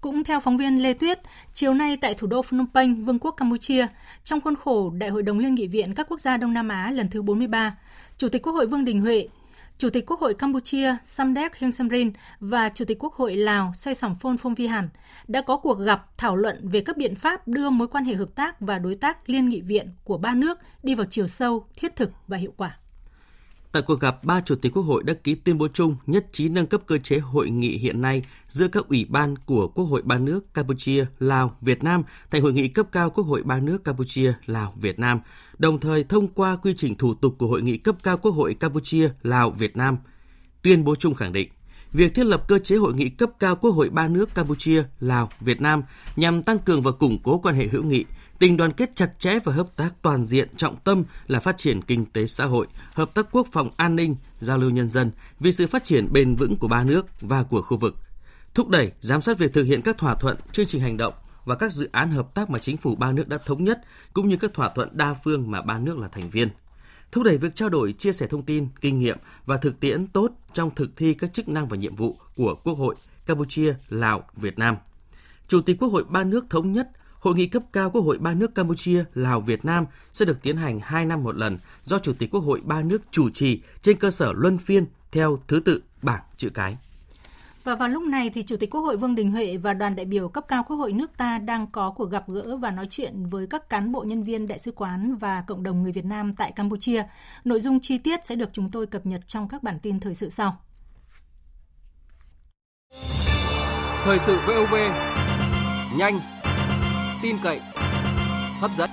Cũng 0.00 0.24
theo 0.24 0.40
phóng 0.40 0.56
viên 0.56 0.82
Lê 0.82 0.94
Tuyết, 0.94 1.20
chiều 1.54 1.74
nay 1.74 1.96
tại 2.00 2.14
thủ 2.14 2.26
đô 2.26 2.42
Phnom 2.42 2.66
Penh, 2.74 3.04
Vương 3.04 3.18
quốc 3.18 3.30
Campuchia, 3.30 3.86
trong 4.24 4.40
khuôn 4.40 4.56
khổ 4.56 4.90
Đại 4.90 5.10
hội 5.10 5.22
đồng 5.22 5.38
Liên 5.38 5.54
nghị 5.54 5.66
viện 5.66 5.94
các 5.94 6.06
quốc 6.08 6.20
gia 6.20 6.36
Đông 6.36 6.54
Nam 6.54 6.68
Á 6.68 6.90
lần 6.90 7.08
thứ 7.10 7.22
43, 7.22 7.76
Chủ 8.16 8.28
tịch 8.28 8.42
Quốc 8.42 8.52
hội 8.52 8.66
Vương 8.66 8.84
Đình 8.84 9.00
Huệ, 9.00 9.28
Chủ 9.78 9.90
tịch 9.90 10.06
Quốc 10.06 10.20
hội 10.20 10.34
Campuchia 10.34 10.96
Samdech 11.04 11.56
Heng 11.56 11.72
Samrin 11.72 12.12
và 12.40 12.68
Chủ 12.68 12.84
tịch 12.84 12.98
Quốc 13.00 13.14
hội 13.14 13.36
Lào 13.36 13.72
Say 13.74 13.94
Sỏng 13.94 14.14
Phôn 14.14 14.36
Phong 14.36 14.54
Vi 14.54 14.66
Hàn 14.66 14.88
đã 15.28 15.42
có 15.42 15.56
cuộc 15.56 15.78
gặp 15.78 16.18
thảo 16.18 16.36
luận 16.36 16.68
về 16.68 16.80
các 16.80 16.96
biện 16.96 17.14
pháp 17.14 17.48
đưa 17.48 17.70
mối 17.70 17.88
quan 17.88 18.04
hệ 18.04 18.14
hợp 18.14 18.28
tác 18.34 18.60
và 18.60 18.78
đối 18.78 18.94
tác 18.94 19.30
liên 19.30 19.48
nghị 19.48 19.60
viện 19.60 19.90
của 20.04 20.18
ba 20.18 20.34
nước 20.34 20.58
đi 20.82 20.94
vào 20.94 21.06
chiều 21.10 21.26
sâu, 21.26 21.66
thiết 21.76 21.96
thực 21.96 22.10
và 22.26 22.36
hiệu 22.36 22.52
quả. 22.56 22.79
Tại 23.72 23.82
cuộc 23.82 24.00
gặp, 24.00 24.24
ba 24.24 24.40
chủ 24.40 24.54
tịch 24.56 24.72
quốc 24.74 24.82
hội 24.82 25.02
đã 25.02 25.14
ký 25.24 25.34
tuyên 25.34 25.58
bố 25.58 25.68
chung 25.68 25.96
nhất 26.06 26.26
trí 26.32 26.48
nâng 26.48 26.66
cấp 26.66 26.80
cơ 26.86 26.98
chế 26.98 27.18
hội 27.18 27.50
nghị 27.50 27.78
hiện 27.78 28.00
nay 28.00 28.22
giữa 28.48 28.68
các 28.68 28.88
ủy 28.88 29.06
ban 29.08 29.36
của 29.36 29.68
Quốc 29.68 29.84
hội 29.84 30.02
ba 30.04 30.18
nước 30.18 30.54
Campuchia, 30.54 31.06
Lào, 31.18 31.56
Việt 31.60 31.84
Nam 31.84 32.02
thành 32.30 32.42
hội 32.42 32.52
nghị 32.52 32.68
cấp 32.68 32.86
cao 32.92 33.10
Quốc 33.10 33.24
hội 33.24 33.42
ba 33.42 33.60
nước 33.60 33.84
Campuchia, 33.84 34.32
Lào, 34.46 34.74
Việt 34.76 34.98
Nam, 34.98 35.20
đồng 35.58 35.80
thời 35.80 36.04
thông 36.04 36.28
qua 36.28 36.56
quy 36.56 36.74
trình 36.76 36.94
thủ 36.94 37.14
tục 37.14 37.34
của 37.38 37.46
hội 37.46 37.62
nghị 37.62 37.76
cấp 37.76 37.96
cao 38.02 38.18
Quốc 38.18 38.32
hội 38.32 38.54
Campuchia, 38.54 39.10
Lào, 39.22 39.50
Việt 39.50 39.76
Nam. 39.76 39.98
Tuyên 40.62 40.84
bố 40.84 40.94
chung 40.94 41.14
khẳng 41.14 41.32
định, 41.32 41.48
việc 41.92 42.14
thiết 42.14 42.24
lập 42.24 42.48
cơ 42.48 42.58
chế 42.58 42.76
hội 42.76 42.94
nghị 42.94 43.08
cấp 43.08 43.30
cao 43.38 43.56
Quốc 43.56 43.70
hội 43.70 43.90
ba 43.90 44.08
nước 44.08 44.34
Campuchia, 44.34 44.82
Lào, 45.00 45.28
Việt 45.40 45.60
Nam 45.60 45.82
nhằm 46.16 46.42
tăng 46.42 46.58
cường 46.58 46.82
và 46.82 46.90
củng 46.90 47.18
cố 47.22 47.38
quan 47.38 47.54
hệ 47.54 47.66
hữu 47.66 47.82
nghị, 47.82 48.04
Tình 48.40 48.56
đoàn 48.56 48.72
kết 48.72 48.90
chặt 48.96 49.18
chẽ 49.18 49.38
và 49.44 49.52
hợp 49.52 49.76
tác 49.76 49.94
toàn 50.02 50.24
diện 50.24 50.48
trọng 50.56 50.76
tâm 50.76 51.04
là 51.26 51.40
phát 51.40 51.58
triển 51.58 51.82
kinh 51.82 52.06
tế 52.06 52.26
xã 52.26 52.44
hội, 52.44 52.66
hợp 52.94 53.14
tác 53.14 53.26
quốc 53.32 53.46
phòng 53.52 53.70
an 53.76 53.96
ninh, 53.96 54.16
giao 54.40 54.58
lưu 54.58 54.70
nhân 54.70 54.88
dân 54.88 55.10
vì 55.40 55.52
sự 55.52 55.66
phát 55.66 55.84
triển 55.84 56.12
bền 56.12 56.34
vững 56.34 56.56
của 56.56 56.68
ba 56.68 56.84
nước 56.84 57.06
và 57.20 57.42
của 57.42 57.62
khu 57.62 57.76
vực. 57.76 57.96
Thúc 58.54 58.68
đẩy, 58.68 58.92
giám 59.00 59.20
sát 59.20 59.38
việc 59.38 59.52
thực 59.52 59.64
hiện 59.64 59.82
các 59.82 59.98
thỏa 59.98 60.14
thuận, 60.14 60.36
chương 60.52 60.66
trình 60.66 60.82
hành 60.82 60.96
động 60.96 61.14
và 61.44 61.54
các 61.54 61.72
dự 61.72 61.88
án 61.92 62.10
hợp 62.10 62.34
tác 62.34 62.50
mà 62.50 62.58
chính 62.58 62.76
phủ 62.76 62.96
ba 62.96 63.12
nước 63.12 63.28
đã 63.28 63.38
thống 63.46 63.64
nhất 63.64 63.80
cũng 64.12 64.28
như 64.28 64.36
các 64.36 64.54
thỏa 64.54 64.68
thuận 64.68 64.88
đa 64.92 65.14
phương 65.14 65.50
mà 65.50 65.62
ba 65.62 65.78
nước 65.78 65.98
là 65.98 66.08
thành 66.08 66.30
viên. 66.30 66.48
Thúc 67.12 67.24
đẩy 67.24 67.38
việc 67.38 67.54
trao 67.54 67.68
đổi, 67.68 67.92
chia 67.92 68.12
sẻ 68.12 68.26
thông 68.26 68.42
tin, 68.42 68.68
kinh 68.80 68.98
nghiệm 68.98 69.18
và 69.46 69.56
thực 69.56 69.80
tiễn 69.80 70.06
tốt 70.06 70.30
trong 70.52 70.70
thực 70.74 70.96
thi 70.96 71.14
các 71.14 71.34
chức 71.34 71.48
năng 71.48 71.68
và 71.68 71.76
nhiệm 71.76 71.96
vụ 71.96 72.16
của 72.36 72.54
Quốc 72.64 72.74
hội 72.74 72.94
Campuchia, 73.26 73.74
Lào, 73.88 74.24
Việt 74.36 74.58
Nam. 74.58 74.76
Chủ 75.48 75.60
tịch 75.60 75.76
Quốc 75.80 75.88
hội 75.88 76.04
ba 76.04 76.24
nước 76.24 76.50
thống 76.50 76.72
nhất 76.72 76.90
Hội 77.20 77.34
nghị 77.34 77.46
cấp 77.46 77.62
cao 77.72 77.90
Quốc 77.90 78.00
hội 78.00 78.18
ba 78.18 78.34
nước 78.34 78.54
Campuchia, 78.54 79.04
Lào, 79.14 79.40
Việt 79.40 79.64
Nam 79.64 79.86
sẽ 80.12 80.24
được 80.24 80.42
tiến 80.42 80.56
hành 80.56 80.80
2 80.82 81.04
năm 81.06 81.24
một 81.24 81.36
lần 81.36 81.58
do 81.84 81.98
Chủ 81.98 82.12
tịch 82.12 82.30
Quốc 82.30 82.40
hội 82.40 82.60
ba 82.64 82.82
nước 82.82 83.02
chủ 83.10 83.30
trì 83.30 83.60
trên 83.82 83.96
cơ 83.96 84.10
sở 84.10 84.32
luân 84.36 84.58
phiên 84.58 84.86
theo 85.12 85.38
thứ 85.48 85.60
tự 85.60 85.82
bảng 86.02 86.22
chữ 86.36 86.50
cái. 86.54 86.76
Và 87.64 87.74
vào 87.74 87.88
lúc 87.88 88.02
này 88.02 88.30
thì 88.34 88.42
Chủ 88.42 88.56
tịch 88.56 88.70
Quốc 88.70 88.80
hội 88.80 88.96
Vương 88.96 89.14
Đình 89.14 89.30
Huệ 89.30 89.56
và 89.56 89.72
đoàn 89.72 89.96
đại 89.96 90.06
biểu 90.06 90.28
cấp 90.28 90.44
cao 90.48 90.64
Quốc 90.68 90.76
hội 90.76 90.92
nước 90.92 91.16
ta 91.16 91.38
đang 91.38 91.66
có 91.66 91.90
cuộc 91.90 92.10
gặp 92.10 92.28
gỡ 92.28 92.56
và 92.56 92.70
nói 92.70 92.86
chuyện 92.90 93.26
với 93.30 93.46
các 93.46 93.68
cán 93.68 93.92
bộ 93.92 94.02
nhân 94.02 94.22
viên 94.22 94.48
đại 94.48 94.58
sứ 94.58 94.72
quán 94.72 95.16
và 95.16 95.44
cộng 95.46 95.62
đồng 95.62 95.82
người 95.82 95.92
Việt 95.92 96.04
Nam 96.04 96.34
tại 96.34 96.52
Campuchia. 96.52 97.04
Nội 97.44 97.60
dung 97.60 97.80
chi 97.80 97.98
tiết 97.98 98.26
sẽ 98.26 98.34
được 98.34 98.50
chúng 98.52 98.70
tôi 98.70 98.86
cập 98.86 99.06
nhật 99.06 99.20
trong 99.26 99.48
các 99.48 99.62
bản 99.62 99.78
tin 99.82 100.00
thời 100.00 100.14
sự 100.14 100.30
sau. 100.30 100.60
Thời 104.04 104.18
sự 104.18 104.38
VOV 104.46 104.74
nhanh, 105.96 106.20
tin 107.22 107.36
cậy, 107.42 107.60
hấp 108.60 108.70
dẫn. 108.76 108.90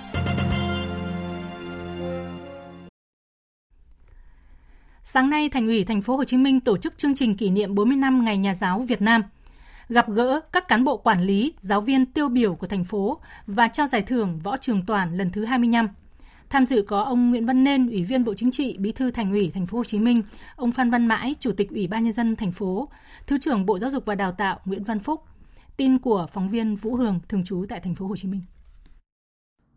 Sáng 5.03 5.29
nay, 5.29 5.49
Thành 5.49 5.67
ủy 5.67 5.83
Thành 5.83 6.01
phố 6.01 6.15
Hồ 6.17 6.23
Chí 6.23 6.37
Minh 6.37 6.59
tổ 6.59 6.77
chức 6.77 6.97
chương 6.97 7.15
trình 7.15 7.37
kỷ 7.37 7.49
niệm 7.49 7.75
40 7.75 7.97
năm 7.97 8.25
Ngày 8.25 8.37
Nhà 8.37 8.55
giáo 8.55 8.79
Việt 8.79 9.01
Nam. 9.01 9.23
gặp 9.89 10.09
gỡ 10.09 10.39
các 10.51 10.67
cán 10.67 10.83
bộ 10.83 10.97
quản 10.97 11.21
lý, 11.21 11.53
giáo 11.61 11.81
viên 11.81 12.05
tiêu 12.05 12.29
biểu 12.29 12.55
của 12.55 12.67
thành 12.67 12.83
phố 12.83 13.19
và 13.47 13.67
trao 13.67 13.87
giải 13.87 14.01
thưởng 14.01 14.39
Võ 14.43 14.57
Trường 14.57 14.85
Toàn 14.85 15.17
lần 15.17 15.31
thứ 15.31 15.45
25. 15.45 15.89
Tham 16.49 16.65
dự 16.65 16.81
có 16.81 17.01
ông 17.01 17.29
Nguyễn 17.29 17.45
Văn 17.45 17.63
Nên, 17.63 17.89
Ủy 17.89 18.03
viên 18.03 18.23
Bộ 18.23 18.33
Chính 18.33 18.51
trị, 18.51 18.75
Bí 18.79 18.91
thư 18.91 19.11
Thành 19.11 19.31
ủy 19.31 19.51
Thành 19.53 19.67
phố 19.67 19.77
Hồ 19.77 19.83
Chí 19.83 19.99
Minh, 19.99 20.21
ông 20.55 20.71
Phan 20.71 20.91
Văn 20.91 21.07
Mãi, 21.07 21.35
Chủ 21.39 21.51
tịch 21.51 21.69
Ủy 21.69 21.87
ban 21.87 22.03
nhân 22.03 22.13
dân 22.13 22.35
thành 22.35 22.51
phố, 22.51 22.89
Thứ 23.27 23.37
trưởng 23.37 23.65
Bộ 23.65 23.79
Giáo 23.79 23.91
dục 23.91 24.05
và 24.05 24.15
Đào 24.15 24.31
tạo 24.31 24.59
Nguyễn 24.65 24.83
Văn 24.83 24.99
Phúc. 24.99 25.23
Tin 25.77 25.99
của 25.99 26.27
phóng 26.31 26.49
viên 26.49 26.75
Vũ 26.75 26.95
Hường 26.95 27.19
thường 27.29 27.43
trú 27.43 27.65
tại 27.69 27.79
Thành 27.79 27.95
phố 27.95 28.07
Hồ 28.07 28.15
Chí 28.15 28.27
Minh. 28.27 28.41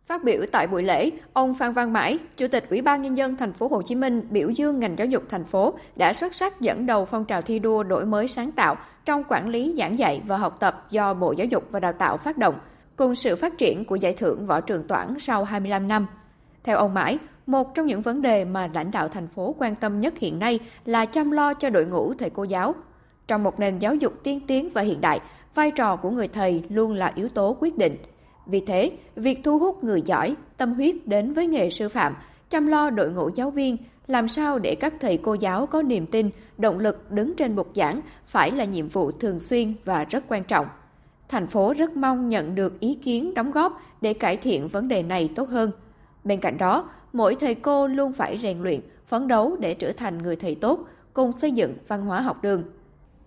Phát 0.07 0.25
biểu 0.25 0.41
tại 0.53 0.67
buổi 0.67 0.83
lễ, 0.83 1.11
ông 1.33 1.55
Phan 1.55 1.73
Văn 1.73 1.93
Mãi, 1.93 2.19
Chủ 2.37 2.49
tịch 2.49 2.71
Ủy 2.71 2.83
ban 2.83 3.03
nhân 3.03 3.17
dân 3.17 3.37
thành 3.37 3.53
phố 3.53 3.69
Hồ 3.69 3.83
Chí 3.83 3.95
Minh 3.95 4.27
biểu 4.31 4.51
dương 4.51 4.81
ngành 4.81 4.99
giáo 4.99 5.07
dục 5.07 5.23
thành 5.29 5.45
phố 5.45 5.75
đã 5.97 6.13
xuất 6.13 6.35
sắc 6.35 6.61
dẫn 6.61 6.87
đầu 6.87 7.05
phong 7.05 7.25
trào 7.25 7.43
thi 7.43 7.59
đua 7.59 7.83
đổi 7.83 8.07
mới 8.07 8.29
sáng 8.29 8.53
tạo 8.53 8.77
trong 9.05 9.23
quản 9.29 9.49
lý 9.49 9.75
giảng 9.79 9.99
dạy 9.99 10.23
và 10.27 10.37
học 10.37 10.57
tập 10.61 10.87
do 10.91 11.15
Bộ 11.15 11.33
Giáo 11.33 11.47
dục 11.47 11.65
và 11.71 11.81
Đào 11.81 11.93
tạo 11.93 12.17
phát 12.17 12.39
động, 12.39 12.59
cùng 12.97 13.15
sự 13.15 13.37
phát 13.37 13.59
triển 13.59 13.85
của 13.85 13.97
giải 13.97 14.13
thưởng 14.13 14.47
Võ 14.47 14.61
Trường 14.61 14.87
Toản 14.87 15.19
sau 15.19 15.45
25 15.45 15.89
năm. 15.89 16.07
Theo 16.65 16.77
ông 16.77 16.95
Mãi, 16.95 17.19
một 17.47 17.75
trong 17.75 17.87
những 17.87 18.03
vấn 18.03 18.23
đề 18.23 18.45
mà 18.45 18.69
lãnh 18.75 18.91
đạo 18.91 19.09
thành 19.09 19.29
phố 19.29 19.55
quan 19.59 19.75
tâm 19.75 20.01
nhất 20.01 20.19
hiện 20.19 20.39
nay 20.39 20.59
là 20.85 21.07
chăm 21.07 21.31
lo 21.31 21.55
cho 21.55 21.71
đội 21.71 21.87
ngũ 21.87 22.15
thầy 22.15 22.31
cô 22.31 22.45
giáo. 22.45 22.75
Trong 23.27 23.43
một 23.43 23.61
nền 23.61 23.79
giáo 23.79 23.95
dục 23.95 24.13
tiên 24.23 24.41
tiến 24.47 24.69
và 24.75 24.83
hiện 24.83 25.01
đại, 25.01 25.21
vai 25.55 25.71
trò 25.71 25.97
của 25.97 26.11
người 26.11 26.29
thầy 26.29 26.63
luôn 26.69 26.93
là 26.93 27.13
yếu 27.15 27.29
tố 27.29 27.57
quyết 27.61 27.79
định– 27.79 27.97
vì 28.51 28.61
thế, 28.61 28.93
việc 29.17 29.41
thu 29.45 29.59
hút 29.59 29.85
người 29.85 30.03
giỏi, 30.03 30.37
tâm 30.57 30.75
huyết 30.75 30.97
đến 31.07 31.33
với 31.33 31.47
nghề 31.47 31.71
sư 31.71 31.89
phạm, 31.89 32.15
chăm 32.51 32.67
lo 32.67 32.91
đội 32.91 33.11
ngũ 33.11 33.31
giáo 33.35 33.51
viên, 33.51 33.77
làm 34.07 34.29
sao 34.29 34.59
để 34.59 34.75
các 34.75 34.95
thầy 35.01 35.17
cô 35.17 35.35
giáo 35.35 35.67
có 35.67 35.83
niềm 35.83 36.07
tin, 36.07 36.31
động 36.59 36.79
lực 36.79 37.11
đứng 37.11 37.35
trên 37.37 37.57
bục 37.57 37.71
giảng 37.75 38.01
phải 38.27 38.51
là 38.51 38.65
nhiệm 38.65 38.89
vụ 38.89 39.11
thường 39.11 39.41
xuyên 39.41 39.75
và 39.85 40.05
rất 40.05 40.25
quan 40.29 40.45
trọng. 40.45 40.67
Thành 41.29 41.47
phố 41.47 41.75
rất 41.79 41.97
mong 41.97 42.29
nhận 42.29 42.55
được 42.55 42.81
ý 42.81 42.95
kiến 42.95 43.35
đóng 43.35 43.51
góp 43.51 43.83
để 44.01 44.15
cải 44.15 44.37
thiện 44.37 44.69
vấn 44.69 44.89
đề 44.89 45.03
này 45.03 45.31
tốt 45.35 45.49
hơn. 45.49 45.71
Bên 46.25 46.41
cạnh 46.41 46.59
đó, 46.59 46.91
mỗi 47.13 47.35
thầy 47.35 47.55
cô 47.55 47.87
luôn 47.87 48.13
phải 48.13 48.39
rèn 48.39 48.63
luyện, 48.63 48.81
phấn 49.07 49.29
đấu 49.29 49.57
để 49.61 49.75
trở 49.75 49.93
thành 49.93 50.19
người 50.19 50.37
thầy 50.37 50.55
tốt, 50.55 50.81
cùng 51.13 51.33
xây 51.33 51.53
dựng 51.53 51.75
văn 51.89 52.03
hóa 52.03 52.21
học 52.21 52.43
đường. 52.43 52.63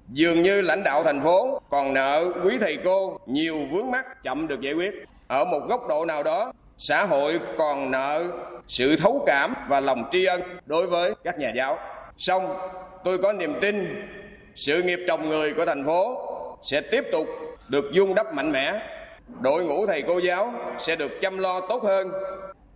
Dường 0.09 0.41
như 0.41 0.61
lãnh 0.61 0.83
đạo 0.83 1.03
thành 1.03 1.21
phố 1.21 1.61
còn 1.69 1.93
nợ 1.93 2.31
quý 2.45 2.57
thầy 2.59 2.77
cô 2.83 3.19
nhiều 3.25 3.57
vướng 3.71 3.91
mắt 3.91 4.23
chậm 4.23 4.47
được 4.47 4.61
giải 4.61 4.73
quyết. 4.73 5.05
Ở 5.27 5.45
một 5.45 5.59
góc 5.69 5.87
độ 5.87 6.05
nào 6.05 6.23
đó, 6.23 6.53
xã 6.77 7.05
hội 7.05 7.39
còn 7.57 7.91
nợ 7.91 8.23
sự 8.67 8.95
thấu 8.95 9.23
cảm 9.25 9.53
và 9.67 9.79
lòng 9.79 10.09
tri 10.11 10.25
ân 10.25 10.41
đối 10.65 10.87
với 10.87 11.13
các 11.23 11.39
nhà 11.39 11.51
giáo. 11.55 11.77
Song 12.17 12.57
tôi 13.03 13.17
có 13.17 13.33
niềm 13.33 13.53
tin 13.61 14.07
sự 14.55 14.83
nghiệp 14.83 14.99
trồng 15.07 15.29
người 15.29 15.53
của 15.53 15.65
thành 15.65 15.85
phố 15.85 16.29
sẽ 16.63 16.81
tiếp 16.81 17.03
tục 17.11 17.27
được 17.69 17.85
dung 17.93 18.15
đắp 18.15 18.33
mạnh 18.33 18.51
mẽ. 18.51 18.81
Đội 19.41 19.63
ngũ 19.63 19.87
thầy 19.87 20.01
cô 20.01 20.17
giáo 20.17 20.53
sẽ 20.79 20.95
được 20.95 21.11
chăm 21.21 21.37
lo 21.37 21.61
tốt 21.61 21.83
hơn, 21.83 22.11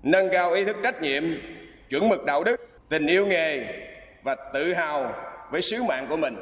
nâng 0.04 0.30
cao 0.32 0.52
ý 0.52 0.64
thức 0.64 0.76
trách 0.84 1.02
nhiệm, 1.02 1.24
chuẩn 1.90 2.10
mực 2.10 2.26
đạo 2.26 2.44
đức, 2.44 2.70
tình 2.90 3.08
yêu 3.08 3.26
nghề 3.26 3.66
và 4.24 4.36
tự 4.54 4.74
hào 4.74 5.14
với 5.52 5.62
sứ 5.62 5.84
mạng 5.84 6.06
của 6.10 6.18
mình. 6.18 6.36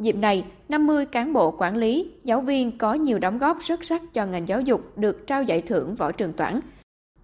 Dịp 0.00 0.16
này, 0.16 0.44
50 0.68 1.06
cán 1.06 1.32
bộ 1.32 1.50
quản 1.58 1.76
lý, 1.76 2.10
giáo 2.24 2.40
viên 2.40 2.78
có 2.78 2.94
nhiều 2.94 3.18
đóng 3.18 3.38
góp 3.38 3.56
xuất 3.60 3.84
sắc 3.84 4.02
cho 4.14 4.26
ngành 4.26 4.48
giáo 4.48 4.60
dục 4.60 4.98
được 4.98 5.26
trao 5.26 5.42
giải 5.42 5.60
thưởng 5.60 5.94
Võ 5.94 6.12
Trường 6.12 6.32
Toản. 6.32 6.60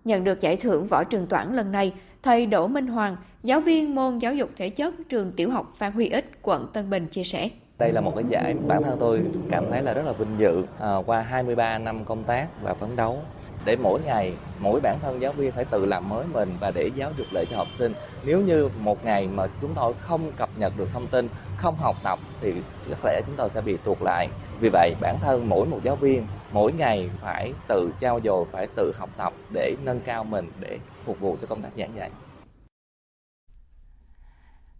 Nhận 0.04 0.24
được 0.24 0.40
giải 0.40 0.56
thưởng 0.56 0.86
Võ 0.86 1.04
Trường 1.04 1.26
Toản 1.26 1.54
lần 1.54 1.72
này, 1.72 1.92
thầy 2.22 2.46
Đỗ 2.46 2.66
Minh 2.66 2.86
Hoàng, 2.86 3.16
giáo 3.42 3.60
viên 3.60 3.94
môn 3.94 4.18
giáo 4.18 4.34
dục 4.34 4.50
thể 4.56 4.68
chất 4.68 4.94
trường 5.08 5.32
tiểu 5.32 5.50
học 5.50 5.72
Phan 5.76 5.92
Huy 5.92 6.08
Ích, 6.08 6.30
quận 6.42 6.66
Tân 6.72 6.90
Bình 6.90 7.06
chia 7.06 7.24
sẻ. 7.24 7.50
Đây 7.78 7.92
là 7.92 8.00
một 8.00 8.12
cái 8.14 8.24
giải 8.28 8.54
bản 8.66 8.82
thân 8.82 8.96
tôi 9.00 9.22
cảm 9.50 9.64
thấy 9.70 9.82
là 9.82 9.94
rất 9.94 10.02
là 10.06 10.12
vinh 10.12 10.38
dự 10.38 10.62
à, 10.80 10.96
qua 11.06 11.20
23 11.20 11.78
năm 11.78 12.04
công 12.04 12.24
tác 12.24 12.46
và 12.62 12.74
phấn 12.74 12.88
đấu 12.96 13.18
để 13.66 13.76
mỗi 13.76 14.00
ngày, 14.06 14.32
mỗi 14.60 14.80
bản 14.80 14.98
thân 15.02 15.22
giáo 15.22 15.32
viên 15.32 15.52
phải 15.52 15.64
tự 15.64 15.86
làm 15.86 16.08
mới 16.08 16.24
mình 16.32 16.56
và 16.60 16.70
để 16.70 16.90
giáo 16.94 17.12
dục 17.16 17.26
lại 17.32 17.46
cho 17.50 17.56
học 17.56 17.68
sinh. 17.78 17.92
Nếu 18.24 18.40
như 18.40 18.68
một 18.80 19.04
ngày 19.04 19.28
mà 19.28 19.46
chúng 19.60 19.74
tôi 19.74 19.94
không 19.98 20.32
cập 20.36 20.50
nhật 20.56 20.72
được 20.76 20.88
thông 20.92 21.06
tin, 21.06 21.28
không 21.56 21.76
học 21.76 21.96
tập 22.02 22.18
thì 22.40 22.52
có 22.90 22.96
lẽ 23.04 23.20
chúng 23.26 23.36
tôi 23.36 23.48
sẽ 23.54 23.60
bị 23.60 23.76
tuột 23.84 23.98
lại. 24.02 24.28
Vì 24.60 24.68
vậy, 24.72 24.94
bản 25.00 25.16
thân 25.20 25.48
mỗi 25.48 25.66
một 25.66 25.80
giáo 25.84 25.96
viên 25.96 26.26
mỗi 26.52 26.72
ngày 26.72 27.10
phải 27.20 27.52
tự 27.68 27.90
trao 28.00 28.20
dồi, 28.24 28.44
phải 28.52 28.66
tự 28.76 28.92
học 28.98 29.10
tập 29.16 29.32
để 29.54 29.76
nâng 29.84 30.00
cao 30.00 30.24
mình 30.24 30.50
để 30.60 30.78
phục 31.04 31.20
vụ 31.20 31.36
cho 31.40 31.46
công 31.46 31.62
tác 31.62 31.70
giảng 31.78 31.96
dạy. 31.96 32.10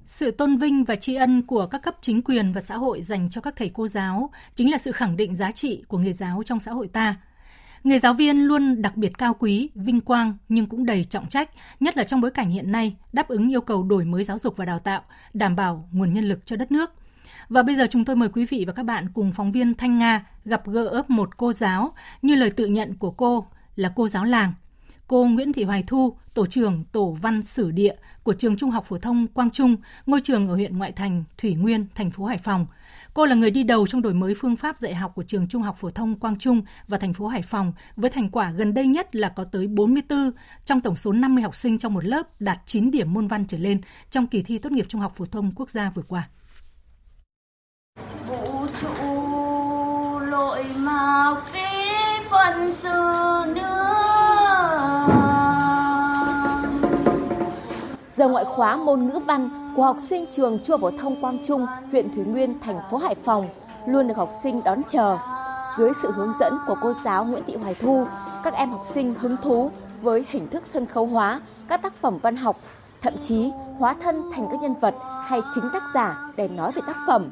Sự 0.04 0.30
tôn 0.30 0.56
vinh 0.56 0.84
và 0.84 0.96
tri 0.96 1.14
ân 1.14 1.46
của 1.46 1.66
các 1.66 1.82
cấp 1.82 1.94
chính 2.00 2.22
quyền 2.22 2.52
và 2.52 2.60
xã 2.60 2.76
hội 2.76 3.02
dành 3.02 3.30
cho 3.30 3.40
các 3.40 3.54
thầy 3.56 3.70
cô 3.74 3.88
giáo 3.88 4.30
chính 4.54 4.70
là 4.70 4.78
sự 4.78 4.92
khẳng 4.92 5.16
định 5.16 5.36
giá 5.36 5.52
trị 5.52 5.84
của 5.88 5.98
nghề 5.98 6.12
giáo 6.12 6.42
trong 6.44 6.60
xã 6.60 6.72
hội 6.72 6.88
ta. 6.88 7.16
Nghề 7.86 7.98
giáo 7.98 8.12
viên 8.12 8.38
luôn 8.38 8.82
đặc 8.82 8.96
biệt 8.96 9.18
cao 9.18 9.34
quý, 9.38 9.70
vinh 9.74 10.00
quang 10.00 10.36
nhưng 10.48 10.66
cũng 10.66 10.86
đầy 10.86 11.04
trọng 11.04 11.28
trách, 11.28 11.50
nhất 11.80 11.96
là 11.96 12.04
trong 12.04 12.20
bối 12.20 12.30
cảnh 12.30 12.50
hiện 12.50 12.72
nay 12.72 12.96
đáp 13.12 13.28
ứng 13.28 13.52
yêu 13.52 13.60
cầu 13.60 13.82
đổi 13.82 14.04
mới 14.04 14.24
giáo 14.24 14.38
dục 14.38 14.56
và 14.56 14.64
đào 14.64 14.78
tạo, 14.78 15.02
đảm 15.34 15.56
bảo 15.56 15.88
nguồn 15.92 16.12
nhân 16.12 16.24
lực 16.24 16.46
cho 16.46 16.56
đất 16.56 16.72
nước. 16.72 16.90
Và 17.48 17.62
bây 17.62 17.76
giờ 17.76 17.86
chúng 17.90 18.04
tôi 18.04 18.16
mời 18.16 18.28
quý 18.28 18.44
vị 18.44 18.64
và 18.66 18.72
các 18.72 18.82
bạn 18.82 19.08
cùng 19.14 19.32
phóng 19.32 19.52
viên 19.52 19.74
Thanh 19.74 19.98
Nga 19.98 20.26
gặp 20.44 20.66
gỡ 20.66 21.02
một 21.08 21.36
cô 21.36 21.52
giáo 21.52 21.92
như 22.22 22.34
lời 22.34 22.50
tự 22.50 22.66
nhận 22.66 22.96
của 22.96 23.10
cô 23.10 23.46
là 23.76 23.92
cô 23.96 24.08
giáo 24.08 24.24
làng. 24.24 24.52
Cô 25.06 25.24
Nguyễn 25.24 25.52
Thị 25.52 25.64
Hoài 25.64 25.82
Thu, 25.86 26.16
tổ 26.34 26.46
trưởng 26.46 26.84
Tổ 26.92 27.16
văn 27.22 27.42
Sử 27.42 27.70
địa 27.70 27.94
của 28.22 28.34
trường 28.34 28.56
Trung 28.56 28.70
học 28.70 28.84
phổ 28.88 28.98
thông 28.98 29.26
Quang 29.26 29.50
Trung, 29.50 29.76
ngôi 30.06 30.20
trường 30.20 30.48
ở 30.48 30.54
huyện 30.54 30.78
ngoại 30.78 30.92
thành 30.92 31.24
Thủy 31.38 31.54
Nguyên, 31.54 31.86
thành 31.94 32.10
phố 32.10 32.24
Hải 32.24 32.38
Phòng, 32.38 32.66
Cô 33.16 33.26
là 33.26 33.34
người 33.34 33.50
đi 33.50 33.62
đầu 33.62 33.86
trong 33.86 34.02
đổi 34.02 34.14
mới 34.14 34.34
phương 34.34 34.56
pháp 34.56 34.78
dạy 34.78 34.94
học 34.94 35.12
của 35.14 35.22
trường 35.22 35.48
Trung 35.48 35.62
học 35.62 35.76
phổ 35.78 35.90
thông 35.90 36.18
Quang 36.18 36.38
Trung 36.38 36.62
và 36.88 36.98
thành 36.98 37.12
phố 37.12 37.26
Hải 37.26 37.42
Phòng 37.42 37.72
với 37.96 38.10
thành 38.10 38.30
quả 38.30 38.50
gần 38.50 38.74
đây 38.74 38.86
nhất 38.86 39.16
là 39.16 39.28
có 39.28 39.44
tới 39.44 39.66
44 39.66 40.30
trong 40.64 40.80
tổng 40.80 40.96
số 40.96 41.12
50 41.12 41.42
học 41.42 41.54
sinh 41.54 41.78
trong 41.78 41.94
một 41.94 42.04
lớp 42.04 42.40
đạt 42.40 42.58
9 42.66 42.90
điểm 42.90 43.12
môn 43.14 43.28
văn 43.28 43.46
trở 43.46 43.58
lên 43.58 43.80
trong 44.10 44.26
kỳ 44.26 44.42
thi 44.42 44.58
tốt 44.58 44.72
nghiệp 44.72 44.86
Trung 44.88 45.00
học 45.00 45.12
phổ 45.16 45.26
thông 45.26 45.52
quốc 45.54 45.70
gia 45.70 45.90
vừa 45.90 46.02
qua. 46.08 46.28
Vũ 48.26 48.66
trụ 48.80 48.88
lội 50.20 50.64
mà 50.76 51.34
phi 51.52 51.60
phận 52.30 52.72
sự 52.72 53.52
nữa 53.54 53.85
Giờ 58.16 58.28
ngoại 58.28 58.44
khóa 58.44 58.76
môn 58.76 59.06
ngữ 59.06 59.18
văn 59.26 59.72
của 59.76 59.82
học 59.82 59.96
sinh 60.08 60.26
trường 60.32 60.58
Chùa 60.64 60.78
phổ 60.78 60.90
thông 60.90 61.20
Quang 61.20 61.38
Trung, 61.44 61.66
huyện 61.90 62.10
Thủy 62.12 62.24
Nguyên, 62.24 62.60
thành 62.60 62.80
phố 62.90 62.96
Hải 62.96 63.14
Phòng 63.14 63.48
luôn 63.86 64.08
được 64.08 64.16
học 64.16 64.30
sinh 64.42 64.64
đón 64.64 64.82
chờ. 64.82 65.18
Dưới 65.78 65.92
sự 66.02 66.12
hướng 66.12 66.32
dẫn 66.40 66.58
của 66.66 66.76
cô 66.82 66.92
giáo 67.04 67.24
Nguyễn 67.24 67.42
Thị 67.46 67.56
Hoài 67.56 67.74
Thu, 67.74 68.06
các 68.44 68.54
em 68.54 68.70
học 68.70 68.86
sinh 68.94 69.14
hứng 69.14 69.36
thú 69.42 69.70
với 70.02 70.24
hình 70.28 70.48
thức 70.48 70.62
sân 70.66 70.86
khấu 70.86 71.06
hóa 71.06 71.40
các 71.68 71.82
tác 71.82 71.94
phẩm 72.00 72.18
văn 72.22 72.36
học, 72.36 72.56
thậm 73.02 73.14
chí 73.22 73.52
hóa 73.78 73.94
thân 74.00 74.30
thành 74.34 74.48
các 74.50 74.60
nhân 74.60 74.74
vật 74.80 74.94
hay 75.24 75.40
chính 75.54 75.64
tác 75.72 75.82
giả 75.94 76.30
để 76.36 76.48
nói 76.48 76.72
về 76.72 76.82
tác 76.86 76.96
phẩm. 77.06 77.30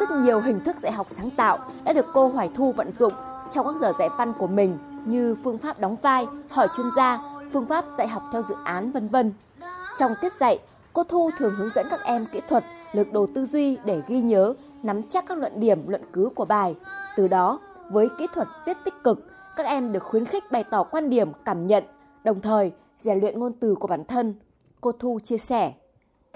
Rất 0.00 0.10
nhiều 0.10 0.40
hình 0.40 0.60
thức 0.60 0.76
dạy 0.82 0.92
học 0.92 1.06
sáng 1.10 1.30
tạo 1.30 1.58
đã 1.84 1.92
được 1.92 2.06
cô 2.14 2.28
Hoài 2.28 2.50
Thu 2.54 2.72
vận 2.72 2.92
dụng 2.92 3.12
trong 3.50 3.66
các 3.66 3.74
giờ 3.80 3.92
dạy 3.98 4.08
văn 4.18 4.32
của 4.32 4.46
mình 4.46 4.78
như 5.04 5.36
phương 5.44 5.58
pháp 5.58 5.78
đóng 5.78 5.96
vai, 6.02 6.26
hỏi 6.50 6.68
chuyên 6.76 6.86
gia, 6.96 7.18
phương 7.52 7.66
pháp 7.66 7.84
dạy 7.98 8.08
học 8.08 8.22
theo 8.32 8.42
dự 8.42 8.54
án 8.64 8.92
vân 8.92 9.08
vân. 9.08 9.32
Trong 9.98 10.14
tiết 10.20 10.32
dạy, 10.32 10.58
cô 10.92 11.04
Thu 11.04 11.30
thường 11.38 11.54
hướng 11.56 11.70
dẫn 11.74 11.86
các 11.90 12.04
em 12.04 12.26
kỹ 12.32 12.40
thuật, 12.48 12.64
lực 12.92 13.12
đồ 13.12 13.26
tư 13.34 13.46
duy 13.46 13.76
để 13.84 14.02
ghi 14.08 14.20
nhớ, 14.20 14.54
nắm 14.82 15.02
chắc 15.02 15.26
các 15.26 15.38
luận 15.38 15.52
điểm, 15.56 15.88
luận 15.88 16.02
cứ 16.12 16.30
của 16.34 16.44
bài. 16.44 16.74
Từ 17.16 17.28
đó, 17.28 17.60
với 17.90 18.08
kỹ 18.18 18.26
thuật 18.34 18.48
viết 18.66 18.76
tích 18.84 18.94
cực, 19.04 19.18
các 19.56 19.66
em 19.66 19.92
được 19.92 20.02
khuyến 20.02 20.24
khích 20.24 20.50
bày 20.50 20.64
tỏ 20.64 20.82
quan 20.82 21.10
điểm, 21.10 21.32
cảm 21.44 21.66
nhận, 21.66 21.84
đồng 22.24 22.40
thời 22.40 22.72
rèn 23.04 23.20
luyện 23.20 23.40
ngôn 23.40 23.52
từ 23.60 23.74
của 23.74 23.88
bản 23.88 24.04
thân. 24.04 24.34
Cô 24.80 24.92
Thu 24.92 25.18
chia 25.24 25.38
sẻ. 25.38 25.72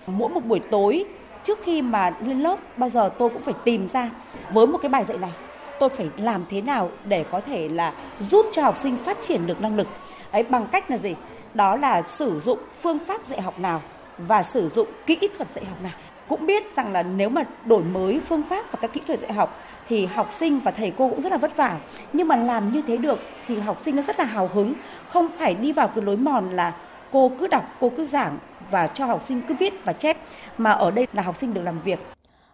Mỗi 0.06 0.28
một 0.28 0.44
buổi 0.44 0.60
tối 0.70 1.04
trước 1.44 1.58
khi 1.62 1.82
mà 1.82 2.16
lên 2.24 2.40
lớp 2.40 2.58
bao 2.76 2.88
giờ 2.88 3.10
tôi 3.18 3.28
cũng 3.28 3.42
phải 3.42 3.54
tìm 3.64 3.88
ra 3.88 4.10
với 4.52 4.66
một 4.66 4.78
cái 4.82 4.88
bài 4.88 5.04
dạy 5.04 5.18
này 5.18 5.32
tôi 5.80 5.88
phải 5.88 6.10
làm 6.16 6.44
thế 6.50 6.60
nào 6.60 6.90
để 7.04 7.24
có 7.30 7.40
thể 7.40 7.68
là 7.68 7.94
giúp 8.30 8.46
cho 8.52 8.62
học 8.62 8.78
sinh 8.82 8.96
phát 8.96 9.18
triển 9.20 9.46
được 9.46 9.60
năng 9.60 9.76
lực 9.76 9.86
ấy 10.30 10.42
bằng 10.42 10.66
cách 10.72 10.90
là 10.90 10.98
gì 10.98 11.14
đó 11.54 11.76
là 11.76 12.02
sử 12.02 12.40
dụng 12.40 12.58
phương 12.82 12.98
pháp 12.98 13.26
dạy 13.26 13.40
học 13.40 13.58
nào 13.58 13.82
và 14.18 14.42
sử 14.42 14.68
dụng 14.68 14.88
kỹ 15.06 15.28
thuật 15.36 15.48
dạy 15.54 15.64
học 15.64 15.82
nào. 15.82 15.92
Cũng 16.28 16.46
biết 16.46 16.76
rằng 16.76 16.92
là 16.92 17.02
nếu 17.02 17.28
mà 17.28 17.44
đổi 17.64 17.82
mới 17.82 18.20
phương 18.28 18.42
pháp 18.42 18.72
và 18.72 18.78
các 18.82 18.92
kỹ 18.92 19.00
thuật 19.06 19.20
dạy 19.20 19.32
học 19.32 19.58
thì 19.88 20.06
học 20.06 20.32
sinh 20.32 20.60
và 20.60 20.70
thầy 20.70 20.92
cô 20.98 21.08
cũng 21.10 21.20
rất 21.20 21.32
là 21.32 21.38
vất 21.38 21.56
vả. 21.56 21.78
Nhưng 22.12 22.28
mà 22.28 22.36
làm 22.36 22.72
như 22.72 22.82
thế 22.86 22.96
được 22.96 23.18
thì 23.46 23.60
học 23.60 23.80
sinh 23.80 23.96
nó 23.96 24.02
rất 24.02 24.18
là 24.18 24.24
hào 24.24 24.50
hứng. 24.54 24.74
Không 25.08 25.28
phải 25.38 25.54
đi 25.54 25.72
vào 25.72 25.88
cái 25.88 26.04
lối 26.04 26.16
mòn 26.16 26.50
là 26.56 26.76
cô 27.12 27.30
cứ 27.38 27.46
đọc, 27.46 27.64
cô 27.80 27.92
cứ 27.96 28.04
giảng 28.04 28.38
và 28.70 28.86
cho 28.86 29.06
học 29.06 29.22
sinh 29.22 29.42
cứ 29.48 29.54
viết 29.54 29.84
và 29.84 29.92
chép, 29.92 30.16
mà 30.58 30.70
ở 30.70 30.90
đây 30.90 31.06
là 31.12 31.22
học 31.22 31.36
sinh 31.36 31.54
được 31.54 31.62
làm 31.62 31.80
việc. 31.80 31.98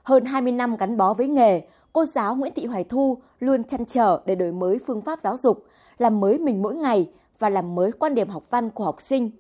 Hơn 0.02 0.24
20 0.24 0.52
năm 0.52 0.76
gắn 0.76 0.96
bó 0.96 1.14
với 1.14 1.28
nghề, 1.28 1.62
cô 1.92 2.04
giáo 2.04 2.34
Nguyễn 2.34 2.52
Thị 2.56 2.66
Hoài 2.66 2.84
Thu 2.84 3.18
luôn 3.40 3.64
chăn 3.64 3.84
trở 3.84 4.20
để 4.26 4.34
đổi 4.34 4.52
mới 4.52 4.78
phương 4.86 5.02
pháp 5.02 5.20
giáo 5.20 5.36
dục, 5.36 5.66
làm 5.98 6.20
mới 6.20 6.38
mình 6.38 6.62
mỗi 6.62 6.74
ngày 6.74 7.06
và 7.38 7.48
làm 7.48 7.74
mới 7.74 7.92
quan 7.92 8.14
điểm 8.14 8.28
học 8.28 8.42
văn 8.50 8.70
của 8.70 8.84
học 8.84 9.00
sinh. 9.00 9.30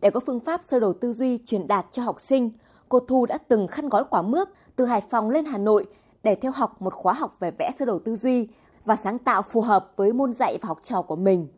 Để 0.00 0.10
có 0.10 0.20
phương 0.20 0.40
pháp 0.40 0.64
sơ 0.64 0.80
đồ 0.80 0.92
tư 0.92 1.12
duy 1.12 1.38
truyền 1.46 1.66
đạt 1.66 1.86
cho 1.92 2.02
học 2.02 2.20
sinh, 2.20 2.50
cô 2.88 3.00
Thu 3.00 3.26
đã 3.26 3.38
từng 3.48 3.66
khăn 3.66 3.88
gói 3.88 4.04
quả 4.10 4.22
mướp 4.22 4.48
từ 4.76 4.84
Hải 4.84 5.00
Phòng 5.00 5.30
lên 5.30 5.44
Hà 5.44 5.58
Nội 5.58 5.86
để 6.22 6.34
theo 6.34 6.52
học 6.52 6.82
một 6.82 6.94
khóa 6.94 7.12
học 7.12 7.36
về 7.40 7.50
vẽ 7.58 7.70
sơ 7.78 7.84
đồ 7.84 7.98
tư 7.98 8.16
duy 8.16 8.48
và 8.84 8.96
sáng 8.96 9.18
tạo 9.18 9.42
phù 9.42 9.60
hợp 9.60 9.92
với 9.96 10.12
môn 10.12 10.32
dạy 10.32 10.58
và 10.62 10.66
học 10.66 10.78
trò 10.82 11.02
của 11.02 11.16
mình. 11.16 11.48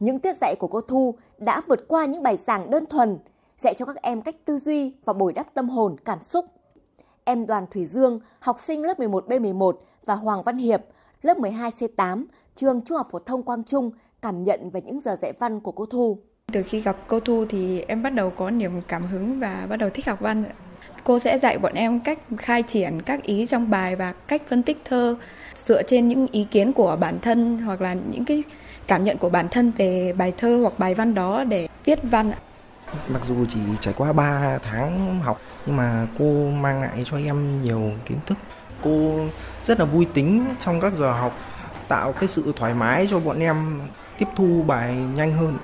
Những 0.00 0.18
tiết 0.18 0.36
dạy 0.40 0.54
của 0.58 0.68
cô 0.68 0.80
Thu 0.80 1.14
đã 1.38 1.62
vượt 1.66 1.88
qua 1.88 2.04
những 2.04 2.22
bài 2.22 2.36
giảng 2.36 2.70
đơn 2.70 2.86
thuần, 2.86 3.18
dạy 3.58 3.74
cho 3.74 3.84
các 3.84 3.96
em 4.02 4.22
cách 4.22 4.36
tư 4.44 4.58
duy 4.58 4.92
và 5.04 5.12
bồi 5.12 5.32
đắp 5.32 5.54
tâm 5.54 5.68
hồn, 5.68 5.96
cảm 6.04 6.22
xúc. 6.22 6.44
Em 7.24 7.46
Đoàn 7.46 7.66
Thủy 7.70 7.84
Dương, 7.84 8.20
học 8.40 8.60
sinh 8.60 8.82
lớp 8.82 8.98
11B11 8.98 9.72
và 10.06 10.14
Hoàng 10.14 10.42
Văn 10.42 10.56
Hiệp, 10.56 10.84
lớp 11.22 11.38
12C8, 11.38 12.24
trường 12.54 12.80
Trung 12.80 12.96
học 12.96 13.08
phổ 13.10 13.18
thông 13.18 13.42
Quang 13.42 13.64
Trung 13.64 13.90
cảm 14.22 14.44
nhận 14.44 14.70
về 14.70 14.80
những 14.80 15.00
giờ 15.00 15.16
dạy 15.22 15.32
văn 15.38 15.60
của 15.60 15.72
cô 15.72 15.86
Thu. 15.86 16.18
Từ 16.52 16.62
khi 16.62 16.80
gặp 16.80 16.96
cô 17.06 17.20
Thu 17.20 17.44
thì 17.48 17.80
em 17.80 18.02
bắt 18.02 18.10
đầu 18.10 18.30
có 18.30 18.50
niềm 18.50 18.80
cảm 18.88 19.06
hứng 19.06 19.40
và 19.40 19.66
bắt 19.68 19.76
đầu 19.76 19.90
thích 19.94 20.06
học 20.06 20.20
văn. 20.20 20.44
Cô 21.04 21.18
sẽ 21.18 21.38
dạy 21.38 21.58
bọn 21.58 21.72
em 21.74 22.00
cách 22.00 22.18
khai 22.38 22.62
triển 22.62 23.02
các 23.02 23.22
ý 23.22 23.46
trong 23.46 23.70
bài 23.70 23.96
và 23.96 24.12
cách 24.12 24.42
phân 24.48 24.62
tích 24.62 24.82
thơ 24.84 25.16
dựa 25.54 25.82
trên 25.82 26.08
những 26.08 26.26
ý 26.32 26.46
kiến 26.50 26.72
của 26.72 26.96
bản 27.00 27.18
thân 27.22 27.58
hoặc 27.58 27.80
là 27.80 27.94
những 28.10 28.24
cái 28.24 28.42
cảm 28.86 29.04
nhận 29.04 29.18
của 29.18 29.28
bản 29.28 29.48
thân 29.50 29.72
về 29.78 30.12
bài 30.12 30.32
thơ 30.36 30.58
hoặc 30.62 30.78
bài 30.78 30.94
văn 30.94 31.14
đó 31.14 31.44
để 31.44 31.68
viết 31.84 31.98
văn. 32.02 32.32
Mặc 33.08 33.24
dù 33.24 33.34
chỉ 33.48 33.60
trải 33.80 33.94
qua 33.96 34.12
3 34.12 34.58
tháng 34.62 35.20
học 35.20 35.40
nhưng 35.66 35.76
mà 35.76 36.06
cô 36.18 36.50
mang 36.50 36.82
lại 36.82 37.02
cho 37.04 37.16
em 37.16 37.62
nhiều 37.62 37.90
kiến 38.04 38.18
thức. 38.26 38.38
Cô 38.82 39.26
rất 39.62 39.78
là 39.78 39.84
vui 39.84 40.06
tính 40.14 40.44
trong 40.60 40.80
các 40.80 40.94
giờ 40.94 41.12
học, 41.12 41.38
tạo 41.88 42.12
cái 42.12 42.28
sự 42.28 42.52
thoải 42.56 42.74
mái 42.74 43.08
cho 43.10 43.20
bọn 43.20 43.38
em 43.40 43.80
tiếp 44.18 44.28
thu 44.36 44.62
bài 44.66 44.96
nhanh 45.16 45.32
hơn. 45.32 45.58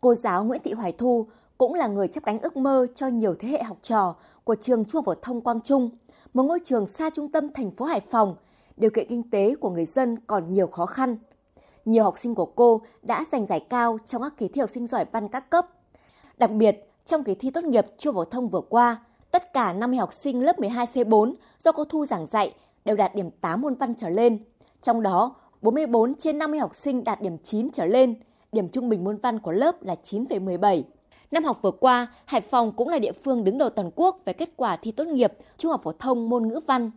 Cô 0.00 0.14
giáo 0.14 0.44
Nguyễn 0.44 0.60
Thị 0.64 0.72
Hoài 0.72 0.92
Thu 0.92 1.26
cũng 1.58 1.74
là 1.74 1.86
người 1.86 2.08
chấp 2.08 2.24
cánh 2.24 2.40
ước 2.40 2.56
mơ 2.56 2.86
cho 2.94 3.06
nhiều 3.06 3.34
thế 3.38 3.48
hệ 3.48 3.62
học 3.62 3.76
trò 3.82 4.14
của 4.44 4.54
trường 4.54 4.84
Trung 4.84 5.04
phổ 5.04 5.14
thông 5.14 5.40
Quang 5.40 5.60
Trung, 5.60 5.90
một 6.34 6.42
ngôi 6.42 6.60
trường 6.64 6.86
xa 6.86 7.10
trung 7.10 7.32
tâm 7.32 7.52
thành 7.52 7.70
phố 7.70 7.84
Hải 7.84 8.00
Phòng. 8.00 8.36
Điều 8.76 8.90
kiện 8.90 9.06
kinh 9.08 9.30
tế 9.30 9.54
của 9.60 9.70
người 9.70 9.84
dân 9.84 10.16
còn 10.26 10.52
nhiều 10.52 10.66
khó 10.66 10.86
khăn. 10.86 11.16
Nhiều 11.84 12.04
học 12.04 12.18
sinh 12.18 12.34
của 12.34 12.46
cô 12.46 12.80
đã 13.02 13.24
giành 13.32 13.46
giải 13.46 13.60
cao 13.60 13.98
trong 14.06 14.22
các 14.22 14.32
kỳ 14.36 14.48
thi 14.48 14.60
học 14.60 14.70
sinh 14.70 14.86
giỏi 14.86 15.04
văn 15.12 15.28
các 15.28 15.50
cấp. 15.50 15.66
Đặc 16.38 16.50
biệt, 16.50 16.90
trong 17.04 17.24
kỳ 17.24 17.34
thi 17.34 17.50
tốt 17.50 17.64
nghiệp 17.64 17.86
Trung 17.98 18.14
phổ 18.14 18.24
thông 18.24 18.48
vừa 18.48 18.60
qua, 18.60 18.96
tất 19.30 19.52
cả 19.52 19.72
50 19.72 19.98
học 19.98 20.12
sinh 20.12 20.42
lớp 20.42 20.58
12C4 20.58 21.34
do 21.58 21.72
cô 21.72 21.84
Thu 21.84 22.06
giảng 22.06 22.26
dạy 22.26 22.54
đều 22.84 22.96
đạt 22.96 23.14
điểm 23.14 23.30
8 23.30 23.60
môn 23.60 23.74
văn 23.74 23.94
trở 23.94 24.08
lên. 24.08 24.38
Trong 24.82 25.02
đó, 25.02 25.34
44 25.62 26.14
trên 26.14 26.38
50 26.38 26.60
học 26.60 26.74
sinh 26.74 27.04
đạt 27.04 27.22
điểm 27.22 27.38
9 27.38 27.70
trở 27.72 27.86
lên, 27.86 28.14
điểm 28.52 28.68
trung 28.68 28.88
bình 28.88 29.04
môn 29.04 29.16
văn 29.16 29.38
của 29.38 29.52
lớp 29.52 29.82
là 29.82 29.96
9,17. 30.04 30.82
Năm 31.30 31.44
học 31.44 31.58
vừa 31.62 31.70
qua, 31.70 32.06
Hải 32.24 32.40
Phòng 32.40 32.72
cũng 32.72 32.88
là 32.88 32.98
địa 32.98 33.12
phương 33.12 33.44
đứng 33.44 33.58
đầu 33.58 33.70
toàn 33.70 33.90
quốc 33.94 34.20
về 34.24 34.32
kết 34.32 34.50
quả 34.56 34.76
thi 34.76 34.92
tốt 34.92 35.06
nghiệp 35.06 35.32
trung 35.58 35.70
học 35.70 35.80
phổ 35.82 35.92
thông 35.92 36.28
môn 36.28 36.48
ngữ 36.48 36.60
văn. 36.66 36.90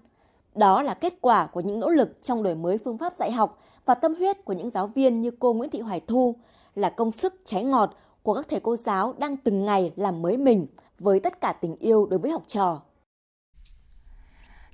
Đó 0.56 0.82
là 0.82 0.94
kết 0.94 1.14
quả 1.22 1.46
của 1.46 1.62
những 1.62 1.80
nỗ 1.80 1.90
lực 1.90 2.24
trong 2.24 2.44
đổi 2.44 2.56
mới 2.56 2.78
phương 2.78 2.98
pháp 2.98 3.14
dạy 3.20 3.32
học 3.32 3.62
và 3.86 3.94
tâm 3.94 4.16
huyết 4.16 4.46
của 4.46 4.54
những 4.54 4.70
giáo 4.70 4.88
viên 4.88 5.22
như 5.22 5.32
cô 5.40 5.54
Nguyễn 5.54 5.70
Thị 5.70 5.80
Hoài 5.80 6.02
Thu, 6.08 6.36
là 6.76 6.90
công 6.90 7.12
sức 7.12 7.42
cháy 7.46 7.64
ngọt 7.64 7.98
của 8.24 8.34
các 8.34 8.50
thầy 8.50 8.60
cô 8.60 8.76
giáo 8.76 9.14
đang 9.18 9.38
từng 9.38 9.66
ngày 9.66 9.92
làm 9.96 10.22
mới 10.22 10.38
mình 10.38 10.68
với 11.00 11.20
tất 11.20 11.42
cả 11.42 11.54
tình 11.54 11.76
yêu 11.76 12.06
đối 12.06 12.20
với 12.20 12.32
học 12.32 12.44
trò. 12.48 12.82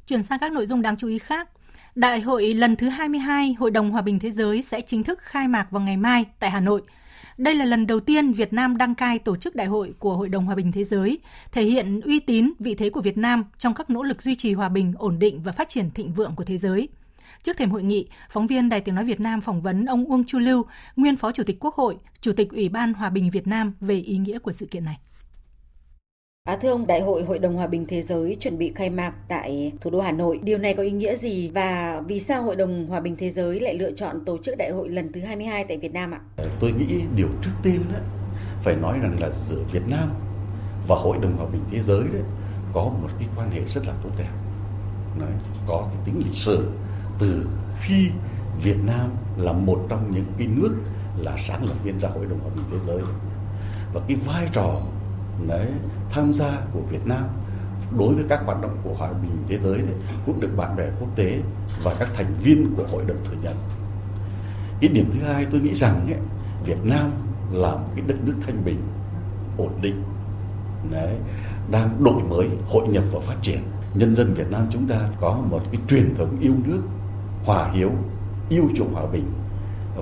Chuyển 0.05 0.23
sang 0.23 0.39
các 0.39 0.51
nội 0.51 0.65
dung 0.65 0.81
đáng 0.81 0.97
chú 0.97 1.07
ý 1.07 1.19
khác. 1.19 1.49
Đại 1.95 2.21
hội 2.21 2.53
lần 2.53 2.75
thứ 2.75 2.89
22 2.89 3.53
Hội 3.59 3.71
đồng 3.71 3.91
Hòa 3.91 4.01
bình 4.01 4.19
Thế 4.19 4.31
giới 4.31 4.61
sẽ 4.61 4.81
chính 4.81 5.03
thức 5.03 5.19
khai 5.19 5.47
mạc 5.47 5.71
vào 5.71 5.83
ngày 5.83 5.97
mai 5.97 6.25
tại 6.39 6.51
Hà 6.51 6.59
Nội. 6.59 6.81
Đây 7.37 7.55
là 7.55 7.65
lần 7.65 7.87
đầu 7.87 7.99
tiên 7.99 8.31
Việt 8.31 8.53
Nam 8.53 8.77
đăng 8.77 8.95
cai 8.95 9.19
tổ 9.19 9.37
chức 9.37 9.55
đại 9.55 9.67
hội 9.67 9.93
của 9.99 10.15
Hội 10.15 10.29
đồng 10.29 10.45
Hòa 10.45 10.55
bình 10.55 10.71
Thế 10.71 10.83
giới, 10.83 11.19
thể 11.51 11.63
hiện 11.63 12.01
uy 12.01 12.19
tín, 12.19 12.53
vị 12.59 12.75
thế 12.75 12.89
của 12.89 13.01
Việt 13.01 13.17
Nam 13.17 13.43
trong 13.57 13.73
các 13.73 13.89
nỗ 13.89 14.03
lực 14.03 14.21
duy 14.21 14.35
trì 14.35 14.53
hòa 14.53 14.69
bình, 14.69 14.93
ổn 14.97 15.19
định 15.19 15.41
và 15.43 15.51
phát 15.51 15.69
triển 15.69 15.91
thịnh 15.91 16.13
vượng 16.13 16.35
của 16.35 16.43
thế 16.43 16.57
giới. 16.57 16.89
Trước 17.43 17.57
thềm 17.57 17.71
hội 17.71 17.83
nghị, 17.83 18.07
phóng 18.29 18.47
viên 18.47 18.69
Đài 18.69 18.81
Tiếng 18.81 18.95
Nói 18.95 19.05
Việt 19.05 19.19
Nam 19.19 19.41
phỏng 19.41 19.61
vấn 19.61 19.85
ông 19.85 20.05
Uông 20.05 20.23
Chu 20.23 20.39
Lưu, 20.39 20.65
nguyên 20.95 21.17
Phó 21.17 21.31
Chủ 21.31 21.43
tịch 21.43 21.57
Quốc 21.59 21.75
hội, 21.75 21.97
Chủ 22.21 22.31
tịch 22.31 22.51
Ủy 22.51 22.69
ban 22.69 22.93
Hòa 22.93 23.09
bình 23.09 23.29
Việt 23.29 23.47
Nam 23.47 23.73
về 23.79 23.95
ý 23.95 24.17
nghĩa 24.17 24.39
của 24.39 24.51
sự 24.51 24.65
kiện 24.65 24.85
này. 24.85 24.97
À, 26.45 26.57
thưa 26.61 26.69
ông, 26.69 26.87
Đại 26.87 27.01
hội 27.01 27.23
Hội 27.23 27.39
đồng 27.39 27.55
Hòa 27.55 27.67
bình 27.67 27.85
Thế 27.87 28.01
giới 28.01 28.37
chuẩn 28.39 28.57
bị 28.57 28.71
khai 28.75 28.89
mạc 28.89 29.13
tại 29.27 29.71
thủ 29.81 29.89
đô 29.89 30.01
Hà 30.01 30.11
Nội. 30.11 30.39
Điều 30.43 30.57
này 30.57 30.73
có 30.73 30.83
ý 30.83 30.91
nghĩa 30.91 31.15
gì 31.15 31.49
và 31.49 32.01
vì 32.07 32.19
sao 32.19 32.43
Hội 32.43 32.55
đồng 32.55 32.87
Hòa 32.87 32.99
bình 32.99 33.15
Thế 33.19 33.31
giới 33.31 33.59
lại 33.59 33.73
lựa 33.73 33.91
chọn 33.91 34.25
tổ 34.25 34.37
chức 34.43 34.57
đại 34.57 34.71
hội 34.71 34.89
lần 34.89 35.11
thứ 35.11 35.21
22 35.21 35.63
tại 35.63 35.77
Việt 35.77 35.93
Nam 35.93 36.11
ạ? 36.11 36.19
Ờ, 36.35 36.49
tôi 36.59 36.71
nghĩ 36.71 37.01
điều 37.15 37.27
trước 37.41 37.51
tiên 37.63 37.81
đó, 37.93 37.99
phải 38.63 38.75
nói 38.75 38.99
rằng 38.99 39.19
là 39.19 39.29
giữa 39.29 39.63
Việt 39.71 39.87
Nam 39.87 40.09
và 40.87 40.95
Hội 40.95 41.17
đồng 41.21 41.37
Hòa 41.37 41.47
bình 41.53 41.61
Thế 41.71 41.81
giới 41.81 42.03
đấy 42.13 42.23
có 42.73 42.83
một 42.83 43.09
cái 43.19 43.27
quan 43.37 43.51
hệ 43.51 43.61
rất 43.67 43.87
là 43.87 43.93
tốt 44.03 44.09
đẹp. 44.17 44.31
Đấy, 45.19 45.31
có 45.67 45.87
cái 45.87 45.97
tính 46.05 46.15
lịch 46.17 46.35
sử 46.35 46.71
từ 47.19 47.47
khi 47.79 48.09
Việt 48.63 48.77
Nam 48.85 49.09
là 49.37 49.53
một 49.53 49.85
trong 49.89 50.11
những 50.11 50.25
cái 50.37 50.47
nước 50.47 50.75
là 51.17 51.37
sáng 51.47 51.61
lập 51.61 51.75
viên 51.83 51.99
ra 51.99 52.09
Hội 52.09 52.25
đồng 52.25 52.39
Hòa 52.39 52.51
bình 52.55 52.65
Thế 52.71 52.77
giới 52.87 53.01
và 53.93 54.01
cái 54.07 54.17
vai 54.25 54.49
trò 54.53 54.81
đấy, 55.47 55.67
tham 56.15 56.33
gia 56.33 56.61
của 56.73 56.79
Việt 56.79 57.07
Nam 57.07 57.23
đối 57.97 58.15
với 58.15 58.25
các 58.29 58.41
hoạt 58.45 58.61
động 58.61 58.77
của 58.83 58.93
hòa 58.93 59.09
bình 59.13 59.31
thế 59.47 59.57
giới 59.57 59.77
đấy, 59.77 59.95
cũng 60.25 60.39
được 60.39 60.49
bạn 60.57 60.75
bè 60.75 60.89
quốc 60.99 61.09
tế 61.15 61.39
và 61.83 61.95
các 61.99 62.09
thành 62.13 62.33
viên 62.43 62.75
của 62.77 62.83
hội 62.91 63.03
đồng 63.07 63.17
thừa 63.25 63.37
nhận. 63.43 63.55
Cái 64.79 64.89
điểm 64.89 65.09
thứ 65.13 65.19
hai 65.19 65.45
tôi 65.45 65.61
nghĩ 65.61 65.73
rằng 65.73 66.07
ấy, 66.07 66.19
Việt 66.65 66.85
Nam 66.85 67.11
là 67.51 67.71
một 67.71 67.89
cái 67.95 68.03
đất 68.07 68.15
nước 68.25 68.35
thanh 68.41 68.65
bình, 68.65 68.81
ổn 69.57 69.71
định, 69.81 70.03
đấy, 70.91 71.15
đang 71.71 72.03
đổi 72.03 72.21
mới, 72.29 72.49
hội 72.67 72.87
nhập 72.87 73.03
và 73.11 73.19
phát 73.19 73.35
triển. 73.41 73.59
Nhân 73.93 74.15
dân 74.15 74.33
Việt 74.33 74.51
Nam 74.51 74.67
chúng 74.71 74.87
ta 74.87 75.09
có 75.21 75.39
một 75.49 75.61
cái 75.71 75.81
truyền 75.87 76.15
thống 76.15 76.39
yêu 76.39 76.53
nước, 76.65 76.81
hòa 77.45 77.71
hiếu, 77.73 77.91
yêu 78.49 78.69
chuộng 78.75 78.93
hòa 78.93 79.05
bình 79.05 79.25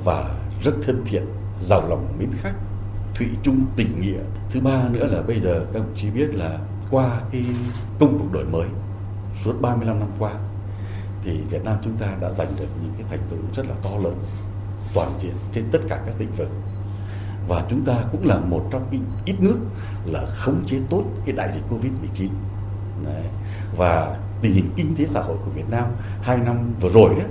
và 0.04 0.36
rất 0.64 0.74
thân 0.86 1.02
thiện, 1.06 1.24
giàu 1.62 1.90
lòng 1.90 2.08
mến 2.20 2.30
khách 2.32 2.56
thủy 3.16 3.28
chung 3.44 3.66
tình 3.76 4.02
nghĩa. 4.02 4.20
Thứ 4.52 4.60
ba 4.62 4.84
nữa 4.90 5.06
là 5.06 5.22
bây 5.22 5.40
giờ 5.40 5.66
các 5.74 5.80
đồng 5.80 5.96
chí 5.98 6.10
biết 6.10 6.36
là 6.36 6.60
qua 6.92 7.22
cái 7.32 7.46
công 8.00 8.20
cuộc 8.20 8.32
đổi 8.32 8.46
mới, 8.46 8.68
suốt 9.44 9.62
35 9.62 10.00
năm 10.00 10.10
qua, 10.20 10.32
thì 11.24 11.32
Việt 11.50 11.64
Nam 11.64 11.78
chúng 11.84 11.98
ta 11.98 12.08
đã 12.22 12.32
giành 12.32 12.56
được 12.60 12.68
những 12.84 12.94
cái 12.98 13.06
thành 13.10 13.20
tựu 13.30 13.40
rất 13.56 13.68
là 13.70 13.76
to 13.84 13.90
lớn, 14.04 14.16
toàn 14.94 15.12
diện 15.20 15.34
trên 15.54 15.66
tất 15.72 15.80
cả 15.90 16.02
các 16.06 16.16
lĩnh 16.20 16.32
vực. 16.32 16.50
Và 17.48 17.64
chúng 17.70 17.86
ta 17.86 17.94
cũng 18.12 18.28
là 18.28 18.40
một 18.40 18.68
trong 18.72 18.88
những 18.92 19.06
ít 19.26 19.36
nước 19.40 19.60
là 20.06 20.26
khống 20.28 20.66
chế 20.66 20.80
tốt 20.90 21.04
cái 21.26 21.36
đại 21.36 21.52
dịch 21.52 21.64
Covid-19 21.70 22.28
Đấy. 23.06 23.24
và 23.78 24.18
tình 24.42 24.54
hình 24.54 24.70
kinh 24.76 24.96
tế 24.96 25.06
xã 25.06 25.22
hội 25.22 25.38
của 25.46 25.52
Việt 25.52 25.70
Nam 25.72 25.86
hai 26.22 26.38
năm 26.38 26.74
vừa 26.82 26.90
rồi 26.90 27.10
đó 27.10 27.26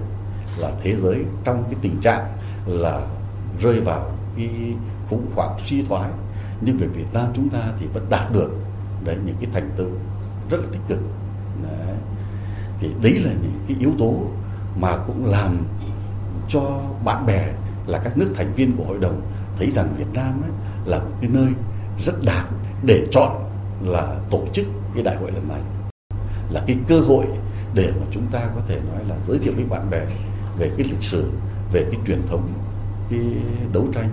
là 0.59 0.72
thế 0.83 0.97
giới 0.97 1.24
trong 1.45 1.64
cái 1.64 1.74
tình 1.83 2.01
trạng 2.01 2.26
là 2.66 3.07
rơi 3.61 3.80
vào 3.80 4.12
cái 4.37 4.49
khủng 5.12 5.32
hoảng 5.34 5.58
suy 5.66 5.82
thoái. 5.82 6.10
Nhưng 6.60 6.76
về 6.76 6.86
Việt 6.86 7.12
Nam 7.12 7.26
chúng 7.34 7.48
ta 7.48 7.58
thì 7.80 7.86
vẫn 7.94 8.06
đạt 8.10 8.32
được, 8.32 8.56
đấy, 9.04 9.16
những 9.26 9.36
cái 9.40 9.50
thành 9.52 9.70
tựu 9.76 9.90
rất 10.50 10.56
là 10.56 10.66
tích 10.72 10.80
cực. 10.88 10.98
Đấy. 11.62 11.96
thì 12.80 12.88
đấy 13.02 13.18
là 13.24 13.32
những 13.32 13.60
cái 13.68 13.76
yếu 13.80 13.90
tố 13.98 14.14
mà 14.76 14.96
cũng 15.06 15.26
làm 15.26 15.56
cho 16.48 16.80
bạn 17.04 17.26
bè 17.26 17.52
là 17.86 17.98
các 17.98 18.18
nước 18.18 18.32
thành 18.34 18.52
viên 18.54 18.76
của 18.76 18.84
hội 18.84 18.98
đồng 18.98 19.20
thấy 19.56 19.70
rằng 19.70 19.94
Việt 19.98 20.06
Nam 20.12 20.42
ấy 20.42 20.50
là 20.84 20.98
một 20.98 21.10
cái 21.20 21.30
nơi 21.30 21.48
rất 22.04 22.14
đáng 22.24 22.46
để 22.84 23.06
chọn 23.10 23.30
là 23.82 24.16
tổ 24.30 24.44
chức 24.52 24.66
cái 24.94 25.02
đại 25.02 25.16
hội 25.16 25.32
lần 25.32 25.48
này. 25.48 25.60
Là 26.50 26.62
cái 26.66 26.76
cơ 26.88 27.00
hội 27.00 27.26
để 27.74 27.92
mà 28.00 28.06
chúng 28.10 28.26
ta 28.32 28.40
có 28.54 28.60
thể 28.68 28.80
nói 28.92 29.04
là 29.08 29.16
giới 29.26 29.38
thiệu 29.38 29.52
với 29.56 29.64
bạn 29.64 29.90
bè 29.90 30.06
về 30.58 30.70
cái 30.76 30.86
lịch 30.86 31.02
sử, 31.02 31.30
về 31.72 31.86
cái 31.90 32.00
truyền 32.06 32.22
thống, 32.26 32.48
cái 33.10 33.20
đấu 33.72 33.86
tranh 33.94 34.08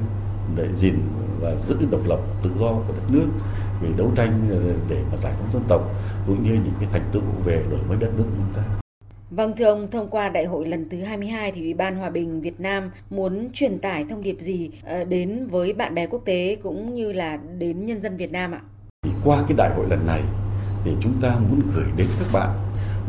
để 0.56 0.74
gìn 0.74 0.96
và 1.42 1.56
giữ 1.56 1.78
độc 1.92 2.02
lập 2.08 2.20
tự 2.44 2.52
do 2.60 2.68
của 2.68 2.94
đất 2.94 3.04
nước 3.10 3.28
về 3.82 3.90
đấu 3.98 4.12
tranh 4.16 4.48
ờ, 4.50 4.74
để 4.90 5.04
mà 5.12 5.18
giải 5.18 5.34
phóng 5.40 5.52
dân 5.54 5.62
tộc 5.68 5.82
cũng 6.28 6.44
như 6.44 6.54
những 6.54 6.74
cái 6.80 6.90
thành 6.92 7.10
tựu 7.12 7.22
về 7.46 7.64
đổi 7.72 7.80
mới 7.90 7.98
đất 8.00 8.10
nước 8.18 8.24
của 8.24 8.36
chúng 8.38 8.54
ta. 8.56 8.64
Vâng 9.32 9.54
thưa 9.58 9.66
ông, 9.66 9.92
thông 9.92 10.10
qua 10.10 10.30
đại 10.30 10.46
hội 10.46 10.68
lần 10.68 10.90
thứ 10.90 11.02
22 11.02 11.52
thì 11.52 11.62
Ủy 11.62 11.74
ban 11.74 11.96
Hòa 11.96 12.10
bình 12.10 12.42
Việt 12.42 12.60
Nam 12.60 12.92
muốn 13.10 13.50
truyền 13.54 13.80
tải 13.80 14.06
thông 14.10 14.24
điệp 14.24 14.38
gì 14.40 14.72
ờ, 14.84 15.04
đến 15.04 15.48
với 15.48 15.74
bạn 15.74 15.96
bè 15.96 16.08
quốc 16.08 16.22
tế 16.26 16.58
cũng 16.64 16.96
như 16.96 17.12
là 17.12 17.38
đến 17.58 17.86
nhân 17.86 18.02
dân 18.02 18.18
Việt 18.18 18.32
Nam 18.32 18.52
ạ? 18.52 18.62
Thì 19.04 19.12
qua 19.24 19.44
cái 19.48 19.58
đại 19.58 19.70
hội 19.76 19.86
lần 19.90 20.08
này 20.08 20.22
thì 20.84 20.92
chúng 21.02 21.14
ta 21.22 21.36
muốn 21.50 21.62
gửi 21.76 21.86
đến 21.98 22.08
các 22.20 22.28
bạn 22.34 22.50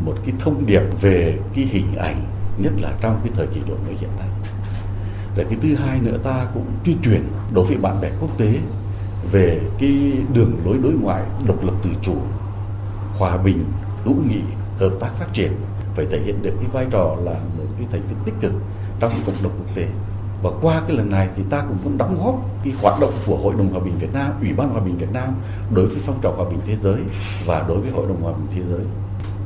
một 0.05 0.15
cái 0.27 0.35
thông 0.39 0.67
điệp 0.67 0.83
về 1.01 1.39
cái 1.55 1.65
hình 1.65 1.95
ảnh 1.99 2.25
nhất 2.59 2.73
là 2.83 2.93
trong 3.01 3.21
cái 3.25 3.33
thời 3.37 3.47
kỳ 3.47 3.61
đổi 3.69 3.79
mới 3.87 3.95
hiện 3.95 4.11
nay 4.19 4.29
để 5.37 5.45
cái 5.45 5.59
thứ 5.63 5.75
hai 5.75 6.01
nữa 6.01 6.19
ta 6.23 6.47
cũng 6.55 6.67
tuyên 6.85 6.97
truyền 7.03 7.23
đối 7.55 7.67
với 7.67 7.77
bạn 7.77 8.01
bè 8.01 8.11
quốc 8.21 8.39
tế 8.39 8.55
về 9.33 9.61
cái 9.79 10.13
đường 10.35 10.53
lối 10.65 10.79
đối 10.83 10.93
ngoại 10.93 11.23
độc 11.47 11.65
lập 11.65 11.75
tự 11.83 11.91
chủ 12.03 12.17
hòa 13.19 13.37
bình 13.37 13.65
hữu 14.05 14.15
nghị 14.29 14.41
hợp 14.79 14.91
tác 15.01 15.11
phát 15.19 15.27
triển 15.33 15.53
phải 15.95 16.07
thể 16.11 16.21
hiện 16.25 16.43
được 16.43 16.53
cái 16.61 16.69
vai 16.73 16.87
trò 16.91 17.17
là 17.23 17.33
một 17.33 17.65
cái 17.79 17.87
thành 17.93 18.03
tích 18.09 18.17
tích 18.25 18.35
cực 18.41 18.53
trong 19.01 19.13
cộng 19.27 19.43
đồng 19.43 19.53
quốc 19.59 19.75
tế 19.75 19.87
và 20.43 20.51
qua 20.63 20.83
cái 20.89 20.97
lần 20.97 21.11
này 21.11 21.29
thì 21.37 21.43
ta 21.51 21.65
cũng 21.69 21.77
muốn 21.85 21.99
đóng 21.99 22.19
góp 22.25 22.35
cái 22.65 22.73
hoạt 22.83 23.01
động 23.01 23.13
của 23.27 23.37
Hội 23.37 23.55
đồng 23.59 23.69
Hòa 23.69 23.81
bình 23.85 23.99
Việt 23.99 24.13
Nam, 24.13 24.33
Ủy 24.41 24.53
ban 24.53 24.69
Hòa 24.69 24.81
bình 24.81 24.97
Việt 24.97 25.13
Nam 25.13 25.35
đối 25.75 25.87
với 25.87 25.99
phong 26.07 26.21
trào 26.23 26.33
hòa 26.33 26.51
bình 26.51 26.59
thế 26.67 26.77
giới 26.77 26.99
và 27.47 27.65
đối 27.69 27.81
với 27.81 27.91
Hội 27.91 28.07
đồng 28.09 28.23
Hòa 28.23 28.33
bình 28.33 28.47
thế 28.55 28.63
giới. 28.71 28.85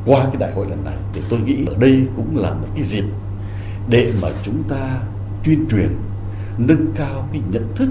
qua 0.06 0.24
cái 0.24 0.36
đại 0.36 0.52
hội 0.54 0.66
lần 0.70 0.84
này 0.84 0.96
thì 1.12 1.22
tôi 1.30 1.40
nghĩ 1.40 1.64
ở 1.66 1.74
đây 1.78 2.06
cũng 2.16 2.36
là 2.36 2.50
một 2.50 2.66
cái 2.74 2.84
dịp 2.84 3.04
để 3.88 4.12
mà 4.22 4.28
chúng 4.42 4.62
ta 4.68 4.98
tuyên 5.44 5.66
truyền 5.70 5.88
nâng 6.58 6.86
cao 6.96 7.28
cái 7.32 7.42
nhận 7.52 7.68
thức 7.76 7.88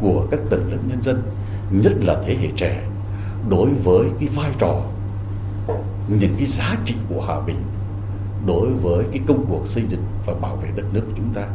của 0.00 0.26
các 0.30 0.40
tầng 0.50 0.70
lớp 0.70 0.78
nhân 0.88 1.02
dân 1.02 1.22
nhất 1.70 1.92
là 2.04 2.22
thế 2.26 2.36
hệ 2.36 2.48
trẻ 2.56 2.88
đối 3.50 3.70
với 3.70 4.08
cái 4.20 4.28
vai 4.28 4.52
trò 4.58 4.82
những 6.08 6.34
cái 6.36 6.46
giá 6.46 6.76
trị 6.84 6.94
của 7.08 7.20
hòa 7.20 7.40
bình 7.46 7.62
đối 8.46 8.72
với 8.72 9.04
cái 9.12 9.20
công 9.26 9.46
cuộc 9.48 9.66
xây 9.66 9.84
dựng 9.88 10.02
và 10.26 10.34
bảo 10.34 10.56
vệ 10.56 10.68
đất 10.76 10.84
nước 10.92 11.02
của 11.06 11.12
chúng 11.16 11.32
ta. 11.34 11.48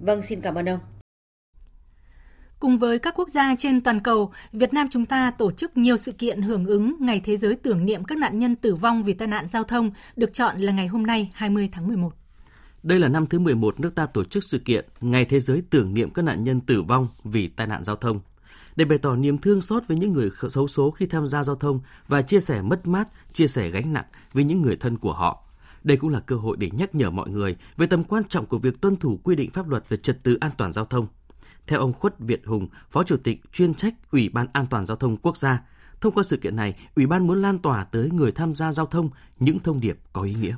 Vâng, 0.00 0.22
xin 0.22 0.40
cảm 0.40 0.54
ơn 0.54 0.68
ông. 0.68 0.80
Cùng 2.58 2.78
với 2.78 2.98
các 2.98 3.14
quốc 3.16 3.28
gia 3.28 3.54
trên 3.58 3.80
toàn 3.80 4.00
cầu, 4.00 4.32
Việt 4.52 4.72
Nam 4.72 4.88
chúng 4.90 5.06
ta 5.06 5.32
tổ 5.38 5.52
chức 5.52 5.76
nhiều 5.76 5.96
sự 5.96 6.12
kiện 6.12 6.42
hưởng 6.42 6.66
ứng 6.66 6.96
Ngày 7.00 7.20
Thế 7.24 7.36
giới 7.36 7.54
tưởng 7.54 7.84
niệm 7.84 8.04
các 8.04 8.18
nạn 8.18 8.38
nhân 8.38 8.56
tử 8.56 8.74
vong 8.74 9.02
vì 9.02 9.12
tai 9.12 9.28
nạn 9.28 9.48
giao 9.48 9.64
thông, 9.64 9.90
được 10.16 10.32
chọn 10.32 10.58
là 10.58 10.72
ngày 10.72 10.86
hôm 10.86 11.06
nay 11.06 11.30
20 11.34 11.68
tháng 11.72 11.88
11. 11.88 12.21
Đây 12.82 12.98
là 12.98 13.08
năm 13.08 13.26
thứ 13.26 13.38
11 13.38 13.80
nước 13.80 13.94
ta 13.94 14.06
tổ 14.06 14.24
chức 14.24 14.44
sự 14.44 14.58
kiện 14.58 14.84
Ngày 15.00 15.24
Thế 15.24 15.40
giới 15.40 15.62
tưởng 15.70 15.94
niệm 15.94 16.10
các 16.10 16.22
nạn 16.22 16.44
nhân 16.44 16.60
tử 16.60 16.82
vong 16.82 17.08
vì 17.24 17.48
tai 17.48 17.66
nạn 17.66 17.84
giao 17.84 17.96
thông. 17.96 18.20
Để 18.76 18.84
bày 18.84 18.98
tỏ 18.98 19.16
niềm 19.16 19.38
thương 19.38 19.60
xót 19.60 19.82
với 19.88 19.96
những 19.96 20.12
người 20.12 20.30
xấu 20.50 20.68
số 20.68 20.90
khi 20.90 21.06
tham 21.06 21.26
gia 21.26 21.44
giao 21.44 21.56
thông 21.56 21.80
và 22.08 22.22
chia 22.22 22.40
sẻ 22.40 22.62
mất 22.62 22.86
mát, 22.86 23.08
chia 23.32 23.46
sẻ 23.46 23.70
gánh 23.70 23.92
nặng 23.92 24.04
với 24.32 24.44
những 24.44 24.62
người 24.62 24.76
thân 24.76 24.98
của 24.98 25.12
họ. 25.12 25.44
Đây 25.84 25.96
cũng 25.96 26.10
là 26.10 26.20
cơ 26.20 26.36
hội 26.36 26.56
để 26.56 26.70
nhắc 26.72 26.94
nhở 26.94 27.10
mọi 27.10 27.28
người 27.28 27.56
về 27.76 27.86
tầm 27.86 28.04
quan 28.04 28.24
trọng 28.24 28.46
của 28.46 28.58
việc 28.58 28.80
tuân 28.80 28.96
thủ 28.96 29.20
quy 29.24 29.36
định 29.36 29.50
pháp 29.50 29.68
luật 29.68 29.88
về 29.88 29.96
trật 29.96 30.22
tự 30.22 30.38
an 30.40 30.50
toàn 30.56 30.72
giao 30.72 30.84
thông. 30.84 31.06
Theo 31.66 31.80
ông 31.80 31.92
Khuất 31.92 32.20
Việt 32.20 32.46
Hùng, 32.46 32.68
Phó 32.90 33.02
Chủ 33.02 33.16
tịch 33.16 33.40
chuyên 33.52 33.74
trách 33.74 33.94
Ủy 34.10 34.28
ban 34.28 34.46
An 34.52 34.66
toàn 34.66 34.86
giao 34.86 34.96
thông 34.96 35.16
quốc 35.16 35.36
gia, 35.36 35.62
thông 36.00 36.14
qua 36.14 36.22
sự 36.22 36.36
kiện 36.36 36.56
này, 36.56 36.74
Ủy 36.96 37.06
ban 37.06 37.26
muốn 37.26 37.42
lan 37.42 37.58
tỏa 37.58 37.84
tới 37.84 38.10
người 38.10 38.32
tham 38.32 38.54
gia 38.54 38.72
giao 38.72 38.86
thông 38.86 39.10
những 39.38 39.58
thông 39.58 39.80
điệp 39.80 39.98
có 40.12 40.22
ý 40.22 40.34
nghĩa. 40.34 40.56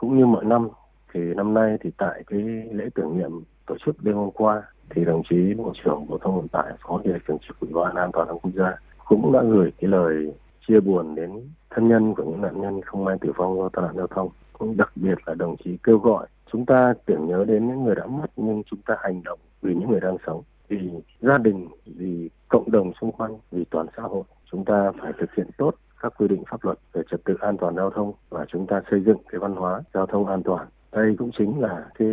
Cũng 0.00 0.18
như 0.18 0.26
mọi 0.26 0.44
năm, 0.44 0.68
thì 1.12 1.20
năm 1.34 1.54
nay 1.54 1.76
thì 1.80 1.90
tại 1.96 2.22
cái 2.26 2.40
lễ 2.72 2.88
tưởng 2.94 3.18
niệm 3.18 3.30
tổ 3.66 3.76
chức 3.86 4.02
đêm 4.02 4.14
hôm 4.14 4.30
qua 4.30 4.62
thì 4.90 5.04
đồng 5.04 5.22
chí 5.30 5.54
bộ 5.54 5.72
trưởng 5.84 6.06
bộ 6.08 6.18
thông 6.18 6.36
vận 6.36 6.48
tải 6.48 6.72
phó 6.86 7.00
điều 7.04 7.18
trưởng 7.28 7.38
trực 7.48 7.60
ủy 7.60 7.70
ban 7.72 7.94
an 7.94 8.10
toàn 8.12 8.26
giao 8.26 8.26
thông 8.26 8.38
quốc 8.38 8.52
gia 8.54 8.76
cũng 9.08 9.32
đã 9.32 9.42
gửi 9.42 9.72
cái 9.80 9.90
lời 9.90 10.32
chia 10.68 10.80
buồn 10.80 11.14
đến 11.14 11.30
thân 11.70 11.88
nhân 11.88 12.14
của 12.14 12.24
những 12.24 12.42
nạn 12.42 12.60
nhân 12.60 12.80
không 12.82 13.04
may 13.04 13.16
tử 13.20 13.32
vong 13.36 13.56
do 13.58 13.68
tai 13.68 13.84
nạn 13.86 13.96
giao 13.96 14.06
thông. 14.06 14.28
Cũng 14.52 14.76
đặc 14.76 14.92
biệt 14.96 15.18
là 15.26 15.34
đồng 15.34 15.56
chí 15.64 15.76
kêu 15.82 15.98
gọi 15.98 16.26
chúng 16.52 16.66
ta 16.66 16.94
tưởng 17.06 17.26
nhớ 17.28 17.44
đến 17.48 17.68
những 17.68 17.84
người 17.84 17.94
đã 17.94 18.06
mất 18.06 18.30
nhưng 18.36 18.62
chúng 18.70 18.80
ta 18.86 18.96
hành 18.98 19.22
động 19.24 19.38
vì 19.62 19.74
những 19.74 19.90
người 19.90 20.00
đang 20.00 20.16
sống. 20.26 20.42
Vì 20.68 20.90
gia 21.20 21.38
đình 21.38 21.68
vì 21.86 22.30
cộng 22.48 22.70
đồng 22.70 22.92
xung 23.00 23.12
quanh 23.12 23.38
vì 23.50 23.64
toàn 23.64 23.86
xã 23.96 24.02
hội 24.02 24.22
chúng 24.50 24.64
ta 24.64 24.92
phải 25.00 25.12
thực 25.18 25.34
hiện 25.34 25.46
tốt 25.58 25.74
các 26.02 26.12
quy 26.18 26.28
định 26.28 26.44
pháp 26.50 26.64
luật 26.64 26.78
về 26.92 27.02
trật 27.10 27.24
tự 27.24 27.34
an 27.40 27.56
toàn 27.60 27.76
giao 27.76 27.90
thông 27.90 28.12
và 28.28 28.44
chúng 28.52 28.66
ta 28.66 28.80
xây 28.90 29.00
dựng 29.06 29.18
cái 29.28 29.38
văn 29.38 29.54
hóa 29.54 29.82
giao 29.94 30.06
thông 30.06 30.26
an 30.26 30.42
toàn 30.42 30.68
đây 30.92 31.14
cũng 31.18 31.30
chính 31.38 31.60
là 31.60 31.86
cái 31.98 32.08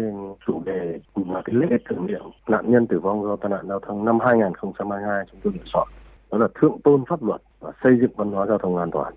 chủ 0.47 0.61
đề 0.65 0.99
mà 1.15 1.41
cái 1.45 1.55
lễ 1.55 1.77
tưởng 1.89 2.07
niệm 2.07 2.21
nạn 2.47 2.71
nhân 2.71 2.87
tử 2.87 2.99
vong 2.99 3.23
do 3.23 3.35
tai 3.35 3.49
nạn 3.49 3.65
giao 3.67 3.79
thông 3.79 4.05
năm 4.05 4.19
2022 4.19 5.25
chúng 5.31 5.39
tôi 5.43 5.53
lựa 5.53 5.63
chọn 5.73 5.87
đó 6.31 6.37
là 6.37 6.47
thượng 6.61 6.81
tôn 6.83 7.03
pháp 7.09 7.23
luật 7.23 7.41
và 7.59 7.71
xây 7.83 7.93
dựng 8.01 8.11
văn 8.15 8.31
hóa 8.31 8.45
giao 8.47 8.57
thông 8.57 8.77
an 8.77 8.89
toàn. 8.91 9.13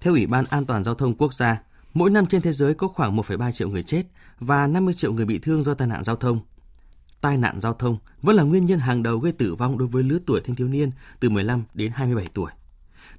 Theo 0.00 0.12
Ủy 0.12 0.26
ban 0.26 0.44
An 0.50 0.64
toàn 0.64 0.84
giao 0.84 0.94
thông 0.94 1.14
quốc 1.14 1.32
gia, 1.32 1.62
mỗi 1.94 2.10
năm 2.10 2.26
trên 2.26 2.42
thế 2.42 2.52
giới 2.52 2.74
có 2.74 2.88
khoảng 2.88 3.16
1,3 3.16 3.52
triệu 3.52 3.68
người 3.68 3.82
chết 3.82 4.02
và 4.40 4.66
50 4.66 4.94
triệu 4.94 5.12
người 5.12 5.24
bị 5.24 5.38
thương 5.38 5.62
do 5.62 5.74
tai 5.74 5.88
nạn 5.88 6.04
giao 6.04 6.16
thông. 6.16 6.40
Tai 7.20 7.36
nạn 7.36 7.60
giao 7.60 7.72
thông 7.72 7.98
vẫn 8.22 8.36
là 8.36 8.42
nguyên 8.42 8.66
nhân 8.66 8.78
hàng 8.78 9.02
đầu 9.02 9.18
gây 9.18 9.32
tử 9.32 9.54
vong 9.54 9.78
đối 9.78 9.88
với 9.88 10.02
lứa 10.02 10.18
tuổi 10.26 10.40
thanh 10.44 10.56
thiếu 10.56 10.68
niên 10.68 10.90
từ 11.20 11.30
15 11.30 11.64
đến 11.74 11.92
27 11.94 12.26
tuổi. 12.34 12.50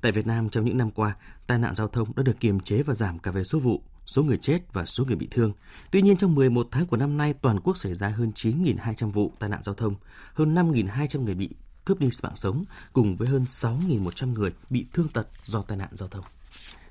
Tại 0.01 0.11
Việt 0.11 0.27
Nam 0.27 0.49
trong 0.49 0.65
những 0.65 0.77
năm 0.77 0.91
qua, 0.91 1.15
tai 1.47 1.57
nạn 1.57 1.75
giao 1.75 1.87
thông 1.87 2.07
đã 2.15 2.23
được 2.23 2.39
kiềm 2.39 2.59
chế 2.59 2.83
và 2.83 2.93
giảm 2.93 3.19
cả 3.19 3.31
về 3.31 3.43
số 3.43 3.59
vụ, 3.59 3.81
số 4.05 4.23
người 4.23 4.37
chết 4.37 4.73
và 4.73 4.85
số 4.85 5.05
người 5.05 5.15
bị 5.15 5.27
thương. 5.31 5.53
Tuy 5.91 6.01
nhiên 6.01 6.17
trong 6.17 6.35
11 6.35 6.67
tháng 6.71 6.85
của 6.85 6.97
năm 6.97 7.17
nay, 7.17 7.33
toàn 7.33 7.59
quốc 7.59 7.77
xảy 7.77 7.95
ra 7.95 8.09
hơn 8.09 8.31
9.200 8.35 9.11
vụ 9.11 9.31
tai 9.39 9.49
nạn 9.49 9.63
giao 9.63 9.75
thông, 9.75 9.95
hơn 10.33 10.55
5.200 10.55 11.23
người 11.23 11.35
bị 11.35 11.49
cướp 11.85 11.99
đi 11.99 12.09
mạng 12.23 12.35
sống, 12.35 12.63
cùng 12.93 13.15
với 13.15 13.27
hơn 13.27 13.43
6.100 13.43 14.33
người 14.33 14.53
bị 14.69 14.85
thương 14.93 15.07
tật 15.07 15.27
do 15.43 15.61
tai 15.61 15.77
nạn 15.77 15.89
giao 15.91 16.09
thông. 16.09 16.23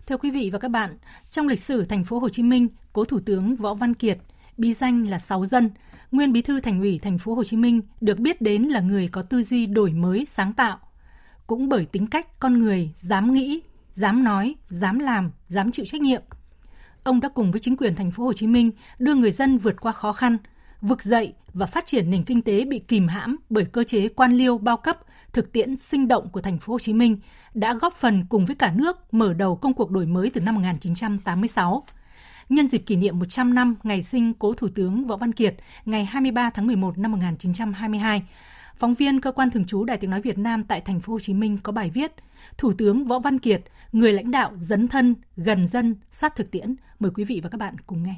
Thưa 0.07 0.16
quý 0.16 0.30
vị 0.30 0.50
và 0.52 0.59
các 0.59 0.68
bạn, 0.68 0.98
trong 1.30 1.48
lịch 1.48 1.61
sử 1.61 1.84
thành 1.84 2.04
phố 2.04 2.18
Hồ 2.18 2.28
Chí 2.28 2.42
Minh, 2.42 2.68
cố 2.92 3.04
thủ 3.04 3.20
tướng 3.20 3.57
Võ 3.57 3.74
Văn 3.74 3.94
Kiệt, 3.94 4.18
bí 4.59 4.74
danh 4.74 5.09
là 5.09 5.18
Sáu 5.18 5.46
Dân, 5.46 5.70
nguyên 6.11 6.32
bí 6.32 6.42
thư 6.42 6.61
thành 6.61 6.80
ủy 6.80 6.98
thành 6.98 7.18
phố 7.18 7.34
Hồ 7.34 7.44
Chí 7.44 7.57
Minh 7.57 7.80
được 8.00 8.18
biết 8.18 8.40
đến 8.40 8.62
là 8.62 8.80
người 8.80 9.09
có 9.09 9.22
tư 9.22 9.42
duy 9.42 9.66
đổi 9.66 9.90
mới, 9.90 10.24
sáng 10.28 10.52
tạo. 10.52 10.78
Cũng 11.47 11.68
bởi 11.68 11.86
tính 11.86 12.07
cách 12.07 12.40
con 12.40 12.59
người 12.59 12.90
dám 12.94 13.32
nghĩ, 13.32 13.61
dám 13.92 14.24
nói, 14.24 14.55
dám 14.68 14.99
làm, 14.99 15.30
dám 15.49 15.70
chịu 15.70 15.86
trách 15.86 16.01
nhiệm– 16.01 16.22
ông 17.07 17.20
đã 17.20 17.28
cùng 17.28 17.51
với 17.51 17.61
chính 17.61 17.76
quyền 17.76 17.94
thành 17.94 18.11
phố 18.11 18.24
Hồ 18.24 18.32
Chí 18.32 18.47
Minh 18.47 18.70
đưa 18.99 19.14
người 19.14 19.30
dân 19.30 19.59
vượt 19.59 19.80
qua 19.80 19.92
khó 19.92 20.12
khăn, 20.12 20.38
vực 20.80 21.03
dậy 21.03 21.34
và 21.55 21.66
phát 21.66 21.86
triển 21.86 22.11
nền 22.11 22.24
kinh 22.24 22.42
tế 22.42 22.64
bị 22.64 22.78
kìm 22.78 23.09
hãm 23.09 23.36
bởi 23.51 23.64
cơ 23.64 23.84
chế 23.84 24.09
quan 24.09 24.32
liêu 24.32 24.59
bao 24.59 24.76
cấp, 24.76 24.99
thực 25.32 25.53
tiễn 25.53 25.76
sinh 25.76 26.09
động 26.09 26.28
của 26.32 26.40
thành 26.40 26.59
phố 26.59 26.72
Hồ 26.72 26.78
Chí 26.78 26.92
Minh 26.92 27.18
đã 27.55 27.74
góp 27.74 27.94
phần 27.94 28.26
cùng 28.28 28.47
với 28.47 28.57
cả 28.57 28.72
nước 28.76 29.14
mở 29.14 29.34
đầu 29.34 29.57
công 29.57 29.74
cuộc 29.74 29.90
đổi 29.90 30.07
mới 30.07 30.30
từ 30.30 30.40
năm 30.40 30.55
1986. 30.55 31.84
Nhân 32.49 32.68
dịp 32.68 32.78
kỷ 32.78 32.97
niệm 32.97 33.18
100 33.18 33.55
năm 33.55 33.76
ngày 33.82 34.03
sinh 34.03 34.34
cố 34.34 34.55
Thủ 34.55 34.68
tướng 34.74 35.07
Võ 35.07 35.16
Văn 35.16 35.32
Kiệt 35.32 35.57
ngày 35.84 36.05
23 36.05 36.51
tháng 36.51 36.66
11 36.66 36.99
năm 36.99 37.12
1922, 37.12 38.22
phóng 38.77 38.95
viên 38.95 39.20
cơ 39.20 39.33
quan 39.33 39.51
thường 39.51 39.64
trú 39.64 39.85
Đài 39.85 39.99
Tiếng 39.99 40.11
nói 40.11 40.20
Việt 40.20 40.39
Nam 40.39 40.64
tại 40.64 40.81
thành 40.81 41.01
phố 41.01 41.12
Hồ 41.12 41.18
Chí 41.18 41.35
Minh 41.35 41.59
có 41.62 41.72
bài 41.72 41.91
viết 41.91 42.12
Thủ 42.59 42.72
tướng 42.79 43.05
Võ 43.05 43.18
Văn 43.18 43.39
Kiệt, 43.39 43.62
người 43.93 44.12
lãnh 44.12 44.31
đạo 44.31 44.53
dấn 44.59 44.89
thân, 44.89 45.14
gần 45.37 45.66
dân, 45.66 45.95
sát 46.11 46.37
thực 46.37 46.51
tiễn. 46.51 46.77
Mời 46.99 47.11
quý 47.14 47.24
vị 47.24 47.41
và 47.43 47.51
các 47.51 47.59
bạn 47.59 47.74
cùng 47.87 48.03
nghe. 48.03 48.14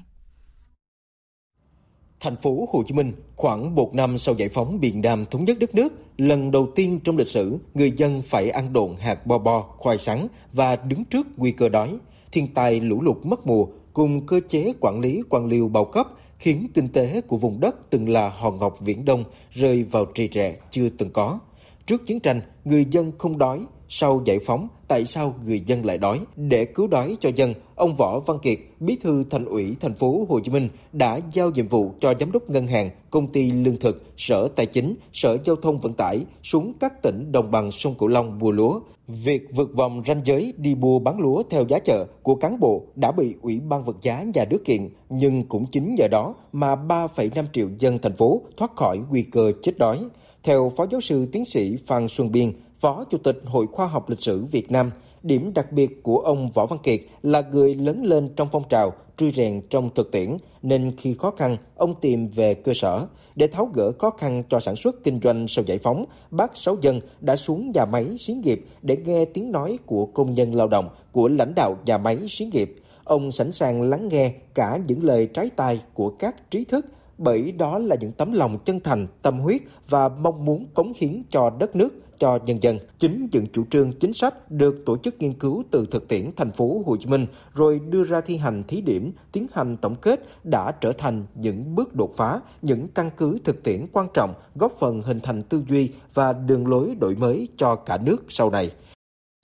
Thành 2.20 2.36
phố 2.36 2.68
Hồ 2.72 2.82
Chí 2.86 2.94
Minh, 2.94 3.12
khoảng 3.36 3.74
một 3.74 3.94
năm 3.94 4.18
sau 4.18 4.34
giải 4.34 4.48
phóng 4.48 4.78
miền 4.80 5.00
Nam 5.00 5.24
thống 5.30 5.44
nhất 5.44 5.56
đất 5.60 5.74
nước, 5.74 5.92
lần 6.18 6.50
đầu 6.50 6.68
tiên 6.74 7.00
trong 7.04 7.16
lịch 7.16 7.28
sử, 7.28 7.58
người 7.74 7.92
dân 7.96 8.22
phải 8.22 8.50
ăn 8.50 8.72
độn 8.72 8.96
hạt 8.98 9.26
bo 9.26 9.38
bo, 9.38 9.60
khoai 9.60 9.98
sắn 9.98 10.26
và 10.52 10.76
đứng 10.76 11.04
trước 11.04 11.26
nguy 11.36 11.52
cơ 11.52 11.68
đói. 11.68 11.98
Thiên 12.32 12.54
tai 12.54 12.80
lũ 12.80 13.02
lụt 13.02 13.16
mất 13.22 13.46
mùa 13.46 13.66
cùng 13.92 14.26
cơ 14.26 14.40
chế 14.48 14.72
quản 14.80 15.00
lý 15.00 15.22
quan 15.30 15.46
liêu 15.46 15.68
bao 15.68 15.84
cấp 15.84 16.08
khiến 16.38 16.68
kinh 16.74 16.88
tế 16.88 17.20
của 17.20 17.36
vùng 17.36 17.60
đất 17.60 17.90
từng 17.90 18.08
là 18.08 18.28
hòn 18.28 18.58
ngọc 18.58 18.76
viễn 18.80 19.04
đông 19.04 19.24
rơi 19.50 19.82
vào 19.82 20.04
trì 20.04 20.28
trệ 20.28 20.52
chưa 20.70 20.88
từng 20.88 21.10
có. 21.10 21.38
Trước 21.86 22.06
chiến 22.06 22.20
tranh, 22.20 22.40
người 22.64 22.86
dân 22.90 23.12
không 23.18 23.38
đói, 23.38 23.60
sau 23.88 24.22
giải 24.24 24.38
phóng, 24.46 24.68
tại 24.88 25.04
sao 25.04 25.34
người 25.46 25.60
dân 25.60 25.84
lại 25.84 25.98
đói? 25.98 26.20
Để 26.36 26.64
cứu 26.64 26.86
đói 26.86 27.16
cho 27.20 27.30
dân, 27.34 27.54
ông 27.74 27.96
Võ 27.96 28.20
Văn 28.20 28.38
Kiệt, 28.42 28.58
Bí 28.80 28.96
thư 29.02 29.24
Thành 29.30 29.44
ủy 29.44 29.76
thành 29.80 29.94
phố 29.94 30.26
Hồ 30.28 30.40
Chí 30.40 30.50
Minh 30.50 30.68
đã 30.92 31.20
giao 31.32 31.50
nhiệm 31.50 31.68
vụ 31.68 31.92
cho 32.00 32.14
giám 32.20 32.32
đốc 32.32 32.50
ngân 32.50 32.66
hàng, 32.66 32.90
công 33.10 33.32
ty 33.32 33.52
lương 33.52 33.78
thực, 33.78 34.02
Sở 34.16 34.48
Tài 34.48 34.66
chính, 34.66 34.94
Sở 35.12 35.36
Giao 35.44 35.56
thông 35.56 35.78
Vận 35.78 35.94
tải 35.94 36.24
xuống 36.42 36.72
các 36.80 37.02
tỉnh 37.02 37.32
đồng 37.32 37.50
bằng 37.50 37.70
sông 37.70 37.94
Cửu 37.94 38.08
Long 38.08 38.38
mua 38.38 38.50
lúa. 38.50 38.80
Việc 39.08 39.48
vượt 39.54 39.74
vòng 39.74 40.02
ranh 40.06 40.20
giới 40.24 40.54
đi 40.56 40.74
mua 40.74 40.98
bán 40.98 41.20
lúa 41.20 41.42
theo 41.50 41.64
giá 41.68 41.78
chợ 41.78 42.06
của 42.22 42.34
cán 42.34 42.60
bộ 42.60 42.82
đã 42.94 43.12
bị 43.12 43.34
Ủy 43.42 43.60
ban 43.60 43.82
vật 43.82 43.96
giá 44.02 44.24
nhà 44.34 44.44
nước 44.50 44.64
kiện, 44.64 44.88
nhưng 45.08 45.42
cũng 45.48 45.66
chính 45.66 45.94
nhờ 45.94 46.08
đó 46.08 46.34
mà 46.52 46.74
3,5 46.74 47.44
triệu 47.52 47.68
dân 47.78 47.98
thành 48.02 48.16
phố 48.16 48.42
thoát 48.56 48.76
khỏi 48.76 48.98
nguy 49.10 49.22
cơ 49.22 49.52
chết 49.62 49.78
đói. 49.78 49.98
Theo 50.42 50.72
Phó 50.76 50.86
Giáo 50.90 51.00
sư 51.00 51.26
Tiến 51.32 51.44
sĩ 51.44 51.76
Phan 51.86 52.08
Xuân 52.08 52.32
Biên, 52.32 52.52
Phó 52.80 53.04
Chủ 53.10 53.18
tịch 53.18 53.40
Hội 53.44 53.66
Khoa 53.66 53.86
học 53.86 54.10
Lịch 54.10 54.20
sử 54.20 54.44
Việt 54.44 54.70
Nam, 54.70 54.90
điểm 55.28 55.52
đặc 55.54 55.72
biệt 55.72 56.02
của 56.02 56.18
ông 56.18 56.50
Võ 56.54 56.66
Văn 56.66 56.78
Kiệt 56.82 57.00
là 57.22 57.42
người 57.52 57.74
lớn 57.74 58.04
lên 58.04 58.28
trong 58.36 58.48
phong 58.52 58.68
trào, 58.68 58.92
truy 59.16 59.32
rèn 59.32 59.60
trong 59.70 59.90
thực 59.94 60.12
tiễn, 60.12 60.36
nên 60.62 60.96
khi 60.96 61.14
khó 61.14 61.30
khăn, 61.30 61.56
ông 61.76 61.94
tìm 62.00 62.26
về 62.26 62.54
cơ 62.54 62.72
sở. 62.74 63.06
Để 63.34 63.46
tháo 63.46 63.70
gỡ 63.74 63.92
khó 63.98 64.10
khăn 64.10 64.42
cho 64.48 64.60
sản 64.60 64.76
xuất 64.76 65.04
kinh 65.04 65.20
doanh 65.22 65.48
sau 65.48 65.64
giải 65.64 65.78
phóng, 65.78 66.04
bác 66.30 66.56
Sáu 66.56 66.76
Dân 66.80 67.00
đã 67.20 67.36
xuống 67.36 67.70
nhà 67.74 67.84
máy 67.84 68.16
xí 68.18 68.34
nghiệp 68.34 68.64
để 68.82 68.96
nghe 68.96 69.24
tiếng 69.24 69.52
nói 69.52 69.78
của 69.86 70.06
công 70.06 70.32
nhân 70.32 70.54
lao 70.54 70.68
động, 70.68 70.88
của 71.12 71.28
lãnh 71.28 71.54
đạo 71.54 71.76
nhà 71.84 71.98
máy 71.98 72.18
xí 72.28 72.44
nghiệp. 72.44 72.76
Ông 73.04 73.32
sẵn 73.32 73.52
sàng 73.52 73.82
lắng 73.82 74.08
nghe 74.08 74.32
cả 74.54 74.78
những 74.86 75.04
lời 75.04 75.26
trái 75.26 75.50
tai 75.56 75.80
của 75.94 76.10
các 76.10 76.50
trí 76.50 76.64
thức, 76.64 76.86
bởi 77.18 77.52
đó 77.52 77.78
là 77.78 77.96
những 78.00 78.12
tấm 78.12 78.32
lòng 78.32 78.58
chân 78.64 78.80
thành, 78.80 79.06
tâm 79.22 79.40
huyết 79.40 79.62
và 79.88 80.08
mong 80.08 80.44
muốn 80.44 80.66
cống 80.74 80.92
hiến 80.96 81.22
cho 81.30 81.50
đất 81.50 81.76
nước, 81.76 81.94
cho 82.18 82.38
nhân 82.46 82.62
dân. 82.62 82.78
Chính 82.98 83.28
những 83.32 83.46
chủ 83.52 83.64
trương 83.70 83.92
chính 83.92 84.12
sách 84.12 84.50
được 84.50 84.82
tổ 84.86 84.96
chức 84.96 85.22
nghiên 85.22 85.32
cứu 85.32 85.64
từ 85.70 85.86
thực 85.90 86.08
tiễn 86.08 86.30
thành 86.36 86.50
phố 86.50 86.82
Hồ 86.86 86.96
Chí 86.96 87.06
Minh 87.06 87.26
rồi 87.54 87.80
đưa 87.88 88.04
ra 88.04 88.20
thi 88.20 88.36
hành 88.36 88.62
thí 88.68 88.80
điểm, 88.80 89.12
tiến 89.32 89.46
hành 89.52 89.76
tổng 89.76 89.94
kết 89.94 90.20
đã 90.44 90.72
trở 90.80 90.92
thành 90.92 91.24
những 91.34 91.74
bước 91.74 91.94
đột 91.94 92.16
phá, 92.16 92.40
những 92.62 92.88
căn 92.88 93.10
cứ 93.16 93.38
thực 93.44 93.62
tiễn 93.62 93.86
quan 93.92 94.06
trọng 94.14 94.34
góp 94.54 94.72
phần 94.80 95.02
hình 95.02 95.20
thành 95.20 95.42
tư 95.42 95.62
duy 95.68 95.90
và 96.14 96.32
đường 96.32 96.66
lối 96.66 96.96
đổi 97.00 97.16
mới 97.16 97.48
cho 97.56 97.76
cả 97.76 97.98
nước 98.04 98.24
sau 98.28 98.50
này. 98.50 98.70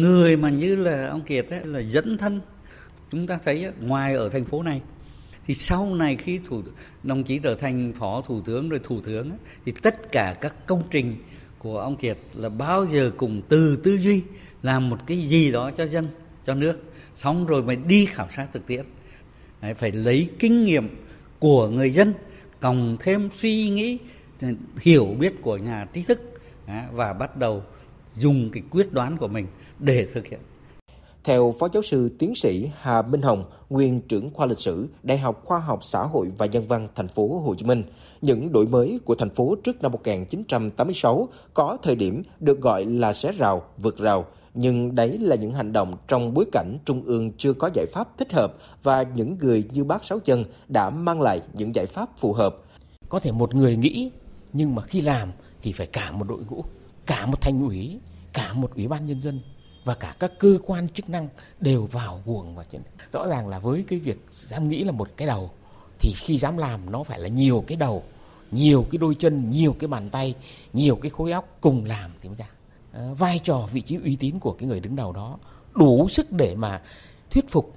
Người 0.02 0.36
mà 0.36 0.50
như 0.50 0.76
là 0.76 1.08
ông 1.08 1.20
Kiệt 1.20 1.50
ấy, 1.50 1.64
là 1.64 1.80
dẫn 1.80 2.18
thân 2.18 2.40
chúng 3.10 3.26
ta 3.26 3.38
thấy 3.44 3.66
ngoài 3.80 4.14
ở 4.14 4.28
thành 4.28 4.44
phố 4.44 4.62
này 4.62 4.80
thì 5.46 5.54
sau 5.54 5.94
này 5.94 6.16
khi 6.16 6.40
thủ 6.48 6.62
đồng 7.02 7.24
chí 7.24 7.38
trở 7.38 7.54
thành 7.54 7.92
phó 7.98 8.22
thủ 8.26 8.40
tướng 8.40 8.68
rồi 8.68 8.80
thủ 8.84 9.00
tướng 9.00 9.30
thì 9.64 9.72
tất 9.82 10.12
cả 10.12 10.34
các 10.40 10.66
công 10.66 10.82
trình 10.90 11.16
của 11.64 11.78
ông 11.78 11.96
Kiệt 11.96 12.18
là 12.34 12.48
bao 12.48 12.84
giờ 12.84 13.10
cùng 13.16 13.42
từ 13.48 13.76
tư 13.76 13.98
duy 13.98 14.22
làm 14.62 14.90
một 14.90 14.98
cái 15.06 15.18
gì 15.18 15.52
đó 15.52 15.70
cho 15.70 15.86
dân 15.86 16.08
cho 16.44 16.54
nước 16.54 16.82
xong 17.14 17.46
rồi 17.46 17.62
mới 17.62 17.76
đi 17.76 18.06
khảo 18.06 18.28
sát 18.30 18.46
thực 18.52 18.66
tiễn 18.66 18.84
Đấy, 19.62 19.74
phải 19.74 19.92
lấy 19.92 20.28
kinh 20.38 20.64
nghiệm 20.64 20.88
của 21.38 21.68
người 21.68 21.90
dân 21.90 22.14
cộng 22.60 22.96
thêm 23.00 23.28
suy 23.32 23.68
nghĩ 23.68 23.98
hiểu 24.80 25.06
biết 25.18 25.42
của 25.42 25.56
nhà 25.56 25.86
trí 25.92 26.02
thức 26.02 26.20
và 26.92 27.12
bắt 27.12 27.36
đầu 27.36 27.62
dùng 28.16 28.50
cái 28.50 28.62
quyết 28.70 28.92
đoán 28.92 29.16
của 29.16 29.28
mình 29.28 29.46
để 29.78 30.08
thực 30.14 30.26
hiện. 30.26 30.40
Theo 31.24 31.54
Phó 31.58 31.68
Giáo 31.72 31.82
sư 31.82 32.08
Tiến 32.18 32.34
sĩ 32.34 32.70
Hà 32.80 33.02
Minh 33.02 33.22
Hồng, 33.22 33.44
nguyên 33.70 34.00
trưởng 34.00 34.30
khoa 34.34 34.46
lịch 34.46 34.58
sử 34.58 34.88
Đại 35.02 35.18
học 35.18 35.42
Khoa 35.44 35.58
học 35.58 35.84
Xã 35.84 36.02
hội 36.02 36.32
và 36.38 36.46
Nhân 36.46 36.68
văn 36.68 36.88
thành 36.94 37.08
phố 37.08 37.38
Hồ 37.38 37.54
Chí 37.54 37.64
Minh, 37.64 37.82
những 38.22 38.52
đổi 38.52 38.66
mới 38.66 38.98
của 39.04 39.14
thành 39.14 39.30
phố 39.30 39.56
trước 39.64 39.82
năm 39.82 39.92
1986 39.92 41.28
có 41.54 41.78
thời 41.82 41.96
điểm 41.96 42.22
được 42.40 42.60
gọi 42.60 42.84
là 42.84 43.12
xé 43.12 43.32
rào, 43.32 43.62
vượt 43.78 43.98
rào, 43.98 44.26
nhưng 44.54 44.94
đấy 44.94 45.18
là 45.18 45.36
những 45.36 45.52
hành 45.52 45.72
động 45.72 45.96
trong 46.08 46.34
bối 46.34 46.44
cảnh 46.52 46.78
trung 46.84 47.02
ương 47.04 47.32
chưa 47.32 47.52
có 47.52 47.70
giải 47.74 47.86
pháp 47.92 48.18
thích 48.18 48.32
hợp 48.32 48.54
và 48.82 49.02
những 49.02 49.36
người 49.40 49.64
như 49.72 49.84
bác 49.84 50.04
Sáu 50.04 50.18
Chân 50.18 50.44
đã 50.68 50.90
mang 50.90 51.20
lại 51.20 51.40
những 51.52 51.74
giải 51.74 51.86
pháp 51.86 52.08
phù 52.18 52.32
hợp. 52.32 52.56
Có 53.08 53.20
thể 53.20 53.32
một 53.32 53.54
người 53.54 53.76
nghĩ 53.76 54.10
nhưng 54.52 54.74
mà 54.74 54.82
khi 54.82 55.00
làm 55.00 55.32
thì 55.62 55.72
phải 55.72 55.86
cả 55.86 56.12
một 56.12 56.28
đội 56.28 56.42
ngũ, 56.50 56.64
cả 57.06 57.26
một 57.26 57.40
thành 57.40 57.62
ủy, 57.62 58.00
cả 58.32 58.52
một 58.52 58.74
ủy 58.74 58.88
ban 58.88 59.06
nhân 59.06 59.20
dân 59.20 59.40
và 59.84 59.94
cả 59.94 60.14
các 60.18 60.32
cơ 60.38 60.58
quan 60.66 60.88
chức 60.88 61.08
năng 61.08 61.28
đều 61.60 61.86
vào 61.86 62.22
guồng 62.26 62.54
và 62.54 62.64
rõ 63.12 63.26
ràng 63.26 63.48
là 63.48 63.58
với 63.58 63.84
cái 63.88 63.98
việc 63.98 64.18
dám 64.30 64.68
nghĩ 64.68 64.84
là 64.84 64.92
một 64.92 65.08
cái 65.16 65.26
đầu 65.26 65.50
thì 66.00 66.12
khi 66.16 66.38
dám 66.38 66.56
làm 66.56 66.90
nó 66.90 67.02
phải 67.02 67.18
là 67.18 67.28
nhiều 67.28 67.64
cái 67.66 67.76
đầu 67.76 68.02
nhiều 68.50 68.86
cái 68.90 68.98
đôi 68.98 69.14
chân 69.14 69.50
nhiều 69.50 69.76
cái 69.78 69.88
bàn 69.88 70.10
tay 70.10 70.34
nhiều 70.72 70.96
cái 70.96 71.10
khối 71.10 71.32
óc 71.32 71.48
cùng 71.60 71.84
làm 71.84 72.10
thì 72.22 72.28
mới 72.28 72.38
ra. 72.38 72.48
À, 72.92 73.08
vai 73.18 73.40
trò 73.44 73.68
vị 73.72 73.80
trí 73.80 73.98
uy 74.04 74.16
tín 74.16 74.38
của 74.38 74.52
cái 74.52 74.68
người 74.68 74.80
đứng 74.80 74.96
đầu 74.96 75.12
đó 75.12 75.38
đủ 75.74 76.08
sức 76.08 76.32
để 76.32 76.54
mà 76.54 76.82
thuyết 77.30 77.50
phục 77.50 77.74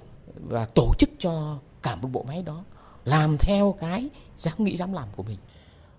và 0.48 0.64
tổ 0.64 0.92
chức 0.98 1.10
cho 1.18 1.58
cả 1.82 1.96
một 1.96 2.08
bộ 2.12 2.22
máy 2.22 2.42
đó 2.42 2.64
làm 3.04 3.36
theo 3.38 3.74
cái 3.80 4.08
dám 4.36 4.54
nghĩ 4.58 4.76
dám 4.76 4.92
làm 4.92 5.08
của 5.16 5.22
mình. 5.22 5.38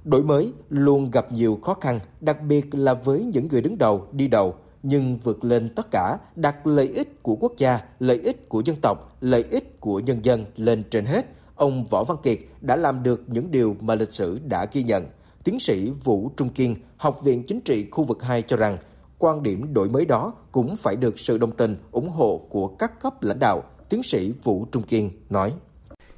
Đổi 0.03 0.23
mới 0.23 0.53
luôn 0.69 1.11
gặp 1.11 1.31
nhiều 1.31 1.59
khó 1.63 1.73
khăn 1.73 1.99
đặc 2.21 2.41
biệt 2.41 2.75
là 2.75 2.93
với 2.93 3.23
những 3.23 3.47
người 3.47 3.61
đứng 3.61 3.77
đầu 3.77 4.07
đi 4.11 4.27
đầu 4.27 4.55
nhưng 4.83 5.17
vượt 5.17 5.43
lên 5.43 5.69
tất 5.75 5.87
cả, 5.91 6.17
đặt 6.35 6.67
lợi 6.67 6.87
ích 6.87 7.23
của 7.23 7.35
quốc 7.35 7.53
gia, 7.57 7.79
lợi 7.99 8.19
ích 8.23 8.49
của 8.49 8.61
dân 8.65 8.75
tộc, 8.81 9.17
lợi 9.21 9.45
ích 9.51 9.79
của 9.79 9.99
nhân 9.99 10.25
dân 10.25 10.45
lên 10.55 10.83
trên 10.91 11.05
hết. 11.05 11.25
Ông 11.55 11.85
Võ 11.85 12.03
Văn 12.03 12.17
Kiệt 12.23 12.39
đã 12.61 12.75
làm 12.75 13.03
được 13.03 13.23
những 13.27 13.51
điều 13.51 13.75
mà 13.81 13.95
lịch 13.95 14.11
sử 14.11 14.39
đã 14.45 14.65
ghi 14.71 14.83
nhận. 14.83 15.05
Tiến 15.43 15.59
sĩ 15.59 15.91
Vũ 16.03 16.31
Trung 16.37 16.49
Kiên, 16.49 16.75
Học 16.97 17.21
viện 17.23 17.43
Chính 17.47 17.61
trị 17.61 17.87
khu 17.91 18.03
vực 18.03 18.23
2 18.23 18.41
cho 18.41 18.57
rằng, 18.57 18.77
quan 19.17 19.43
điểm 19.43 19.73
đổi 19.73 19.89
mới 19.89 20.05
đó 20.05 20.33
cũng 20.51 20.75
phải 20.75 20.95
được 20.95 21.19
sự 21.19 21.37
đồng 21.37 21.51
tình, 21.51 21.77
ủng 21.91 22.09
hộ 22.09 22.41
của 22.49 22.67
các 22.67 22.99
cấp 22.99 23.23
lãnh 23.23 23.39
đạo. 23.39 23.63
Tiến 23.89 24.03
sĩ 24.03 24.33
Vũ 24.43 24.65
Trung 24.71 24.83
Kiên 24.83 25.11
nói. 25.29 25.53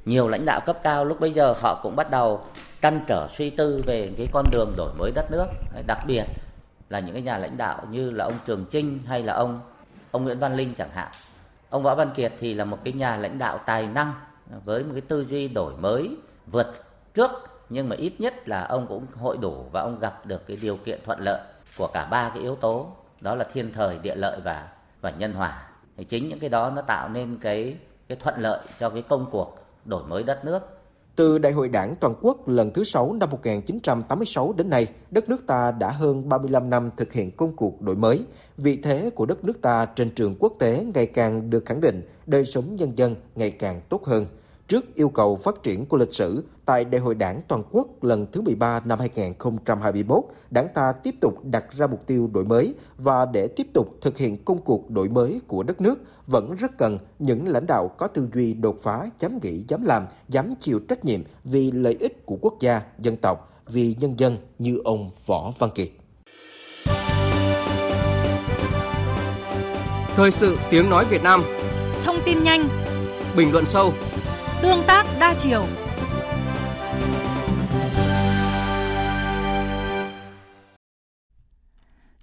Nhiều 0.05 0.28
lãnh 0.28 0.45
đạo 0.45 0.62
cấp 0.66 0.78
cao 0.84 1.05
lúc 1.05 1.20
bây 1.20 1.34
giờ 1.34 1.53
họ 1.57 1.80
cũng 1.84 1.95
bắt 1.95 2.12
đầu 2.12 2.39
trăn 2.82 3.03
trở 3.07 3.28
suy 3.38 3.49
tư 3.49 3.84
về 3.86 4.14
cái 4.18 4.28
con 4.32 4.45
đường 4.51 4.74
đổi 4.78 4.93
mới 4.99 5.12
đất 5.12 5.32
nước, 5.32 5.45
đặc 5.88 5.99
biệt 6.07 6.24
là 6.91 6.99
những 6.99 7.13
cái 7.13 7.21
nhà 7.21 7.37
lãnh 7.37 7.57
đạo 7.57 7.83
như 7.91 8.11
là 8.11 8.25
ông 8.25 8.37
Trường 8.45 8.65
Trinh 8.69 8.99
hay 9.05 9.23
là 9.23 9.33
ông 9.33 9.61
ông 10.11 10.23
Nguyễn 10.23 10.39
Văn 10.39 10.55
Linh 10.55 10.73
chẳng 10.77 10.89
hạn. 10.93 11.07
Ông 11.69 11.83
Võ 11.83 11.95
Văn 11.95 12.09
Kiệt 12.15 12.33
thì 12.39 12.53
là 12.53 12.65
một 12.65 12.77
cái 12.83 12.93
nhà 12.93 13.17
lãnh 13.17 13.39
đạo 13.39 13.57
tài 13.57 13.87
năng 13.87 14.13
với 14.65 14.83
một 14.83 14.89
cái 14.91 15.01
tư 15.01 15.25
duy 15.25 15.47
đổi 15.47 15.77
mới, 15.77 16.15
vượt 16.47 16.67
trước, 17.13 17.31
nhưng 17.69 17.89
mà 17.89 17.95
ít 17.95 18.13
nhất 18.19 18.49
là 18.49 18.63
ông 18.63 18.87
cũng 18.87 19.05
hội 19.19 19.37
đủ 19.41 19.65
và 19.71 19.81
ông 19.81 19.99
gặp 19.99 20.25
được 20.25 20.47
cái 20.47 20.57
điều 20.61 20.77
kiện 20.77 20.99
thuận 21.05 21.19
lợi 21.19 21.41
của 21.77 21.87
cả 21.87 22.05
ba 22.05 22.29
cái 22.29 22.43
yếu 22.43 22.55
tố, 22.55 22.95
đó 23.21 23.35
là 23.35 23.45
thiên 23.53 23.73
thời, 23.73 23.99
địa 23.99 24.15
lợi 24.15 24.39
và 24.43 24.67
và 25.01 25.09
nhân 25.09 25.33
hòa 25.33 25.67
thì 25.97 26.03
chính 26.03 26.29
những 26.29 26.39
cái 26.39 26.49
đó 26.49 26.71
nó 26.75 26.81
tạo 26.81 27.09
nên 27.09 27.37
cái 27.41 27.77
cái 28.07 28.17
thuận 28.21 28.35
lợi 28.39 28.59
cho 28.79 28.89
cái 28.89 29.01
công 29.01 29.25
cuộc 29.31 29.65
đổi 29.85 30.03
mới 30.03 30.23
đất 30.23 30.45
nước 30.45 30.80
từ 31.16 31.38
Đại 31.38 31.51
hội 31.51 31.70
Đảng 31.70 31.95
toàn 31.99 32.14
quốc 32.22 32.47
lần 32.47 32.74
thứ 32.74 32.84
6 32.84 33.14
năm 33.14 33.30
1986 33.30 34.53
đến 34.53 34.70
nay, 34.70 34.88
đất 35.12 35.30
nước 35.30 35.47
ta 35.47 35.72
đã 35.72 35.91
hơn 35.91 36.30
35 36.30 36.70
năm 36.70 36.89
thực 36.97 37.14
hiện 37.14 37.32
công 37.32 37.55
cuộc 37.55 37.82
đổi 37.82 37.95
mới. 37.95 38.20
Vị 38.57 38.80
thế 38.84 39.09
của 39.09 39.26
đất 39.26 39.43
nước 39.43 39.62
ta 39.62 39.86
trên 39.86 40.09
trường 40.09 40.36
quốc 40.39 40.53
tế 40.59 40.86
ngày 40.93 41.05
càng 41.05 41.49
được 41.49 41.66
khẳng 41.66 41.82
định, 41.82 42.01
đời 42.26 42.45
sống 42.45 42.76
nhân 42.76 42.97
dân 42.97 43.16
ngày 43.36 43.51
càng 43.51 43.82
tốt 43.89 44.05
hơn. 44.05 44.26
Trước 44.72 44.95
yêu 44.95 45.09
cầu 45.09 45.36
phát 45.36 45.63
triển 45.63 45.86
của 45.86 45.97
lịch 45.97 46.13
sử, 46.13 46.43
tại 46.65 46.86
Đại 46.86 47.01
hội 47.01 47.15
Đảng 47.15 47.41
toàn 47.47 47.63
quốc 47.72 48.03
lần 48.03 48.28
thứ 48.32 48.41
13 48.41 48.80
năm 48.86 48.99
2021, 48.99 50.24
Đảng 50.51 50.67
ta 50.74 50.91
tiếp 51.03 51.15
tục 51.22 51.45
đặt 51.45 51.65
ra 51.78 51.88
mục 51.88 52.07
tiêu 52.07 52.30
đổi 52.34 52.45
mới 52.45 52.74
và 52.97 53.26
để 53.26 53.47
tiếp 53.47 53.67
tục 53.74 53.97
thực 54.01 54.17
hiện 54.17 54.43
công 54.43 54.61
cuộc 54.61 54.89
đổi 54.89 55.09
mới 55.09 55.41
của 55.47 55.63
đất 55.63 55.82
nước, 55.82 56.01
vẫn 56.28 56.55
rất 56.55 56.78
cần 56.78 56.97
những 57.19 57.47
lãnh 57.47 57.65
đạo 57.67 57.88
có 57.97 58.07
tư 58.07 58.28
duy 58.34 58.53
đột 58.53 58.78
phá, 58.82 59.09
dám 59.19 59.39
nghĩ, 59.41 59.63
dám 59.67 59.86
làm, 59.86 60.07
dám 60.30 60.53
chịu 60.59 60.80
trách 60.89 61.05
nhiệm 61.05 61.22
vì 61.43 61.72
lợi 61.72 61.97
ích 61.99 62.26
của 62.26 62.38
quốc 62.41 62.53
gia, 62.59 62.82
dân 62.99 63.17
tộc, 63.17 63.53
vì 63.67 63.95
nhân 63.99 64.19
dân 64.19 64.38
như 64.59 64.82
ông 64.84 65.11
Võ 65.26 65.51
Văn 65.59 65.69
Kiệt. 65.76 65.89
Thời 70.15 70.32
sự 70.32 70.57
tiếng 70.69 70.89
nói 70.89 71.05
Việt 71.09 71.24
Nam. 71.24 71.43
Thông 72.03 72.17
tin 72.26 72.43
nhanh. 72.43 72.67
Bình 73.38 73.51
luận 73.51 73.65
sâu 73.65 73.93
Tương 74.62 74.84
tác 74.88 75.05
đa 75.20 75.36
chiều 75.39 75.66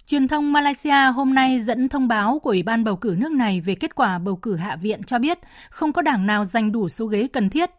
Truyền 0.05 0.27
thông 0.27 0.53
Malaysia 0.53 1.11
hôm 1.15 1.33
nay 1.33 1.59
dẫn 1.61 1.89
thông 1.89 2.07
báo 2.07 2.39
của 2.39 2.49
Ủy 2.49 2.63
ban 2.63 2.83
bầu 2.83 2.95
cử 2.95 3.15
nước 3.17 3.31
này 3.31 3.61
về 3.61 3.75
kết 3.75 3.95
quả 3.95 4.19
bầu 4.19 4.35
cử 4.35 4.55
Hạ 4.55 4.75
viện 4.75 5.03
cho 5.03 5.19
biết 5.19 5.39
không 5.69 5.93
có 5.93 6.01
đảng 6.01 6.25
nào 6.25 6.45
giành 6.45 6.71
đủ 6.71 6.89
số 6.89 7.05
ghế 7.05 7.27
cần 7.33 7.49
thiết 7.49 7.69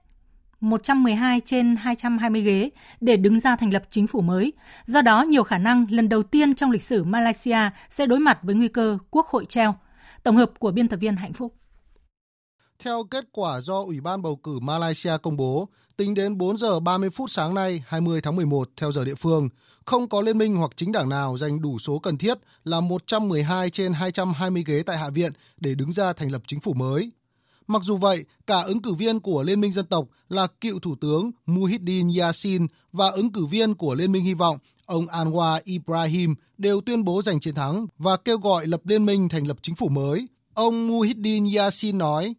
112 0.61 1.41
trên 1.41 1.77
220 1.77 2.43
ghế 2.43 2.71
để 3.01 3.17
đứng 3.17 3.41
ra 3.41 3.57
thành 3.57 3.73
lập 3.73 3.83
chính 3.91 4.07
phủ 4.07 4.21
mới. 4.21 4.53
Do 4.87 5.03
đó, 5.03 5.23
nhiều 5.23 5.43
khả 5.43 5.59
năng 5.59 5.87
lần 5.91 6.09
đầu 6.09 6.23
tiên 6.23 6.55
trong 6.55 6.71
lịch 6.71 6.83
sử 6.83 7.05
Malaysia 7.05 7.59
sẽ 7.91 8.07
đối 8.07 8.19
mặt 8.19 8.39
với 8.43 8.55
nguy 8.55 8.69
cơ 8.69 8.99
quốc 9.11 9.27
hội 9.27 9.45
treo. 9.45 9.75
Tổng 10.23 10.37
hợp 10.37 10.51
của 10.59 10.71
biên 10.71 10.89
tập 10.89 10.97
viên 10.97 11.17
Hạnh 11.17 11.33
Phúc. 11.33 11.55
Theo 12.83 13.05
kết 13.05 13.25
quả 13.33 13.61
do 13.61 13.83
Ủy 13.83 14.01
ban 14.01 14.23
bầu 14.23 14.37
cử 14.37 14.59
Malaysia 14.61 15.13
công 15.23 15.37
bố, 15.37 15.69
tính 15.97 16.15
đến 16.15 16.39
4 16.39 16.57
giờ 16.57 16.81
30 16.81 17.11
phút 17.11 17.31
sáng 17.31 17.55
nay 17.55 17.83
20 17.87 18.21
tháng 18.21 18.37
11 18.37 18.71
theo 18.77 18.93
giờ 18.93 19.05
địa 19.05 19.15
phương, 19.15 19.49
không 19.85 20.09
có 20.09 20.21
liên 20.21 20.39
minh 20.39 20.57
hoặc 20.57 20.71
chính 20.77 20.93
đảng 20.93 21.09
nào 21.09 21.39
giành 21.39 21.63
đủ 21.63 21.79
số 21.79 21.99
cần 21.99 22.19
thiết 22.19 22.39
là 22.65 22.81
112 22.81 23.71
trên 23.71 23.93
220 23.93 24.65
ghế 24.67 24.83
tại 24.87 24.99
Hạ 24.99 25.11
viện 25.11 25.33
để 25.57 25.75
đứng 25.75 25.93
ra 25.93 26.13
thành 26.13 26.29
lập 26.29 26.43
chính 26.47 26.61
phủ 26.61 26.73
mới. 26.75 27.11
Mặc 27.67 27.83
dù 27.85 27.97
vậy, 27.97 28.25
cả 28.47 28.61
ứng 28.61 28.83
cử 28.83 28.95
viên 28.95 29.21
của 29.21 29.43
Liên 29.43 29.61
minh 29.61 29.73
Dân 29.73 29.87
tộc 29.87 30.05
là 30.29 30.47
cựu 30.61 30.79
Thủ 30.79 30.95
tướng 31.01 31.31
Muhyiddin 31.47 32.09
Yassin 32.21 32.67
và 32.93 33.11
ứng 33.11 33.33
cử 33.33 33.47
viên 33.47 33.75
của 33.75 33.95
Liên 33.95 34.13
minh 34.13 34.25
Hy 34.25 34.35
vọng 34.35 34.59
ông 34.87 35.07
Anwar 35.07 35.61
Ibrahim 35.65 36.35
đều 36.59 36.81
tuyên 36.81 37.05
bố 37.05 37.23
giành 37.23 37.41
chiến 37.41 37.55
thắng 37.55 37.87
và 37.99 38.17
kêu 38.17 38.39
gọi 38.39 38.67
lập 38.67 38.81
liên 38.85 39.07
minh 39.07 39.29
thành 39.29 39.47
lập 39.47 39.57
chính 39.63 39.75
phủ 39.75 39.89
mới. 39.89 40.27
Ông 40.55 40.89
Muhyiddin 40.89 41.47
Yassin 41.57 41.99
nói, 41.99 42.35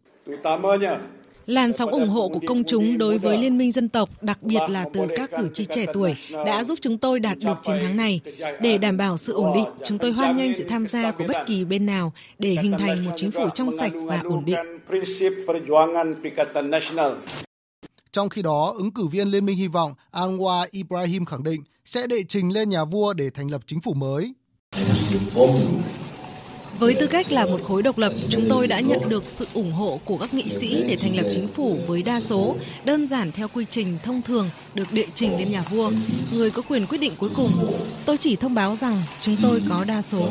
Làn 1.46 1.72
sóng 1.72 1.90
ủng 1.90 2.08
hộ 2.08 2.28
của 2.28 2.40
công 2.46 2.64
chúng 2.64 2.98
đối 2.98 3.18
với 3.18 3.38
Liên 3.38 3.58
minh 3.58 3.72
Dân 3.72 3.88
tộc, 3.88 4.08
đặc 4.22 4.42
biệt 4.42 4.60
là 4.68 4.86
từ 4.92 5.06
các 5.16 5.30
cử 5.38 5.48
tri 5.54 5.64
trẻ 5.64 5.86
tuổi, 5.92 6.14
đã 6.46 6.64
giúp 6.64 6.78
chúng 6.82 6.98
tôi 6.98 7.20
đạt 7.20 7.38
được 7.38 7.54
chiến 7.62 7.76
thắng 7.80 7.96
này. 7.96 8.20
Để 8.60 8.78
đảm 8.78 8.96
bảo 8.96 9.18
sự 9.18 9.32
ổn 9.32 9.52
định, 9.54 9.64
chúng 9.86 9.98
tôi 9.98 10.12
hoan 10.12 10.36
nghênh 10.36 10.54
sự 10.54 10.64
tham 10.64 10.86
gia 10.86 11.10
của 11.10 11.24
bất 11.28 11.36
kỳ 11.46 11.64
bên 11.64 11.86
nào 11.86 12.12
để 12.38 12.56
hình 12.62 12.74
thành 12.78 13.04
một 13.04 13.12
chính 13.16 13.30
phủ 13.30 13.48
trong 13.54 13.70
sạch 13.78 13.92
và 14.06 14.22
ổn 14.24 14.44
định. 14.44 14.58
Trong 18.12 18.28
khi 18.28 18.42
đó, 18.42 18.74
ứng 18.78 18.90
cử 18.90 19.06
viên 19.06 19.28
Liên 19.28 19.46
minh 19.46 19.56
Hy 19.56 19.68
vọng 19.68 19.94
Anwar 20.12 20.66
Ibrahim 20.70 21.24
khẳng 21.24 21.44
định 21.44 21.62
sẽ 21.84 22.06
đệ 22.06 22.22
trình 22.28 22.52
lên 22.52 22.68
nhà 22.68 22.84
vua 22.84 23.12
để 23.12 23.30
thành 23.30 23.50
lập 23.50 23.60
chính 23.66 23.80
phủ 23.80 23.94
mới. 23.94 24.34
Với 26.82 26.96
tư 27.00 27.06
cách 27.06 27.32
là 27.32 27.46
một 27.46 27.60
khối 27.68 27.82
độc 27.82 27.98
lập, 27.98 28.12
chúng 28.30 28.44
tôi 28.48 28.66
đã 28.66 28.80
nhận 28.80 29.08
được 29.08 29.24
sự 29.26 29.46
ủng 29.54 29.72
hộ 29.72 30.00
của 30.04 30.18
các 30.18 30.34
nghị 30.34 30.50
sĩ 30.50 30.84
để 30.88 30.96
thành 30.96 31.16
lập 31.16 31.26
chính 31.30 31.48
phủ 31.48 31.78
với 31.86 32.02
đa 32.02 32.20
số, 32.20 32.56
đơn 32.84 33.06
giản 33.06 33.32
theo 33.32 33.48
quy 33.48 33.64
trình 33.70 33.98
thông 34.02 34.22
thường 34.22 34.48
được 34.74 34.92
đệ 34.92 35.06
trình 35.14 35.38
lên 35.38 35.52
nhà 35.52 35.62
vua, 35.70 35.90
người 36.32 36.50
có 36.50 36.62
quyền 36.68 36.86
quyết 36.86 36.98
định 36.98 37.12
cuối 37.18 37.30
cùng. 37.36 37.50
Tôi 38.06 38.16
chỉ 38.16 38.36
thông 38.36 38.54
báo 38.54 38.76
rằng 38.76 39.02
chúng 39.22 39.36
tôi 39.42 39.62
có 39.68 39.84
đa 39.88 40.02
số. 40.02 40.28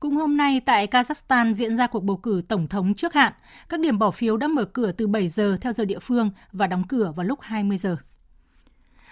Cũng 0.00 0.16
hôm 0.16 0.36
nay 0.36 0.60
tại 0.66 0.86
Kazakhstan 0.86 1.52
diễn 1.52 1.76
ra 1.76 1.86
cuộc 1.86 2.04
bầu 2.04 2.16
cử 2.16 2.42
tổng 2.48 2.68
thống 2.68 2.94
trước 2.94 3.14
hạn. 3.14 3.32
Các 3.68 3.80
điểm 3.80 3.98
bỏ 3.98 4.10
phiếu 4.10 4.36
đã 4.36 4.48
mở 4.48 4.64
cửa 4.64 4.92
từ 4.92 5.06
7 5.06 5.28
giờ 5.28 5.56
theo 5.60 5.72
giờ 5.72 5.84
địa 5.84 5.98
phương 5.98 6.30
và 6.52 6.66
đóng 6.66 6.84
cửa 6.88 7.12
vào 7.16 7.26
lúc 7.26 7.38
20 7.42 7.78
giờ. 7.78 7.96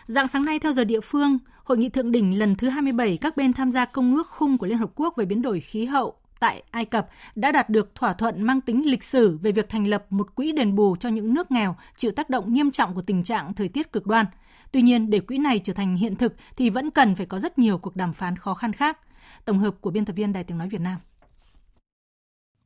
Dạng 0.07 0.29
sáng 0.29 0.45
nay 0.45 0.59
theo 0.59 0.73
giờ 0.73 0.85
địa 0.85 1.01
phương, 1.01 1.39
Hội 1.69 1.79
nghị 1.79 1.89
thượng 1.89 2.13
đỉnh 2.13 2.39
lần 2.39 2.57
thứ 2.57 2.69
27 2.69 3.19
các 3.21 3.37
bên 3.37 3.53
tham 3.53 3.73
gia 3.73 3.85
Công 3.85 4.15
ước 4.15 4.27
khung 4.31 4.59
của 4.59 4.67
Liên 4.67 4.79
Hợp 4.79 4.91
Quốc 4.95 5.15
về 5.17 5.25
biến 5.25 5.43
đổi 5.43 5.61
khí 5.61 5.85
hậu 5.85 6.15
tại 6.41 6.63
Ai 6.71 6.85
Cập 6.85 7.09
đã 7.35 7.53
đạt 7.53 7.71
được 7.71 7.95
thỏa 7.95 8.13
thuận 8.13 8.43
mang 8.43 8.61
tính 8.61 8.91
lịch 8.91 9.03
sử 9.03 9.39
về 9.43 9.53
việc 9.53 9.69
thành 9.69 9.87
lập 9.87 10.07
một 10.11 10.35
quỹ 10.35 10.53
đền 10.53 10.75
bù 10.75 10.97
cho 10.97 11.09
những 11.09 11.35
nước 11.35 11.51
nghèo 11.51 11.77
chịu 11.97 12.13
tác 12.13 12.31
động 12.31 12.53
nghiêm 12.53 12.71
trọng 12.71 12.95
của 12.95 13.03
tình 13.03 13.25
trạng 13.25 13.55
thời 13.55 13.69
tiết 13.69 13.93
cực 13.93 14.07
đoan. 14.07 14.27
Tuy 14.73 14.83
nhiên, 14.83 15.11
để 15.11 15.21
quỹ 15.21 15.39
này 15.39 15.61
trở 15.65 15.73
thành 15.73 15.97
hiện 15.97 16.17
thực 16.17 16.35
thì 16.57 16.71
vẫn 16.71 16.91
cần 16.91 17.15
phải 17.15 17.27
có 17.27 17.39
rất 17.39 17.59
nhiều 17.59 17.79
cuộc 17.79 17.97
đàm 17.97 18.13
phán 18.13 18.37
khó 18.37 18.55
khăn 18.55 18.73
khác. 18.73 18.99
Tổng 19.45 19.59
hợp 19.59 19.75
của 19.81 19.91
biên 19.91 20.05
tập 20.05 20.13
viên 20.13 20.33
Đài 20.33 20.45
Tiếng 20.45 20.59
Nói 20.59 20.69
Việt 20.69 20.81
Nam. 20.81 20.99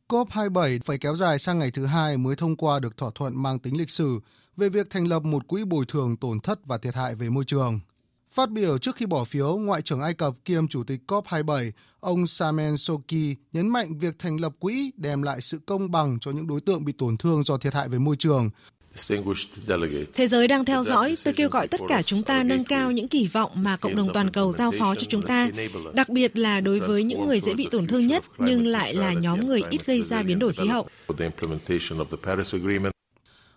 COP27 0.08 0.78
phải 0.84 0.98
kéo 0.98 1.16
dài 1.16 1.38
sang 1.38 1.58
ngày 1.58 1.70
thứ 1.70 1.86
hai 1.86 2.16
mới 2.16 2.36
thông 2.36 2.56
qua 2.56 2.80
được 2.80 2.96
thỏa 2.96 3.10
thuận 3.14 3.42
mang 3.42 3.58
tính 3.58 3.78
lịch 3.78 3.90
sử 3.90 4.20
về 4.56 4.68
việc 4.68 4.90
thành 4.90 5.04
lập 5.04 5.22
một 5.22 5.48
quỹ 5.48 5.64
bồi 5.64 5.84
thường 5.88 6.16
tổn 6.16 6.40
thất 6.40 6.66
và 6.66 6.78
thiệt 6.78 6.94
hại 6.94 7.14
về 7.14 7.28
môi 7.28 7.44
trường. 7.44 7.80
Phát 8.34 8.50
biểu 8.50 8.78
trước 8.78 8.96
khi 8.96 9.06
bỏ 9.06 9.24
phiếu, 9.24 9.56
Ngoại 9.56 9.82
trưởng 9.82 10.00
Ai 10.00 10.14
Cập 10.14 10.34
kiêm 10.44 10.68
Chủ 10.68 10.84
tịch 10.84 11.00
COP27, 11.06 11.70
ông 12.00 12.26
Samen 12.26 12.76
Soki 12.76 13.36
nhấn 13.52 13.68
mạnh 13.68 13.98
việc 13.98 14.18
thành 14.18 14.40
lập 14.40 14.52
quỹ 14.58 14.90
đem 14.96 15.22
lại 15.22 15.40
sự 15.40 15.60
công 15.66 15.90
bằng 15.90 16.18
cho 16.20 16.30
những 16.30 16.46
đối 16.46 16.60
tượng 16.60 16.84
bị 16.84 16.92
tổn 16.92 17.16
thương 17.16 17.44
do 17.44 17.58
thiệt 17.58 17.74
hại 17.74 17.88
về 17.88 17.98
môi 17.98 18.16
trường. 18.16 18.50
Thế 20.14 20.28
giới 20.28 20.48
đang 20.48 20.64
theo 20.64 20.84
dõi, 20.84 21.16
tôi 21.24 21.34
kêu 21.34 21.48
gọi 21.48 21.68
tất 21.68 21.80
cả 21.88 22.02
chúng 22.02 22.22
ta 22.22 22.42
nâng 22.42 22.64
cao 22.64 22.90
những 22.90 23.08
kỳ 23.08 23.26
vọng 23.26 23.50
mà 23.54 23.76
cộng 23.76 23.96
đồng 23.96 24.08
toàn 24.14 24.30
cầu 24.30 24.52
giao 24.52 24.72
phó 24.78 24.94
cho 24.94 25.06
chúng 25.08 25.22
ta, 25.22 25.50
đặc 25.94 26.08
biệt 26.08 26.38
là 26.38 26.60
đối 26.60 26.80
với 26.80 27.04
những 27.04 27.26
người 27.26 27.40
dễ 27.40 27.54
bị 27.54 27.68
tổn 27.70 27.86
thương 27.86 28.06
nhất 28.06 28.24
nhưng 28.38 28.66
lại 28.66 28.94
là 28.94 29.12
nhóm 29.12 29.46
người 29.46 29.62
ít 29.70 29.86
gây 29.86 30.02
ra 30.02 30.22
biến 30.22 30.38
đổi 30.38 30.52
khí 30.52 30.68
hậu. 30.68 30.88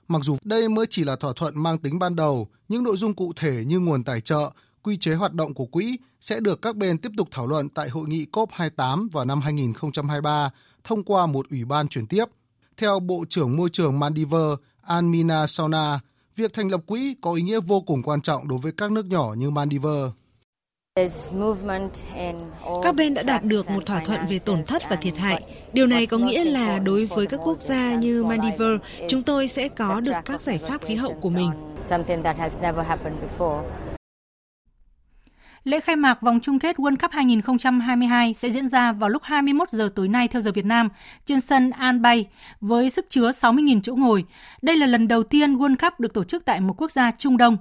Mặc 0.08 0.22
dù 0.24 0.38
đây 0.44 0.70
mới 0.70 0.86
chỉ 0.90 1.04
là 1.04 1.16
thỏa 1.16 1.34
thuận 1.36 1.64
mang 1.64 1.78
tính 1.78 2.00
ban 2.00 2.16
đầu, 2.16 2.48
những 2.68 2.84
nội 2.84 2.98
dung 2.98 3.14
cụ 3.14 3.34
thể 3.36 3.64
như 3.66 3.80
nguồn 3.80 4.04
tài 4.04 4.22
trợ, 4.22 4.52
quy 4.86 4.98
chế 4.98 5.14
hoạt 5.14 5.34
động 5.34 5.54
của 5.54 5.66
quỹ 5.66 5.98
sẽ 6.22 6.40
được 6.40 6.62
các 6.62 6.76
bên 6.76 6.98
tiếp 6.98 7.12
tục 7.18 7.28
thảo 7.32 7.48
luận 7.48 7.70
tại 7.70 7.90
hội 7.90 8.08
nghị 8.08 8.26
COP28 8.32 9.10
vào 9.12 9.26
năm 9.26 9.42
2023 9.42 10.50
thông 10.84 11.04
qua 11.04 11.26
một 11.26 11.50
ủy 11.50 11.66
ban 11.66 11.88
chuyển 11.88 12.08
tiếp. 12.08 12.26
Theo 12.78 13.00
Bộ 13.00 13.26
trưởng 13.30 13.58
Môi 13.58 13.70
trường 13.70 14.00
Maldives 14.00 14.60
Almina 14.82 15.48
Sauna, 15.48 16.00
việc 16.36 16.54
thành 16.54 16.72
lập 16.72 16.82
quỹ 16.88 17.16
có 17.22 17.34
ý 17.34 17.42
nghĩa 17.42 17.60
vô 17.60 17.82
cùng 17.82 18.04
quan 18.04 18.22
trọng 18.22 18.48
đối 18.48 18.60
với 18.60 18.72
các 18.72 18.92
nước 18.92 19.06
nhỏ 19.06 19.34
như 19.38 19.50
Maldives. 19.50 20.12
Các 22.84 22.96
bên 22.96 23.14
đã 23.14 23.24
đạt 23.24 23.44
được 23.44 23.70
một 23.70 23.86
thỏa 23.86 24.00
thuận 24.06 24.28
về 24.30 24.38
tổn 24.46 24.64
thất 24.64 24.84
và 24.90 24.96
thiệt 24.96 25.18
hại. 25.18 25.44
Điều 25.74 25.88
này 25.88 26.06
có 26.06 26.18
nghĩa 26.18 26.44
là 26.44 26.80
đối 26.80 27.06
với 27.06 27.28
các 27.28 27.40
quốc 27.44 27.62
gia 27.62 27.96
như 27.96 28.24
Maldives, 28.24 28.82
chúng 29.10 29.24
tôi 29.24 29.48
sẽ 29.48 29.68
có 29.70 30.00
được 30.00 30.16
các 30.26 30.42
giải 30.42 30.58
pháp 30.58 30.82
khí 30.82 30.96
hậu 30.96 31.14
của 31.22 31.30
mình. 31.30 31.52
Lễ 35.66 35.80
khai 35.80 35.96
mạc 35.96 36.22
vòng 36.22 36.40
chung 36.40 36.60
kết 36.60 36.76
World 36.78 36.96
Cup 36.96 37.12
2022 37.12 38.34
sẽ 38.34 38.50
diễn 38.50 38.68
ra 38.68 38.92
vào 38.92 39.10
lúc 39.10 39.24
21 39.24 39.70
giờ 39.70 39.90
tối 39.96 40.08
nay 40.08 40.28
theo 40.28 40.42
giờ 40.42 40.52
Việt 40.52 40.66
Nam 40.66 40.90
trên 41.26 41.42
sân 41.42 41.70
An 41.70 42.02
Bay 42.02 42.28
với 42.62 42.90
sức 42.90 43.06
chứa 43.10 43.32
60.000 43.32 43.82
chỗ 43.82 43.96
ngồi. 43.96 44.26
Đây 44.62 44.78
là 44.78 44.86
lần 44.86 45.08
đầu 45.08 45.24
tiên 45.24 45.56
World 45.56 45.76
Cup 45.76 46.00
được 46.00 46.14
tổ 46.14 46.24
chức 46.24 46.46
tại 46.46 46.60
một 46.60 46.82
quốc 46.82 46.92
gia 46.92 47.12
Trung 47.12 47.38
Đông. 47.38 47.58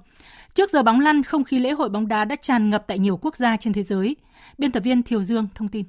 Trước 0.54 0.70
giờ 0.70 0.82
bóng 0.82 1.00
lăn, 1.00 1.22
không 1.22 1.44
khí 1.44 1.58
lễ 1.58 1.70
hội 1.70 1.88
bóng 1.88 2.08
đá 2.08 2.24
đã 2.24 2.36
tràn 2.36 2.70
ngập 2.70 2.84
tại 2.86 2.98
nhiều 2.98 3.16
quốc 3.22 3.36
gia 3.36 3.56
trên 3.56 3.72
thế 3.72 3.82
giới. 3.82 4.16
Biên 4.58 4.72
tập 4.72 4.80
viên 4.80 5.02
Thiều 5.02 5.22
Dương 5.22 5.48
thông 5.54 5.68
tin. 5.68 5.84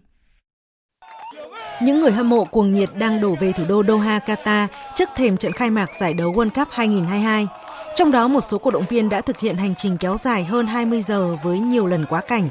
Những 1.82 2.00
người 2.00 2.12
hâm 2.12 2.30
mộ 2.30 2.46
cuồng 2.46 2.74
nhiệt 2.74 2.90
đang 2.98 3.22
đổ 3.22 3.36
về 3.36 3.52
thủ 3.52 3.64
đô 3.70 3.84
Doha, 3.88 4.20
Qatar 4.26 4.68
trước 4.96 5.10
thềm 5.16 5.38
trận 5.38 5.52
khai 5.52 5.70
mạc 5.70 5.90
giải 6.00 6.14
đấu 6.14 6.32
World 6.32 6.50
Cup 6.50 6.68
2022. 6.72 7.48
Trong 7.96 8.12
đó 8.12 8.28
một 8.28 8.42
số 8.44 8.58
cổ 8.58 8.72
động 8.72 8.84
viên 8.90 9.10
đã 9.10 9.22
thực 9.22 9.40
hiện 9.40 9.56
hành 9.56 9.76
trình 9.78 9.98
kéo 9.98 10.18
dài 10.18 10.44
hơn 10.44 10.68
20 10.68 11.02
giờ 11.02 11.36
với 11.44 11.60
nhiều 11.60 11.88
lần 11.88 12.06
quá 12.10 12.22
cảnh. 12.22 12.50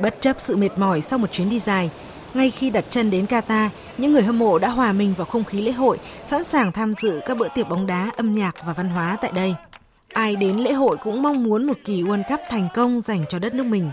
Bất 0.00 0.16
chấp 0.20 0.36
sự 0.38 0.56
mệt 0.56 0.70
mỏi 0.76 1.00
sau 1.00 1.18
một 1.18 1.32
chuyến 1.32 1.50
đi 1.50 1.60
dài, 1.60 1.90
ngay 2.34 2.50
khi 2.50 2.70
đặt 2.70 2.84
chân 2.90 3.10
đến 3.10 3.24
Qatar, 3.24 3.68
những 3.98 4.12
người 4.12 4.22
hâm 4.22 4.38
mộ 4.38 4.58
đã 4.58 4.68
hòa 4.68 4.92
mình 4.92 5.14
vào 5.16 5.24
không 5.24 5.44
khí 5.44 5.62
lễ 5.62 5.72
hội, 5.72 5.98
sẵn 6.30 6.44
sàng 6.44 6.72
tham 6.72 6.94
dự 6.94 7.20
các 7.26 7.36
bữa 7.36 7.48
tiệc 7.54 7.68
bóng 7.68 7.86
đá, 7.86 8.10
âm 8.16 8.34
nhạc 8.34 8.56
và 8.66 8.72
văn 8.72 8.88
hóa 8.88 9.16
tại 9.20 9.32
đây. 9.34 9.54
Ai 10.12 10.36
đến 10.36 10.56
lễ 10.56 10.72
hội 10.72 10.96
cũng 10.96 11.22
mong 11.22 11.44
muốn 11.44 11.66
một 11.66 11.76
kỳ 11.84 12.02
World 12.02 12.22
Cup 12.28 12.40
thành 12.50 12.68
công 12.74 13.00
dành 13.00 13.24
cho 13.28 13.38
đất 13.38 13.54
nước 13.54 13.66
mình. 13.66 13.90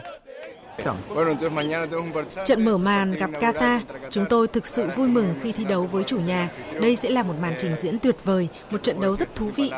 Trận 2.45 2.65
mở 2.65 2.77
màn 2.77 3.11
gặp 3.11 3.29
Qatar, 3.31 3.79
chúng 4.11 4.25
tôi 4.29 4.47
thực 4.47 4.67
sự 4.67 4.87
vui 4.95 5.07
mừng 5.07 5.35
khi 5.41 5.51
thi 5.51 5.63
đấu 5.63 5.89
với 5.91 6.03
chủ 6.03 6.19
nhà. 6.19 6.49
Đây 6.81 6.95
sẽ 6.95 7.09
là 7.09 7.23
một 7.23 7.33
màn 7.41 7.53
trình 7.57 7.75
diễn 7.81 7.99
tuyệt 7.99 8.15
vời, 8.23 8.47
một 8.71 8.83
trận 8.83 9.01
đấu 9.01 9.15
rất 9.15 9.35
thú 9.35 9.49
vị. 9.55 9.71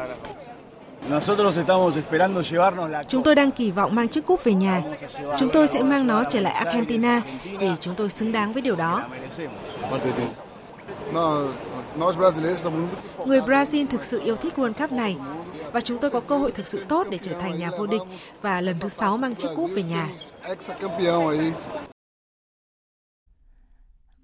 Chúng 3.08 3.24
tôi 3.24 3.36
đang 3.36 3.52
kỳ 3.52 3.72
vọng 3.72 3.95
mang 3.95 4.08
chiếc 4.08 4.26
cúp 4.26 4.43
về 4.43 4.54
nhà. 4.54 4.82
Chúng 5.39 5.49
tôi 5.54 5.68
sẽ 5.68 5.84
mang 5.84 6.08
nó 6.08 6.24
trở 6.24 6.39
lại 6.39 6.54
Argentina 6.54 7.22
vì 7.60 7.70
chúng 7.80 7.95
tôi 7.95 8.10
xứng 8.10 8.32
đáng 8.32 8.54
với 8.54 8.62
điều 8.62 8.76
đó. 8.76 9.04
Người 13.26 13.41
Brazil 13.41 13.88
thực 13.88 14.04
sự 14.04 14.22
yêu 14.24 14.36
thích 14.36 14.54
World 14.58 14.74
Cup 14.74 14.91
này 14.91 15.18
và 15.74 15.82
chúng 15.82 15.97
tôi 15.97 16.10
có 16.10 16.20
cơ 16.20 16.38
hội 16.38 16.52
thực 16.52 16.68
sự 16.68 16.86
tốt 16.89 17.08
để 17.10 17.20
trở 17.22 17.32
thành 17.41 17.60
nhà 17.60 17.70
vô 17.78 17.88
địch 17.88 18.02
và 18.41 18.62
lần 18.62 18.76
thứ 18.80 18.89
sáu 18.89 19.18
mang 19.18 19.36
chiếc 19.36 19.49
cúp 19.56 19.70
về 19.76 19.84
nhà. 19.84 20.08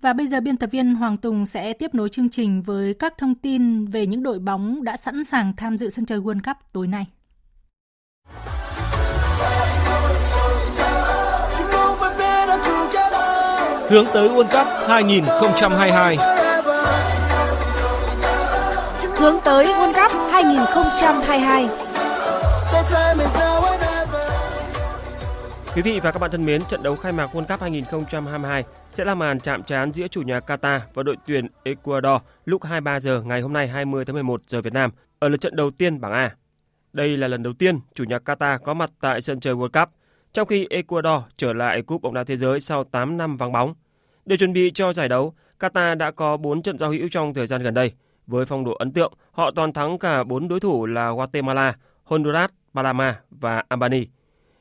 Và 0.02 0.14
bây 0.14 0.28
giờ 0.28 0.42
biên 0.42 0.58
tập 0.58 0.70
viên 0.72 0.96
Hoàng 0.96 1.18
Tùng 1.18 1.46
sẽ 1.46 1.74
tiếp 1.74 1.96
nối 1.96 2.10
chương 2.10 2.30
trình 2.30 2.62
với 2.62 2.94
các 2.94 3.18
thông 3.18 3.36
tin 3.36 3.86
về 3.86 4.06
những 4.06 4.24
đội 4.24 4.40
bóng 4.40 4.84
đã 4.84 4.98
sẵn 4.98 5.24
sàng 5.24 5.54
tham 5.58 5.78
dự 5.78 5.90
sân 5.90 6.06
chơi 6.06 6.20
World 6.20 6.40
Cup 6.46 6.58
tối 6.74 6.88
nay. 6.88 7.06
Hướng 13.90 14.06
tới 14.14 14.30
World 14.30 14.44
Cup 14.44 14.68
2022 14.88 16.18
Hướng 19.16 19.36
tới 19.44 19.66
World 19.66 19.94
Cup 19.94 20.12
2022 20.32 21.68
Quý 25.78 25.84
vị 25.84 26.00
và 26.00 26.12
các 26.12 26.20
bạn 26.20 26.32
thân 26.32 26.46
mến, 26.46 26.62
trận 26.70 26.84
đấu 26.84 26.96
khai 26.96 27.12
mạc 27.12 27.36
World 27.36 27.46
Cup 27.46 27.62
2022 27.62 28.64
sẽ 28.90 29.06
là 29.06 29.16
màn 29.16 29.40
chạm 29.40 29.64
trán 29.64 29.94
giữa 29.94 30.08
chủ 30.08 30.22
nhà 30.22 30.40
Qatar 30.40 30.80
và 30.94 31.04
đội 31.04 31.16
tuyển 31.28 31.48
Ecuador 31.64 32.22
lúc 32.46 32.64
23 32.64 33.00
giờ 33.00 33.22
ngày 33.26 33.42
hôm 33.42 33.54
nay 33.54 33.68
20 33.68 34.06
tháng 34.06 34.14
11 34.14 34.42
giờ 34.48 34.62
Việt 34.62 34.74
Nam 34.74 34.92
ở 35.20 35.30
lượt 35.30 35.42
trận 35.42 35.56
đầu 35.56 35.72
tiên 35.72 36.02
bảng 36.02 36.12
A. 36.12 36.36
Đây 36.94 37.18
là 37.18 37.28
lần 37.28 37.44
đầu 37.44 37.54
tiên 37.54 37.80
chủ 37.96 38.04
nhà 38.04 38.18
Qatar 38.18 38.58
có 38.58 38.74
mặt 38.74 38.92
tại 39.02 39.22
sân 39.22 39.40
chơi 39.40 39.56
World 39.56 39.82
Cup, 39.82 39.90
trong 40.34 40.48
khi 40.48 40.68
Ecuador 40.70 41.22
trở 41.38 41.54
lại 41.54 41.82
Cúp 41.82 42.02
bóng 42.02 42.14
đá 42.14 42.24
thế 42.24 42.38
giới 42.38 42.60
sau 42.60 42.84
8 42.84 43.18
năm 43.18 43.38
vắng 43.38 43.52
bóng. 43.52 43.74
Để 44.26 44.38
chuẩn 44.38 44.54
bị 44.54 44.72
cho 44.72 44.94
giải 44.94 45.10
đấu, 45.10 45.34
Qatar 45.60 45.98
đã 45.98 46.12
có 46.12 46.38
4 46.38 46.62
trận 46.62 46.78
giao 46.78 46.92
hữu 46.92 47.08
trong 47.12 47.34
thời 47.34 47.48
gian 47.48 47.64
gần 47.64 47.74
đây. 47.74 47.92
Với 48.28 48.46
phong 48.46 48.66
độ 48.66 48.74
ấn 48.74 48.92
tượng, 48.92 49.14
họ 49.32 49.52
toàn 49.52 49.74
thắng 49.74 49.98
cả 49.98 50.24
4 50.24 50.48
đối 50.48 50.60
thủ 50.60 50.86
là 50.86 51.12
Guatemala, 51.12 51.76
Honduras, 52.04 52.50
Panama 52.74 53.20
và 53.30 53.64
Albania. 53.70 54.17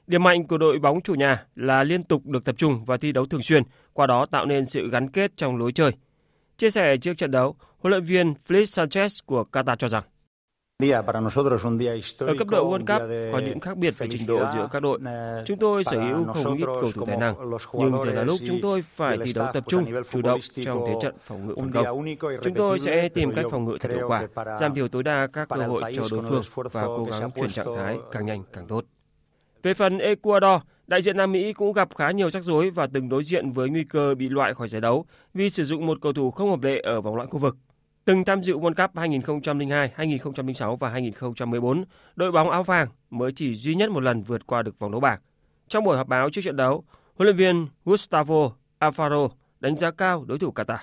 Điểm 0.07 0.23
mạnh 0.23 0.47
của 0.47 0.59
đội 0.59 0.79
bóng 0.79 1.01
chủ 1.01 1.15
nhà 1.15 1.45
là 1.57 1.83
liên 1.83 2.03
tục 2.03 2.27
được 2.27 2.45
tập 2.45 2.55
trung 2.59 2.85
và 2.85 2.97
thi 2.97 3.13
đấu 3.13 3.27
thường 3.27 3.43
xuyên, 3.43 3.63
qua 3.93 4.07
đó 4.07 4.27
tạo 4.27 4.47
nên 4.47 4.67
sự 4.67 4.91
gắn 4.91 5.09
kết 5.09 5.37
trong 5.37 5.57
lối 5.57 5.73
chơi. 5.73 5.93
Chia 6.57 6.71
sẻ 6.71 6.97
trước 6.97 7.15
trận 7.17 7.31
đấu, 7.31 7.57
huấn 7.79 7.91
luyện 7.91 8.05
viên 8.05 8.35
Felix 8.49 8.63
Sanchez 8.63 9.21
của 9.27 9.45
Qatar 9.53 9.77
cho 9.77 9.89
rằng 9.89 10.03
ở 12.19 12.35
cấp 12.39 12.49
độ 12.49 12.71
World 12.71 12.79
Cup 12.79 13.33
có 13.33 13.39
những 13.39 13.61
khác 13.61 13.77
biệt 13.77 13.99
về 13.99 14.07
trình 14.11 14.27
độ 14.27 14.47
giữa 14.55 14.69
các 14.73 14.81
đội. 14.81 15.01
Chúng 15.47 15.59
tôi 15.59 15.85
sở 15.85 16.01
hữu 16.01 16.25
không 16.25 16.57
ít 16.57 16.65
cầu 16.67 16.91
thủ 16.95 17.07
tài 17.07 17.17
năng, 17.17 17.35
nhưng 17.73 18.05
giờ 18.05 18.13
là 18.13 18.23
lúc 18.23 18.41
chúng 18.47 18.59
tôi 18.63 18.83
phải 18.83 19.17
thi 19.25 19.33
đấu 19.35 19.47
tập 19.53 19.65
trung, 19.69 19.85
chủ 20.11 20.23
động 20.23 20.41
trong 20.65 20.85
thế 20.87 20.95
trận 21.03 21.15
phòng 21.23 21.47
ngự 21.47 21.55
phản 21.59 21.73
công. 21.73 22.07
Chúng 22.43 22.55
tôi 22.55 22.81
sẽ 22.81 23.09
tìm 23.09 23.33
cách 23.33 23.45
phòng 23.51 23.65
ngự 23.65 23.79
thật 23.81 23.91
hiệu 23.93 24.09
quả, 24.09 24.27
giảm 24.61 24.75
thiểu 24.75 24.89
tối 24.89 25.03
đa 25.03 25.27
các 25.33 25.49
cơ 25.49 25.67
hội 25.67 25.83
cho 25.97 26.03
đối 26.11 26.23
phương 26.23 26.67
và 26.73 26.83
cố 26.83 27.09
gắng 27.21 27.31
chuyển 27.31 27.51
trạng 27.51 27.75
thái 27.77 27.99
càng 28.13 28.27
nhanh 28.27 28.43
càng 28.53 28.67
tốt. 28.67 28.85
Về 29.67 29.75
phần 29.75 29.99
Ecuador, 29.99 30.63
đại 30.87 31.03
diện 31.03 31.17
Nam 31.17 31.33
Mỹ 31.33 31.53
cũng 31.53 31.73
gặp 31.73 31.95
khá 31.95 32.11
nhiều 32.11 32.31
rắc 32.31 32.43
rối 32.43 32.71
và 32.71 32.87
từng 32.93 33.09
đối 33.09 33.25
diện 33.25 33.53
với 33.53 33.69
nguy 33.69 33.85
cơ 33.85 34.15
bị 34.15 34.29
loại 34.29 34.55
khỏi 34.55 34.69
giải 34.69 34.81
đấu 34.81 35.05
vì 35.35 35.51
sử 35.51 35.65
dụng 35.65 35.87
một 35.87 35.99
cầu 36.01 36.13
thủ 36.13 36.31
không 36.31 36.51
hợp 36.51 36.63
lệ 36.63 36.81
ở 36.81 37.01
vòng 37.01 37.17
loại 37.17 37.29
khu 37.29 37.39
vực. 37.39 37.57
Từng 38.05 38.25
tham 38.25 38.43
dự 38.43 38.57
World 38.59 38.75
Cup 38.75 38.97
2002, 38.97 39.91
2006 39.95 40.77
và 40.77 40.91
2014, 40.91 41.85
đội 42.17 42.33
bóng 42.33 42.51
áo 42.51 42.63
vàng 42.63 42.89
mới 43.11 43.33
chỉ 43.33 43.55
duy 43.55 43.75
nhất 43.75 43.91
một 43.91 44.01
lần 44.01 44.23
vượt 44.23 44.47
qua 44.47 44.63
được 44.63 44.79
vòng 44.79 44.91
đấu 44.91 45.01
bảng. 45.01 45.21
Trong 45.69 45.85
buổi 45.85 45.97
họp 45.97 46.09
báo 46.09 46.31
trước 46.31 46.43
trận 46.45 46.57
đấu, 46.57 46.85
huấn 47.15 47.27
luyện 47.27 47.37
viên 47.37 47.67
Gustavo 47.85 48.51
Alfaro 48.81 49.29
đánh 49.61 49.77
giá 49.77 49.91
cao 49.91 50.25
đối 50.29 50.39
thủ 50.39 50.53
Qatar. 50.55 50.79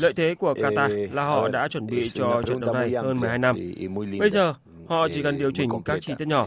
Lợi 0.00 0.12
thế 0.16 0.34
của 0.34 0.54
Qatar 0.54 1.02
Eh, 1.02 1.14
là 1.14 1.24
họ 1.24 1.48
đã 1.48 1.68
chuẩn 1.68 1.86
bị 1.86 2.08
cho 2.08 2.42
trận 2.46 2.60
đấu 2.60 2.74
này 2.74 2.90
hơn 2.90 3.20
12 3.20 3.38
năm. 3.38 3.56
Bây 4.18 4.30
giờ, 4.30 4.54
họ 4.86 5.08
chỉ 5.08 5.22
cần 5.22 5.38
điều 5.38 5.50
chỉnh 5.50 5.70
các 5.84 5.98
chi 6.02 6.14
tiết 6.18 6.28
nhỏ, 6.28 6.46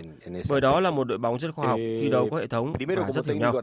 bởi 0.49 0.61
đó 0.61 0.79
là 0.79 0.91
một 0.91 1.03
đội 1.03 1.17
bóng 1.17 1.39
rất 1.39 1.51
khoa 1.55 1.67
học, 1.67 1.77
thi 1.77 2.09
đấu 2.09 2.27
có 2.31 2.37
hệ 2.37 2.47
thống 2.47 2.73
và 2.97 3.11
rất 3.11 3.25
hiểu 3.25 3.35
nhau. 3.35 3.61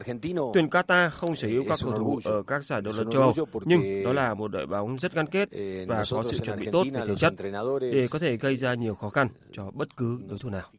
Tuyển 0.53 0.67
Qatar 0.67 1.09
không 1.09 1.35
sở 1.35 1.47
hữu 1.47 1.63
các 1.69 1.77
cầu 1.83 1.93
thủ 1.97 2.19
ở 2.25 2.43
các 2.43 2.63
giải 2.63 2.81
đấu 2.81 2.93
lớn 2.97 3.07
châu 3.11 3.21
Âu, 3.21 3.33
nhưng 3.65 4.03
đó 4.03 4.13
là 4.13 4.33
một 4.33 4.47
đội 4.47 4.65
bóng 4.65 4.97
rất 4.97 5.13
gắn 5.13 5.25
kết 5.25 5.49
và 5.87 6.03
có 6.11 6.23
sự 6.23 6.37
chuẩn 6.37 6.59
bị 6.59 6.67
tốt 6.71 6.85
về 6.93 7.01
thể 7.07 7.15
chất 7.15 7.33
để 7.81 8.05
có 8.11 8.19
thể 8.19 8.37
gây 8.37 8.55
ra 8.55 8.73
nhiều 8.73 8.95
khó 8.95 9.09
khăn 9.09 9.27
cho 9.51 9.71
bất 9.73 9.97
cứ 9.97 10.19
đối 10.29 10.37
thủ 10.37 10.49
nào. 10.49 10.69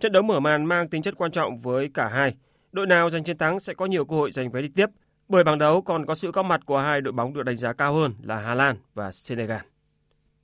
Trận 0.00 0.12
đấu 0.12 0.22
mở 0.22 0.40
màn 0.40 0.64
mang 0.64 0.88
tính 0.88 1.02
chất 1.02 1.14
quan 1.18 1.30
trọng 1.30 1.58
với 1.58 1.90
cả 1.94 2.08
hai. 2.08 2.34
Đội 2.72 2.86
nào 2.86 3.10
giành 3.10 3.24
chiến 3.24 3.38
thắng 3.38 3.60
sẽ 3.60 3.74
có 3.74 3.86
nhiều 3.86 4.04
cơ 4.04 4.16
hội 4.16 4.32
giành 4.32 4.50
vé 4.50 4.62
đi 4.62 4.68
tiếp, 4.68 4.86
bởi 5.28 5.44
bảng 5.44 5.58
đấu 5.58 5.82
còn 5.82 6.06
có 6.06 6.14
sự 6.14 6.30
góp 6.30 6.46
mặt 6.46 6.60
của 6.66 6.78
hai 6.78 7.00
đội 7.00 7.12
bóng 7.12 7.34
được 7.34 7.42
đánh 7.42 7.56
giá 7.56 7.72
cao 7.72 7.94
hơn 7.94 8.14
là 8.22 8.36
Hà 8.36 8.54
Lan 8.54 8.76
và 8.94 9.12
Senegal. 9.12 9.60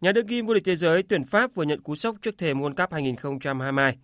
Nhà 0.03 0.13
đương 0.13 0.27
kim 0.27 0.47
vô 0.47 0.55
địch 0.55 0.65
thế 0.65 0.77
giới 0.77 1.03
tuyển 1.03 1.25
Pháp 1.25 1.55
vừa 1.55 1.65
nhận 1.65 1.81
cú 1.81 1.95
sốc 1.95 2.17
trước 2.23 2.39
thềm 2.39 2.61
World 2.61 2.75
Cup 2.75 2.93
2022. 2.93 3.97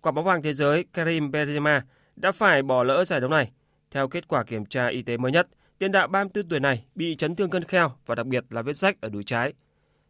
Quả 0.00 0.12
bóng 0.12 0.24
vàng 0.24 0.42
thế 0.42 0.52
giới 0.52 0.84
Karim 0.92 1.30
Benzema 1.30 1.80
đã 2.16 2.32
phải 2.32 2.62
bỏ 2.62 2.84
lỡ 2.84 3.04
giải 3.04 3.20
đấu 3.20 3.30
này 3.30 3.50
Theo 3.90 4.08
kết 4.08 4.28
quả 4.28 4.44
kiểm 4.44 4.66
tra 4.66 4.86
y 4.86 5.02
tế 5.02 5.16
mới 5.16 5.32
nhất, 5.32 5.48
tiền 5.78 5.92
đạo 5.92 6.08
34 6.08 6.48
tuổi 6.48 6.60
này 6.60 6.84
bị 6.94 7.16
chấn 7.16 7.36
thương 7.36 7.50
cân 7.50 7.64
kheo 7.64 7.92
và 8.06 8.14
đặc 8.14 8.26
biệt 8.26 8.44
là 8.50 8.62
vết 8.62 8.76
rách 8.76 9.00
ở 9.00 9.08
đùi 9.08 9.24
trái. 9.24 9.52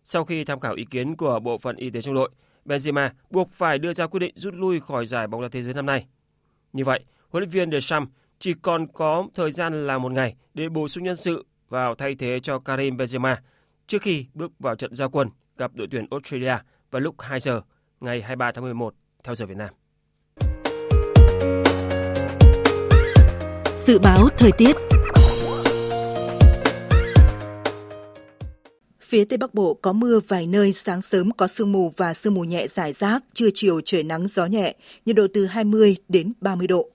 Sau 0.05 0.25
khi 0.25 0.45
tham 0.45 0.61
khảo 0.61 0.75
ý 0.75 0.85
kiến 0.91 1.17
của 1.17 1.41
bộ 1.41 1.59
phận 1.59 1.77
y 1.77 1.91
tế 1.91 2.03
trong 2.03 2.15
đội, 2.15 2.31
Benzema 2.65 3.11
buộc 3.31 3.51
phải 3.53 3.79
đưa 3.79 3.93
ra 3.93 4.07
quyết 4.07 4.21
định 4.21 4.35
rút 4.37 4.55
lui 4.55 4.81
khỏi 4.81 5.07
giải 5.07 5.27
bóng 5.27 5.43
đá 5.43 5.49
thế 5.49 5.63
giới 5.63 5.75
năm 5.75 5.87
nay. 5.87 6.07
Như 6.73 6.85
vậy, 6.85 7.01
huấn 7.29 7.43
luyện 7.43 7.51
viên 7.51 7.71
Deschamps 7.71 8.11
chỉ 8.39 8.55
còn 8.63 8.87
có 8.87 9.27
thời 9.35 9.51
gian 9.51 9.87
là 9.87 9.99
một 9.99 10.13
ngày 10.13 10.35
để 10.55 10.69
bổ 10.69 10.89
sung 10.89 11.05
nhân 11.05 11.17
sự 11.17 11.47
vào 11.69 11.95
thay 11.95 12.15
thế 12.15 12.39
cho 12.41 12.59
Karim 12.59 12.97
Benzema 12.97 13.37
trước 13.91 14.03
khi 14.03 14.27
bước 14.35 14.53
vào 14.59 14.75
trận 14.75 14.95
giao 14.95 15.09
quân 15.09 15.29
gặp 15.59 15.71
đội 15.75 15.89
tuyển 15.91 16.07
Australia 16.11 16.57
vào 16.91 17.01
lúc 17.01 17.15
2 17.19 17.41
giờ 17.41 17.61
ngày 18.01 18.21
23 18.21 18.53
tháng 18.53 18.65
11 18.65 18.95
theo 19.25 19.35
giờ 19.35 19.47
Việt 19.47 19.57
Nam. 19.57 19.69
Dự 23.79 23.99
báo 23.99 24.29
thời 24.37 24.53
tiết 24.53 24.77
Phía 29.01 29.25
Tây 29.25 29.39
Bắc 29.39 29.55
Bộ 29.55 29.75
có 29.75 29.93
mưa 29.93 30.21
vài 30.29 30.47
nơi, 30.47 30.73
sáng 30.73 31.03
sớm 31.03 31.31
có 31.31 31.47
sương 31.47 31.73
mù 31.73 31.93
và 31.97 32.15
sương 32.15 32.35
mù 32.35 32.45
nhẹ 32.45 32.67
rải 32.69 32.93
rác, 32.93 33.25
trưa 33.33 33.49
chiều 33.55 33.81
trời 33.85 34.03
nắng 34.03 34.27
gió 34.29 34.47
nhẹ, 34.47 34.75
nhiệt 35.07 35.17
độ 35.17 35.27
từ 35.35 35.47
20 35.47 35.97
đến 36.09 36.33
30 36.41 36.67
độ. 36.67 36.91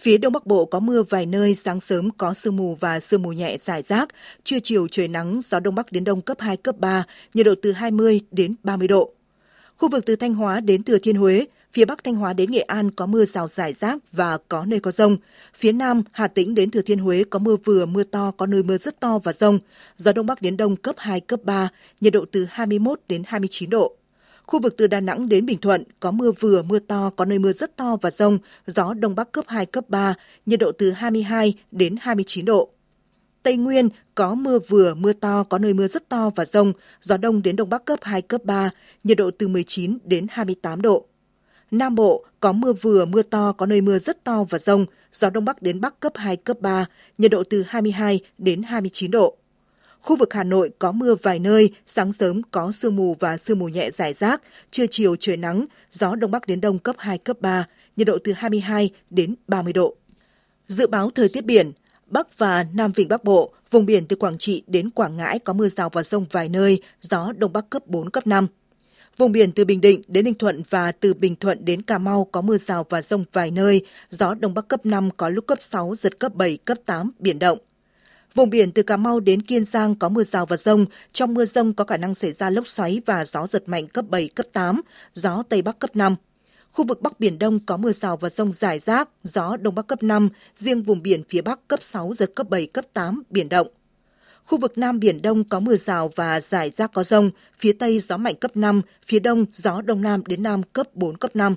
Phía 0.00 0.18
Đông 0.18 0.32
Bắc 0.32 0.46
Bộ 0.46 0.64
có 0.64 0.80
mưa 0.80 1.02
vài 1.02 1.26
nơi, 1.26 1.54
sáng 1.54 1.80
sớm 1.80 2.10
có 2.10 2.34
sương 2.34 2.56
mù 2.56 2.74
và 2.80 3.00
sương 3.00 3.22
mù 3.22 3.32
nhẹ 3.32 3.56
rải 3.58 3.82
rác, 3.82 4.08
trưa 4.44 4.58
chiều 4.62 4.88
trời 4.90 5.08
nắng, 5.08 5.40
gió 5.42 5.60
Đông 5.60 5.74
Bắc 5.74 5.92
đến 5.92 6.04
Đông 6.04 6.20
cấp 6.20 6.40
2, 6.40 6.56
cấp 6.56 6.78
3, 6.78 7.04
nhiệt 7.34 7.46
độ 7.46 7.54
từ 7.62 7.72
20 7.72 8.20
đến 8.30 8.54
30 8.62 8.88
độ. 8.88 9.12
Khu 9.76 9.88
vực 9.88 10.06
từ 10.06 10.16
Thanh 10.16 10.34
Hóa 10.34 10.60
đến 10.60 10.82
Thừa 10.82 10.98
Thiên 10.98 11.16
Huế, 11.16 11.46
phía 11.72 11.84
Bắc 11.84 12.04
Thanh 12.04 12.14
Hóa 12.14 12.32
đến 12.32 12.50
Nghệ 12.50 12.60
An 12.60 12.90
có 12.90 13.06
mưa 13.06 13.24
rào 13.24 13.48
rải 13.48 13.72
rác 13.72 13.98
và 14.12 14.38
có 14.48 14.64
nơi 14.64 14.80
có 14.80 14.90
rông. 14.90 15.16
Phía 15.54 15.72
Nam, 15.72 16.02
Hà 16.12 16.28
Tĩnh 16.28 16.54
đến 16.54 16.70
Thừa 16.70 16.82
Thiên 16.82 16.98
Huế 16.98 17.24
có 17.30 17.38
mưa 17.38 17.56
vừa, 17.64 17.86
mưa 17.86 18.02
to, 18.02 18.32
có 18.36 18.46
nơi 18.46 18.62
mưa 18.62 18.78
rất 18.78 19.00
to 19.00 19.18
và 19.18 19.32
rông. 19.32 19.58
Gió 19.96 20.12
Đông 20.12 20.26
Bắc 20.26 20.42
đến 20.42 20.56
Đông 20.56 20.76
cấp 20.76 20.94
2, 20.98 21.20
cấp 21.20 21.40
3, 21.44 21.68
nhiệt 22.00 22.12
độ 22.12 22.24
từ 22.32 22.46
21 22.50 23.00
đến 23.08 23.22
29 23.26 23.70
độ. 23.70 23.96
Khu 24.48 24.60
vực 24.60 24.74
từ 24.76 24.86
Đà 24.86 25.00
Nẵng 25.00 25.28
đến 25.28 25.46
Bình 25.46 25.58
Thuận 25.58 25.82
có 26.00 26.10
mưa 26.10 26.32
vừa, 26.32 26.62
mưa 26.62 26.78
to, 26.78 27.10
có 27.16 27.24
nơi 27.24 27.38
mưa 27.38 27.52
rất 27.52 27.76
to 27.76 27.96
và 28.02 28.10
rông, 28.10 28.38
gió 28.66 28.94
Đông 28.94 29.14
Bắc 29.14 29.32
cấp 29.32 29.44
2, 29.48 29.66
cấp 29.66 29.84
3, 29.88 30.14
nhiệt 30.46 30.60
độ 30.60 30.72
từ 30.72 30.90
22 30.90 31.54
đến 31.72 31.96
29 32.00 32.44
độ. 32.44 32.68
Tây 33.42 33.56
Nguyên 33.56 33.88
có 34.14 34.34
mưa 34.34 34.58
vừa, 34.58 34.94
mưa 34.94 35.12
to, 35.12 35.44
có 35.44 35.58
nơi 35.58 35.74
mưa 35.74 35.88
rất 35.88 36.08
to 36.08 36.30
và 36.34 36.44
rông, 36.44 36.72
gió 37.00 37.16
đông 37.16 37.42
đến 37.42 37.56
đông 37.56 37.70
bắc 37.70 37.84
cấp 37.84 37.98
2, 38.02 38.22
cấp 38.22 38.44
3, 38.44 38.70
nhiệt 39.04 39.18
độ 39.18 39.30
từ 39.38 39.48
19 39.48 39.98
đến 40.04 40.26
28 40.30 40.82
độ. 40.82 41.06
Nam 41.70 41.94
Bộ 41.94 42.24
có 42.40 42.52
mưa 42.52 42.72
vừa, 42.72 43.04
mưa 43.04 43.22
to, 43.22 43.52
có 43.52 43.66
nơi 43.66 43.80
mưa 43.80 43.98
rất 43.98 44.24
to 44.24 44.44
và 44.50 44.58
rông, 44.58 44.86
gió 45.12 45.30
đông 45.30 45.44
bắc 45.44 45.62
đến 45.62 45.80
bắc 45.80 46.00
cấp 46.00 46.12
2, 46.16 46.36
cấp 46.36 46.60
3, 46.60 46.86
nhiệt 47.18 47.30
độ 47.30 47.42
từ 47.50 47.64
22 47.68 48.20
đến 48.38 48.62
29 48.62 49.10
độ. 49.10 49.36
Khu 50.02 50.16
vực 50.16 50.32
Hà 50.32 50.44
Nội 50.44 50.70
có 50.78 50.92
mưa 50.92 51.14
vài 51.22 51.38
nơi, 51.38 51.70
sáng 51.86 52.12
sớm 52.12 52.42
có 52.50 52.72
sương 52.72 52.96
mù 52.96 53.16
và 53.20 53.36
sương 53.36 53.58
mù 53.58 53.68
nhẹ 53.68 53.90
rải 53.90 54.12
rác, 54.12 54.42
trưa 54.70 54.86
chiều 54.90 55.16
trời 55.16 55.36
nắng, 55.36 55.66
gió 55.90 56.14
đông 56.14 56.30
bắc 56.30 56.46
đến 56.46 56.60
đông 56.60 56.78
cấp 56.78 56.96
2, 56.98 57.18
cấp 57.18 57.36
3, 57.40 57.66
nhiệt 57.96 58.06
độ 58.06 58.18
từ 58.24 58.32
22 58.32 58.90
đến 59.10 59.34
30 59.48 59.72
độ. 59.72 59.94
Dự 60.68 60.86
báo 60.86 61.10
thời 61.14 61.28
tiết 61.28 61.44
biển, 61.44 61.72
Bắc 62.06 62.38
và 62.38 62.66
Nam 62.74 62.92
Vịnh 62.92 63.08
Bắc 63.08 63.24
Bộ, 63.24 63.52
vùng 63.70 63.86
biển 63.86 64.06
từ 64.06 64.16
Quảng 64.16 64.38
Trị 64.38 64.62
đến 64.66 64.90
Quảng 64.90 65.16
Ngãi 65.16 65.38
có 65.38 65.52
mưa 65.52 65.68
rào 65.68 65.90
và 65.92 66.02
rông 66.02 66.26
vài 66.30 66.48
nơi, 66.48 66.82
gió 67.00 67.32
Đông 67.36 67.52
Bắc 67.52 67.70
cấp 67.70 67.86
4, 67.86 68.10
cấp 68.10 68.26
5. 68.26 68.46
Vùng 69.16 69.32
biển 69.32 69.52
từ 69.52 69.64
Bình 69.64 69.80
Định 69.80 70.02
đến 70.08 70.24
Ninh 70.24 70.34
Thuận 70.34 70.62
và 70.70 70.92
từ 70.92 71.14
Bình 71.14 71.36
Thuận 71.36 71.64
đến 71.64 71.82
Cà 71.82 71.98
Mau 71.98 72.28
có 72.32 72.42
mưa 72.42 72.58
rào 72.58 72.86
và 72.88 73.02
rông 73.02 73.24
vài 73.32 73.50
nơi, 73.50 73.86
gió 74.10 74.34
Đông 74.34 74.54
Bắc 74.54 74.68
cấp 74.68 74.86
5 74.86 75.10
có 75.16 75.28
lúc 75.28 75.46
cấp 75.46 75.58
6, 75.60 75.94
giật 75.94 76.18
cấp 76.18 76.34
7, 76.34 76.56
cấp 76.56 76.78
8, 76.86 77.10
biển 77.18 77.38
động. 77.38 77.58
Vùng 78.38 78.50
biển 78.50 78.72
từ 78.72 78.82
Cà 78.82 78.96
Mau 78.96 79.20
đến 79.20 79.42
Kiên 79.42 79.64
Giang 79.64 79.94
có 79.94 80.08
mưa 80.08 80.24
rào 80.24 80.46
và 80.46 80.56
rông, 80.56 80.86
trong 81.12 81.34
mưa 81.34 81.44
rông 81.44 81.72
có 81.72 81.84
khả 81.84 81.96
năng 81.96 82.14
xảy 82.14 82.32
ra 82.32 82.50
lốc 82.50 82.66
xoáy 82.66 83.00
và 83.06 83.24
gió 83.24 83.46
giật 83.46 83.68
mạnh 83.68 83.88
cấp 83.88 84.04
7, 84.08 84.28
cấp 84.28 84.46
8, 84.52 84.80
gió 85.14 85.42
Tây 85.48 85.62
Bắc 85.62 85.78
cấp 85.78 85.96
5. 85.96 86.16
Khu 86.70 86.86
vực 86.86 87.02
Bắc 87.02 87.20
Biển 87.20 87.38
Đông 87.38 87.58
có 87.66 87.76
mưa 87.76 87.92
rào 87.92 88.16
và 88.16 88.30
rông 88.30 88.52
rải 88.52 88.78
rác, 88.78 89.08
gió 89.22 89.56
Đông 89.56 89.74
Bắc 89.74 89.86
cấp 89.86 90.02
5, 90.02 90.28
riêng 90.56 90.82
vùng 90.82 91.02
biển 91.02 91.22
phía 91.28 91.42
Bắc 91.42 91.68
cấp 91.68 91.82
6, 91.82 92.12
giật 92.16 92.30
cấp 92.34 92.48
7, 92.50 92.66
cấp 92.66 92.84
8, 92.92 93.22
biển 93.30 93.48
động. 93.48 93.68
Khu 94.44 94.58
vực 94.58 94.78
Nam 94.78 95.00
Biển 95.00 95.22
Đông 95.22 95.44
có 95.44 95.60
mưa 95.60 95.76
rào 95.76 96.10
và 96.16 96.40
rải 96.40 96.70
rác 96.70 96.92
có 96.92 97.04
rông, 97.04 97.30
phía 97.58 97.72
Tây 97.72 98.00
gió 98.00 98.16
mạnh 98.16 98.34
cấp 98.34 98.56
5, 98.56 98.82
phía 99.06 99.18
Đông 99.18 99.44
gió 99.52 99.82
Đông 99.82 100.02
Nam 100.02 100.22
đến 100.26 100.42
Nam 100.42 100.62
cấp 100.62 100.86
4, 100.94 101.16
cấp 101.16 101.36
5. 101.36 101.54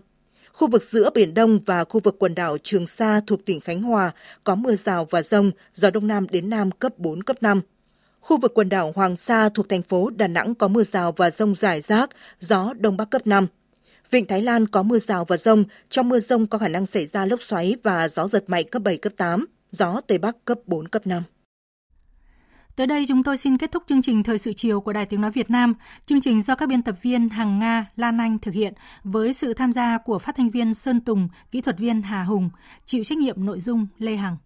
Khu 0.53 0.67
vực 0.67 0.83
giữa 0.83 1.09
Biển 1.13 1.33
Đông 1.33 1.59
và 1.65 1.83
khu 1.83 1.99
vực 2.03 2.15
quần 2.19 2.35
đảo 2.35 2.57
Trường 2.63 2.87
Sa 2.87 3.21
thuộc 3.27 3.45
tỉnh 3.45 3.59
Khánh 3.59 3.81
Hòa 3.81 4.11
có 4.43 4.55
mưa 4.55 4.75
rào 4.75 5.07
và 5.09 5.23
rông, 5.23 5.51
gió 5.73 5.89
Đông 5.89 6.07
Nam 6.07 6.27
đến 6.27 6.49
Nam 6.49 6.71
cấp 6.71 6.93
4, 6.97 7.23
cấp 7.23 7.37
5. 7.41 7.61
Khu 8.19 8.37
vực 8.37 8.51
quần 8.55 8.69
đảo 8.69 8.91
Hoàng 8.95 9.17
Sa 9.17 9.49
thuộc 9.49 9.69
thành 9.69 9.81
phố 9.81 10.09
Đà 10.09 10.27
Nẵng 10.27 10.55
có 10.55 10.67
mưa 10.67 10.83
rào 10.83 11.11
và 11.11 11.31
rông 11.31 11.55
rải 11.55 11.81
rác, 11.81 12.09
gió 12.39 12.73
Đông 12.77 12.97
Bắc 12.97 13.09
cấp 13.09 13.27
5. 13.27 13.47
Vịnh 14.11 14.25
Thái 14.25 14.41
Lan 14.41 14.67
có 14.67 14.83
mưa 14.83 14.99
rào 14.99 15.25
và 15.25 15.37
rông, 15.37 15.63
trong 15.89 16.09
mưa 16.09 16.19
rông 16.19 16.47
có 16.47 16.57
khả 16.57 16.67
năng 16.67 16.85
xảy 16.85 17.05
ra 17.05 17.25
lốc 17.25 17.41
xoáy 17.41 17.75
và 17.83 18.07
gió 18.07 18.27
giật 18.27 18.43
mạnh 18.47 18.65
cấp 18.71 18.81
7, 18.81 18.97
cấp 18.97 19.13
8, 19.17 19.45
gió 19.71 20.01
Tây 20.07 20.17
Bắc 20.17 20.45
cấp 20.45 20.59
4, 20.65 20.87
cấp 20.87 21.07
5. 21.07 21.23
Tới 22.75 22.87
đây 22.87 23.05
chúng 23.07 23.23
tôi 23.23 23.37
xin 23.37 23.57
kết 23.57 23.71
thúc 23.71 23.83
chương 23.87 24.01
trình 24.01 24.23
Thời 24.23 24.37
sự 24.37 24.53
chiều 24.53 24.81
của 24.81 24.93
Đài 24.93 25.05
Tiếng 25.05 25.21
Nói 25.21 25.31
Việt 25.31 25.49
Nam. 25.49 25.73
Chương 26.05 26.21
trình 26.21 26.41
do 26.41 26.55
các 26.55 26.69
biên 26.69 26.81
tập 26.81 26.95
viên 27.01 27.29
Hằng 27.29 27.59
Nga, 27.59 27.85
Lan 27.95 28.17
Anh 28.17 28.39
thực 28.39 28.53
hiện 28.53 28.73
với 29.03 29.33
sự 29.33 29.53
tham 29.53 29.73
gia 29.73 29.97
của 29.97 30.19
phát 30.19 30.35
thanh 30.35 30.49
viên 30.49 30.73
Sơn 30.73 31.01
Tùng, 31.01 31.27
kỹ 31.51 31.61
thuật 31.61 31.79
viên 31.79 32.01
Hà 32.01 32.23
Hùng, 32.23 32.49
chịu 32.85 33.03
trách 33.03 33.17
nhiệm 33.17 33.45
nội 33.45 33.59
dung 33.59 33.87
Lê 33.97 34.15
Hằng. 34.15 34.37